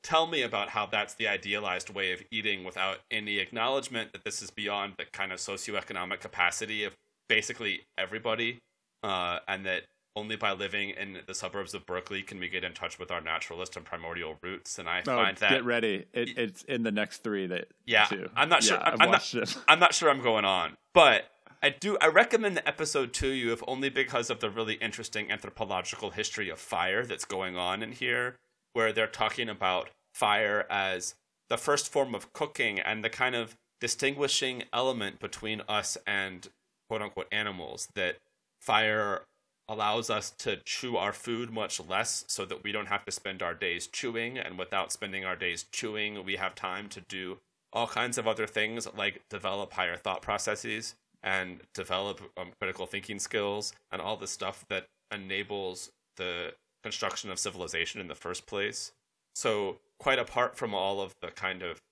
tell 0.02 0.26
me 0.26 0.42
about 0.42 0.68
how 0.68 0.86
that's 0.86 1.14
the 1.14 1.26
idealized 1.26 1.90
way 1.90 2.12
of 2.12 2.22
eating 2.30 2.64
without 2.64 2.98
any 3.10 3.38
acknowledgement 3.38 4.12
that 4.12 4.24
this 4.24 4.40
is 4.40 4.50
beyond 4.50 4.94
the 4.98 5.04
kind 5.12 5.32
of 5.32 5.38
socioeconomic 5.38 6.20
capacity 6.20 6.84
of 6.84 6.94
basically 7.28 7.80
everybody, 7.98 8.58
uh, 9.02 9.38
and 9.48 9.66
that 9.66 9.82
only 10.16 10.34
by 10.34 10.52
living 10.52 10.90
in 10.90 11.18
the 11.26 11.34
suburbs 11.34 11.74
of 11.74 11.86
Berkeley 11.86 12.22
can 12.22 12.40
we 12.40 12.48
get 12.48 12.64
in 12.64 12.72
touch 12.72 12.98
with 12.98 13.10
our 13.10 13.20
naturalist 13.20 13.76
and 13.76 13.84
primordial 13.84 14.36
roots. 14.42 14.78
And 14.78 14.88
I 14.88 15.00
oh, 15.00 15.14
find 15.16 15.36
that 15.36 15.50
get 15.50 15.64
ready, 15.64 16.06
it, 16.12 16.36
it's 16.38 16.62
in 16.62 16.82
the 16.82 16.90
next 16.90 17.22
three 17.22 17.46
that 17.46 17.68
yeah, 17.84 18.06
too. 18.06 18.30
I'm 18.34 18.48
not 18.48 18.64
sure. 18.64 18.78
Yeah, 18.78 18.82
I'm, 18.84 19.02
I'm 19.02 19.10
not. 19.10 19.56
I'm 19.68 19.78
not 19.78 19.94
sure 19.94 20.10
I'm 20.10 20.22
going 20.22 20.46
on, 20.46 20.76
but 20.94 21.30
I 21.62 21.68
do. 21.68 21.98
I 22.00 22.08
recommend 22.08 22.56
the 22.56 22.66
episode 22.66 23.12
to 23.14 23.28
you, 23.28 23.52
if 23.52 23.62
only 23.68 23.90
because 23.90 24.30
of 24.30 24.40
the 24.40 24.50
really 24.50 24.74
interesting 24.74 25.30
anthropological 25.30 26.10
history 26.10 26.48
of 26.48 26.58
fire 26.58 27.04
that's 27.04 27.24
going 27.24 27.56
on 27.56 27.82
in 27.82 27.92
here, 27.92 28.36
where 28.72 28.92
they're 28.92 29.06
talking 29.06 29.48
about 29.48 29.90
fire 30.14 30.66
as 30.70 31.14
the 31.48 31.58
first 31.58 31.92
form 31.92 32.14
of 32.14 32.32
cooking 32.32 32.80
and 32.80 33.04
the 33.04 33.10
kind 33.10 33.34
of 33.34 33.56
distinguishing 33.80 34.64
element 34.72 35.20
between 35.20 35.60
us 35.68 35.98
and 36.06 36.48
quote 36.88 37.02
unquote 37.02 37.28
animals 37.30 37.88
that 37.94 38.16
fire 38.60 39.22
allows 39.68 40.10
us 40.10 40.30
to 40.30 40.56
chew 40.64 40.96
our 40.96 41.12
food 41.12 41.50
much 41.50 41.80
less 41.80 42.24
so 42.28 42.44
that 42.44 42.62
we 42.62 42.72
don't 42.72 42.86
have 42.86 43.04
to 43.04 43.10
spend 43.10 43.42
our 43.42 43.54
days 43.54 43.86
chewing. 43.86 44.38
And 44.38 44.58
without 44.58 44.92
spending 44.92 45.24
our 45.24 45.36
days 45.36 45.64
chewing 45.72 46.24
we 46.24 46.36
have 46.36 46.54
time 46.54 46.88
to 46.90 47.00
do 47.00 47.38
all 47.72 47.86
kinds 47.86 48.16
of 48.16 48.26
other 48.26 48.46
things 48.46 48.86
like 48.96 49.22
develop 49.28 49.72
higher 49.72 49.96
thought 49.96 50.22
processes 50.22 50.94
and 51.22 51.60
develop 51.74 52.20
um, 52.36 52.52
critical 52.58 52.86
thinking 52.86 53.18
skills 53.18 53.72
and 53.90 54.00
all 54.00 54.16
the 54.16 54.26
stuff 54.26 54.64
that 54.68 54.86
enables 55.12 55.90
the 56.16 56.52
construction 56.82 57.30
of 57.30 57.38
civilization 57.38 58.00
in 58.00 58.08
the 58.08 58.14
first 58.14 58.46
place. 58.46 58.92
So 59.34 59.78
quite 59.98 60.18
apart 60.18 60.56
from 60.56 60.74
all 60.74 61.00
of 61.00 61.14
the 61.20 61.28
kind 61.28 61.62
of 61.62 61.82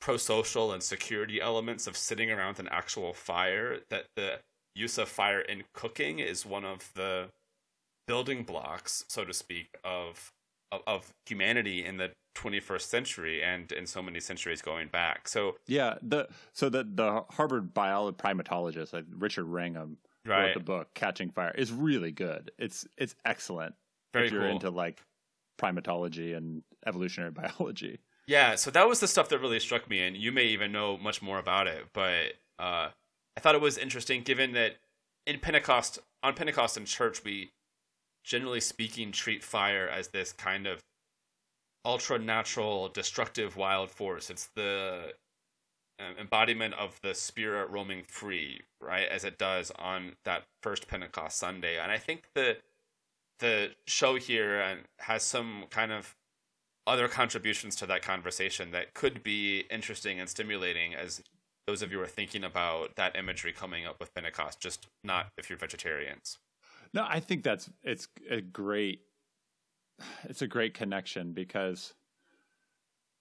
pro-social 0.00 0.72
and 0.72 0.82
security 0.82 1.40
elements 1.40 1.86
of 1.86 1.96
sitting 1.96 2.30
around 2.30 2.58
an 2.58 2.68
actual 2.70 3.12
fire 3.12 3.80
that 3.90 4.06
the 4.16 4.40
use 4.76 4.98
of 4.98 5.08
fire 5.08 5.40
in 5.40 5.64
cooking 5.72 6.18
is 6.18 6.44
one 6.44 6.64
of 6.64 6.92
the 6.94 7.28
building 8.06 8.44
blocks 8.44 9.04
so 9.08 9.24
to 9.24 9.32
speak 9.32 9.76
of 9.84 10.32
of, 10.72 10.80
of 10.86 11.14
humanity 11.24 11.84
in 11.84 11.96
the 11.96 12.10
21st 12.36 12.82
century 12.82 13.42
and 13.42 13.72
in 13.72 13.86
so 13.86 14.02
many 14.02 14.20
centuries 14.20 14.60
going 14.60 14.88
back 14.88 15.26
so 15.26 15.56
yeah 15.66 15.94
the 16.02 16.28
so 16.52 16.68
the 16.68 16.84
the 16.84 17.24
harvard 17.30 17.72
biologist 17.72 18.18
primatologist 18.22 18.92
like 18.92 19.04
richard 19.16 19.44
wrangham 19.44 19.96
right. 20.26 20.48
wrote 20.48 20.54
the 20.54 20.60
book 20.60 20.88
catching 20.94 21.30
fire 21.30 21.54
is 21.56 21.72
really 21.72 22.12
good 22.12 22.50
it's 22.58 22.86
it's 22.98 23.14
excellent 23.24 23.74
Very 24.12 24.26
if 24.26 24.32
you're 24.32 24.42
cool. 24.42 24.50
into 24.50 24.70
like 24.70 25.02
primatology 25.58 26.36
and 26.36 26.62
evolutionary 26.86 27.30
biology. 27.58 27.98
Yeah, 28.26 28.56
so 28.56 28.70
that 28.72 28.88
was 28.88 29.00
the 29.00 29.08
stuff 29.08 29.28
that 29.28 29.38
really 29.38 29.60
struck 29.60 29.88
me, 29.88 30.00
and 30.00 30.16
you 30.16 30.32
may 30.32 30.44
even 30.46 30.72
know 30.72 30.98
much 30.98 31.22
more 31.22 31.38
about 31.38 31.68
it. 31.68 31.86
But 31.92 32.34
uh, 32.58 32.88
I 33.36 33.40
thought 33.40 33.54
it 33.54 33.60
was 33.60 33.76
interesting, 33.78 34.22
given 34.22 34.52
that 34.52 34.76
in 35.26 35.40
Pentecost, 35.40 35.98
on 36.22 36.34
Pentecost 36.34 36.76
in 36.76 36.84
church, 36.84 37.22
we 37.24 37.50
generally 38.24 38.60
speaking 38.60 39.12
treat 39.12 39.44
fire 39.44 39.88
as 39.88 40.08
this 40.08 40.32
kind 40.32 40.66
of 40.66 40.82
ultra 41.84 42.18
natural, 42.18 42.88
destructive 42.88 43.56
wild 43.56 43.90
force. 43.90 44.30
It's 44.30 44.46
the 44.54 45.12
um, 46.00 46.14
embodiment 46.20 46.74
of 46.74 47.00
the 47.02 47.14
spirit 47.14 47.70
roaming 47.70 48.02
free, 48.02 48.62
right? 48.80 49.08
As 49.08 49.24
it 49.24 49.38
does 49.38 49.70
on 49.78 50.16
that 50.24 50.44
first 50.62 50.88
Pentecost 50.88 51.38
Sunday. 51.38 51.78
And 51.78 51.92
I 51.92 51.98
think 51.98 52.28
that 52.34 52.58
the 53.38 53.70
show 53.86 54.16
here 54.16 54.78
has 54.98 55.22
some 55.22 55.64
kind 55.70 55.92
of 55.92 56.16
other 56.86 57.08
contributions 57.08 57.76
to 57.76 57.86
that 57.86 58.02
conversation 58.02 58.70
that 58.70 58.94
could 58.94 59.22
be 59.22 59.64
interesting 59.70 60.20
and 60.20 60.28
stimulating 60.28 60.94
as 60.94 61.22
those 61.66 61.82
of 61.82 61.90
you 61.90 62.00
are 62.00 62.06
thinking 62.06 62.44
about 62.44 62.96
that 62.96 63.16
imagery 63.16 63.52
coming 63.52 63.86
up 63.86 63.98
with 63.98 64.14
Pentecost, 64.14 64.60
just 64.60 64.86
not 65.02 65.26
if 65.36 65.50
you're 65.50 65.58
vegetarians. 65.58 66.38
No, 66.94 67.04
I 67.08 67.20
think 67.20 67.42
that's 67.42 67.68
it's 67.82 68.08
a 68.30 68.40
great 68.40 69.00
it's 70.24 70.42
a 70.42 70.46
great 70.46 70.74
connection 70.74 71.32
because 71.32 71.94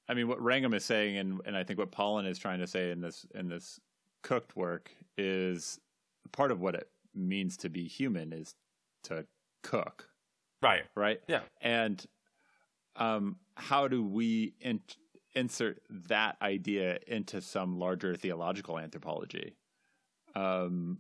I 0.08 0.14
mean 0.14 0.28
what 0.28 0.42
Wrangham 0.42 0.74
is 0.74 0.86
saying 0.86 1.18
and 1.18 1.42
and 1.46 1.58
I 1.58 1.64
think 1.64 1.80
what 1.80 1.92
Pollan 1.92 2.28
is 2.28 2.38
trying 2.38 2.60
to 2.60 2.68
say 2.68 2.92
in 2.92 3.02
this 3.02 3.26
in 3.34 3.50
this 3.50 3.80
cooked 4.22 4.56
work 4.56 4.92
is 5.18 5.80
part 6.32 6.52
of 6.52 6.62
what 6.62 6.76
it 6.76 6.90
means 7.14 7.58
to 7.58 7.70
be 7.70 7.88
human 7.88 8.34
is 8.34 8.56
to 9.04 9.26
cook. 9.64 10.08
Right. 10.62 10.84
Right. 10.96 11.22
Yeah. 11.28 11.42
And 11.62 12.04
um, 12.96 13.38
how 13.56 13.88
do 13.88 14.04
we 14.04 14.54
in- 14.62 14.82
insert 15.36 15.82
that 15.90 16.38
idea 16.42 17.00
into 17.08 17.42
some 17.42 17.78
larger 17.78 18.16
theological 18.16 18.80
anthropology? 18.80 19.56
Um, 20.36 21.00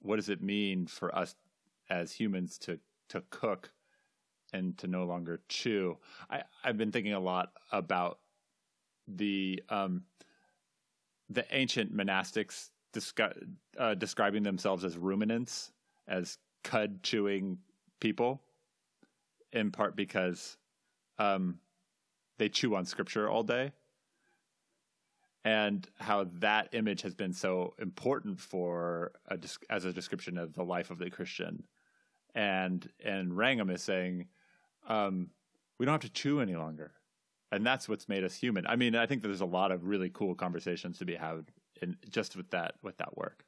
what 0.00 0.16
does 0.16 0.28
it 0.28 0.42
mean 0.42 0.86
for 0.86 1.14
us 1.16 1.34
as 1.90 2.12
humans 2.12 2.58
to 2.58 2.78
to 3.10 3.22
cook 3.30 3.72
and 4.52 4.76
to 4.78 4.86
no 4.86 5.04
longer 5.04 5.40
chew? 5.48 5.98
I, 6.30 6.42
I've 6.64 6.76
been 6.76 6.92
thinking 6.92 7.14
a 7.14 7.20
lot 7.20 7.50
about 7.70 8.18
the 9.08 9.62
um, 9.68 10.04
the 11.28 11.44
ancient 11.50 11.94
monastics 11.96 12.70
uh, 13.78 13.94
describing 13.94 14.42
themselves 14.42 14.84
as 14.84 14.98
ruminants, 14.98 15.72
as 16.06 16.38
cud 16.62 17.02
chewing 17.02 17.58
people, 18.00 18.42
in 19.52 19.70
part 19.70 19.96
because 19.96 20.58
um, 21.18 21.58
they 22.38 22.48
chew 22.48 22.74
on 22.74 22.84
scripture 22.84 23.28
all 23.28 23.42
day, 23.42 23.72
and 25.44 25.88
how 25.98 26.24
that 26.40 26.68
image 26.72 27.02
has 27.02 27.14
been 27.14 27.32
so 27.32 27.74
important 27.78 28.40
for 28.40 29.12
a, 29.28 29.38
as 29.68 29.84
a 29.84 29.92
description 29.92 30.38
of 30.38 30.54
the 30.54 30.62
life 30.62 30.90
of 30.90 30.98
the 30.98 31.10
Christian. 31.10 31.64
And 32.34 32.88
and 33.04 33.36
Wrangham 33.36 33.70
is 33.70 33.82
saying 33.82 34.28
um, 34.88 35.30
we 35.78 35.86
don't 35.86 35.92
have 35.92 36.10
to 36.10 36.10
chew 36.10 36.40
any 36.40 36.54
longer, 36.54 36.92
and 37.50 37.66
that's 37.66 37.88
what's 37.88 38.08
made 38.08 38.24
us 38.24 38.34
human. 38.34 38.66
I 38.66 38.76
mean, 38.76 38.96
I 38.96 39.06
think 39.06 39.22
there's 39.22 39.42
a 39.42 39.46
lot 39.46 39.72
of 39.72 39.84
really 39.84 40.10
cool 40.10 40.34
conversations 40.34 40.98
to 40.98 41.04
be 41.04 41.14
had 41.14 41.50
in 41.80 41.96
just 42.08 42.36
with 42.36 42.50
that 42.50 42.74
with 42.82 42.96
that 42.98 43.16
work. 43.16 43.44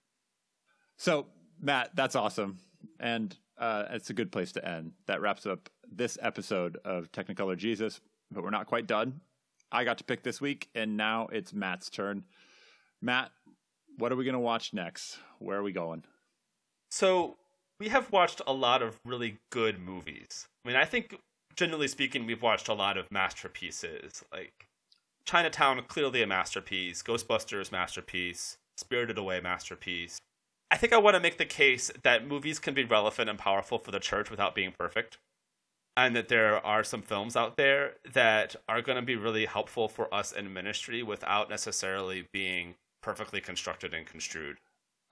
So 0.97 1.27
Matt, 1.61 1.95
that's 1.95 2.15
awesome, 2.15 2.59
and 3.01 3.35
uh, 3.57 3.85
it's 3.91 4.11
a 4.11 4.15
good 4.15 4.31
place 4.31 4.53
to 4.53 4.69
end. 4.69 4.93
That 5.07 5.21
wraps 5.21 5.47
up 5.47 5.71
this 5.91 6.19
episode 6.21 6.77
of 6.85 7.11
Technicolor 7.13 7.57
Jesus, 7.57 8.01
but 8.35 8.45
we're 8.45 8.51
not 8.51 8.67
quite 8.67 8.87
done. 8.87 9.21
I 9.73 9.85
got 9.85 9.99
to 9.99 10.05
pick 10.05 10.23
this 10.23 10.41
week, 10.41 10.69
and 10.75 10.97
now 10.97 11.29
it's 11.33 11.53
Matt's 11.53 11.89
turn. 11.89 12.25
Matt, 13.01 13.33
what 13.99 14.13
are 14.13 14.17
we 14.17 14.25
going 14.25 14.35
to 14.35 14.41
watch 14.41 14.73
next? 14.73 15.19
Where 15.39 15.59
are 15.59 15.63
we 15.63 15.73
going? 15.73 16.05
So, 16.91 17.37
we 17.81 17.89
have 17.89 18.13
watched 18.13 18.41
a 18.47 18.53
lot 18.53 18.83
of 18.83 19.01
really 19.05 19.39
good 19.51 19.79
movies. 19.79 20.47
I 20.65 20.69
mean, 20.69 20.77
I 20.77 20.85
think, 20.85 21.19
generally 21.57 21.89
speaking, 21.89 22.27
we've 22.27 22.43
watched 22.43 22.69
a 22.69 22.75
lot 22.75 22.97
of 22.97 23.11
masterpieces. 23.11 24.23
Like 24.33 24.69
Chinatown, 25.25 25.83
clearly 25.89 26.23
a 26.23 26.27
masterpiece, 26.27 27.03
Ghostbusters, 27.03 27.73
masterpiece, 27.73 28.59
Spirited 28.77 29.19
Away, 29.19 29.41
masterpiece. 29.41 30.19
I 30.71 30.77
think 30.77 30.93
I 30.93 30.99
want 30.99 31.15
to 31.15 31.21
make 31.21 31.39
the 31.39 31.45
case 31.45 31.91
that 32.03 32.27
movies 32.27 32.59
can 32.59 32.75
be 32.75 32.85
relevant 32.85 33.31
and 33.31 33.39
powerful 33.39 33.79
for 33.79 33.91
the 33.91 34.01
church 34.01 34.31
without 34.31 34.55
being 34.55 34.73
perfect. 34.79 35.19
And 35.97 36.17
that 36.17 36.29
there 36.29 36.65
are 36.67 36.83
some 36.83 37.03
films 37.03 37.37
out 37.37 37.57
there 37.57 37.95
that 38.13 38.57
are 38.69 38.83
going 38.83 38.97
to 38.97 39.03
be 39.03 39.15
really 39.15 39.47
helpful 39.47 39.89
for 39.89 40.13
us 40.13 40.33
in 40.33 40.53
ministry 40.53 41.03
without 41.05 41.49
necessarily 41.49 42.27
being 42.33 42.75
perfectly 43.01 43.41
constructed 43.41 43.95
and 43.95 44.05
construed. 44.05 44.59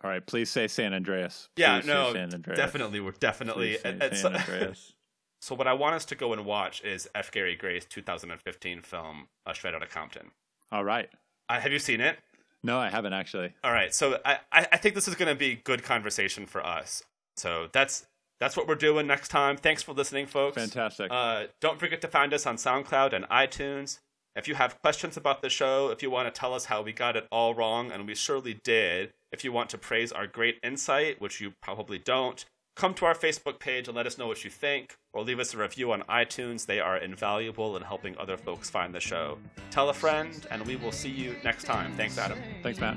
All 0.03 0.11
right, 0.11 0.25
please 0.27 0.51
say 0.51 0.67
San 0.67 0.93
Andreas. 0.93 1.49
Please 1.55 1.63
yeah, 1.63 1.83
no, 1.85 2.13
San 2.13 2.35
Andreas. 2.35 2.59
definitely. 2.59 2.99
We're 2.99 3.13
definitely. 3.13 3.79
San 3.79 4.03
Andreas. 4.03 4.95
so, 5.41 5.55
what 5.55 5.69
I 5.69 5.75
want 5.75 5.95
us 5.95 6.05
to 6.07 6.17
go 6.17 6.33
and 6.33 6.45
watch 6.45 6.83
is 6.83 7.09
F. 7.15 7.31
Gary 7.31 7.55
Gray's 7.55 7.85
2015 7.85 8.83
film, 8.83 9.29
A 9.47 9.55
Straight 9.55 9.75
Outta 9.75 9.87
Compton. 9.87 10.33
All 10.73 10.83
right. 10.83 11.09
Uh, 11.49 11.61
have 11.61 11.71
you 11.71 11.79
seen 11.79 12.01
it? 12.01 12.19
No, 12.65 12.79
I 12.79 12.89
haven't 12.89 13.13
actually. 13.13 13.53
All 13.63 13.73
right, 13.73 13.95
so 13.95 14.19
I, 14.25 14.39
I 14.53 14.77
think 14.77 14.95
this 14.95 15.09
is 15.09 15.15
going 15.15 15.29
to 15.29 15.39
be 15.39 15.57
good 15.57 15.83
conversation 15.83 16.47
for 16.47 16.65
us. 16.65 17.03
So 17.37 17.69
that's 17.73 18.07
that's 18.43 18.57
what 18.57 18.67
we're 18.67 18.75
doing 18.75 19.07
next 19.07 19.29
time. 19.29 19.57
Thanks 19.57 19.85
for 19.85 19.93
listening, 19.93 20.27
folks. 20.27 20.57
Fantastic. 20.57 21.13
Uh, 21.13 21.45
don't 21.61 21.79
forget 21.79 22.01
to 22.01 22.09
find 22.09 22.35
us 22.35 22.45
on 22.45 22.57
SoundCloud 22.57 23.13
and 23.13 23.25
iTunes. 23.29 24.01
If 24.35 24.49
you 24.49 24.57
have 24.57 24.83
questions 24.83 25.17
about 25.17 25.43
the 25.43 25.49
show, 25.49 25.91
if 25.91 26.03
you 26.03 26.11
want 26.11 26.27
to 26.27 26.37
tell 26.37 26.53
us 26.53 26.65
how 26.65 26.83
we 26.83 26.93
got 26.93 27.17
it 27.17 27.29
all 27.31 27.55
wrong, 27.55 27.93
and 27.93 28.05
we 28.05 28.17
surely 28.17 28.55
did, 28.65 29.13
if 29.31 29.45
you 29.45 29.53
want 29.53 29.71
to 29.71 29.79
praise 29.79 30.11
our 30.11 30.27
great 30.27 30.59
insight, 30.61 31.21
which 31.21 31.41
you 31.41 31.53
probably 31.63 31.99
don't, 31.99 32.45
come 32.75 32.95
to 32.95 33.05
our 33.05 33.15
Facebook 33.15 33.61
page 33.61 33.87
and 33.87 33.97
let 33.97 34.09
us 34.09 34.19
know 34.19 34.27
what 34.27 34.43
you 34.43 34.51
think, 34.51 34.97
or 35.13 35.23
leave 35.23 35.39
us 35.39 35.55
a 35.55 35.59
review 35.59 35.93
on 35.93 36.03
iTunes. 36.03 36.67
They 36.67 36.81
are 36.81 36.97
invaluable 36.97 37.77
in 37.77 37.85
helping 37.85 38.19
other 38.19 38.37
folks 38.37 38.69
find 38.69 38.93
the 38.93 38.99
show. 38.99 39.39
Tell 39.71 39.89
a 39.89 39.95
friend, 39.95 40.45
and 40.51 40.67
we 40.67 40.75
will 40.75 40.91
see 40.91 41.11
you 41.11 41.37
next 41.45 41.63
time. 41.63 41.95
Thanks, 41.95 42.19
Adam. 42.19 42.41
Thanks, 42.65 42.81
Matt. 42.81 42.97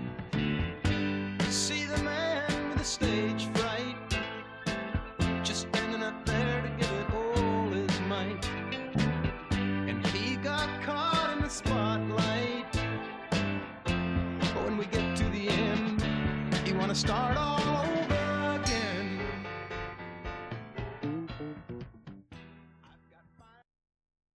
Start 16.96 17.36
over. 17.38 17.65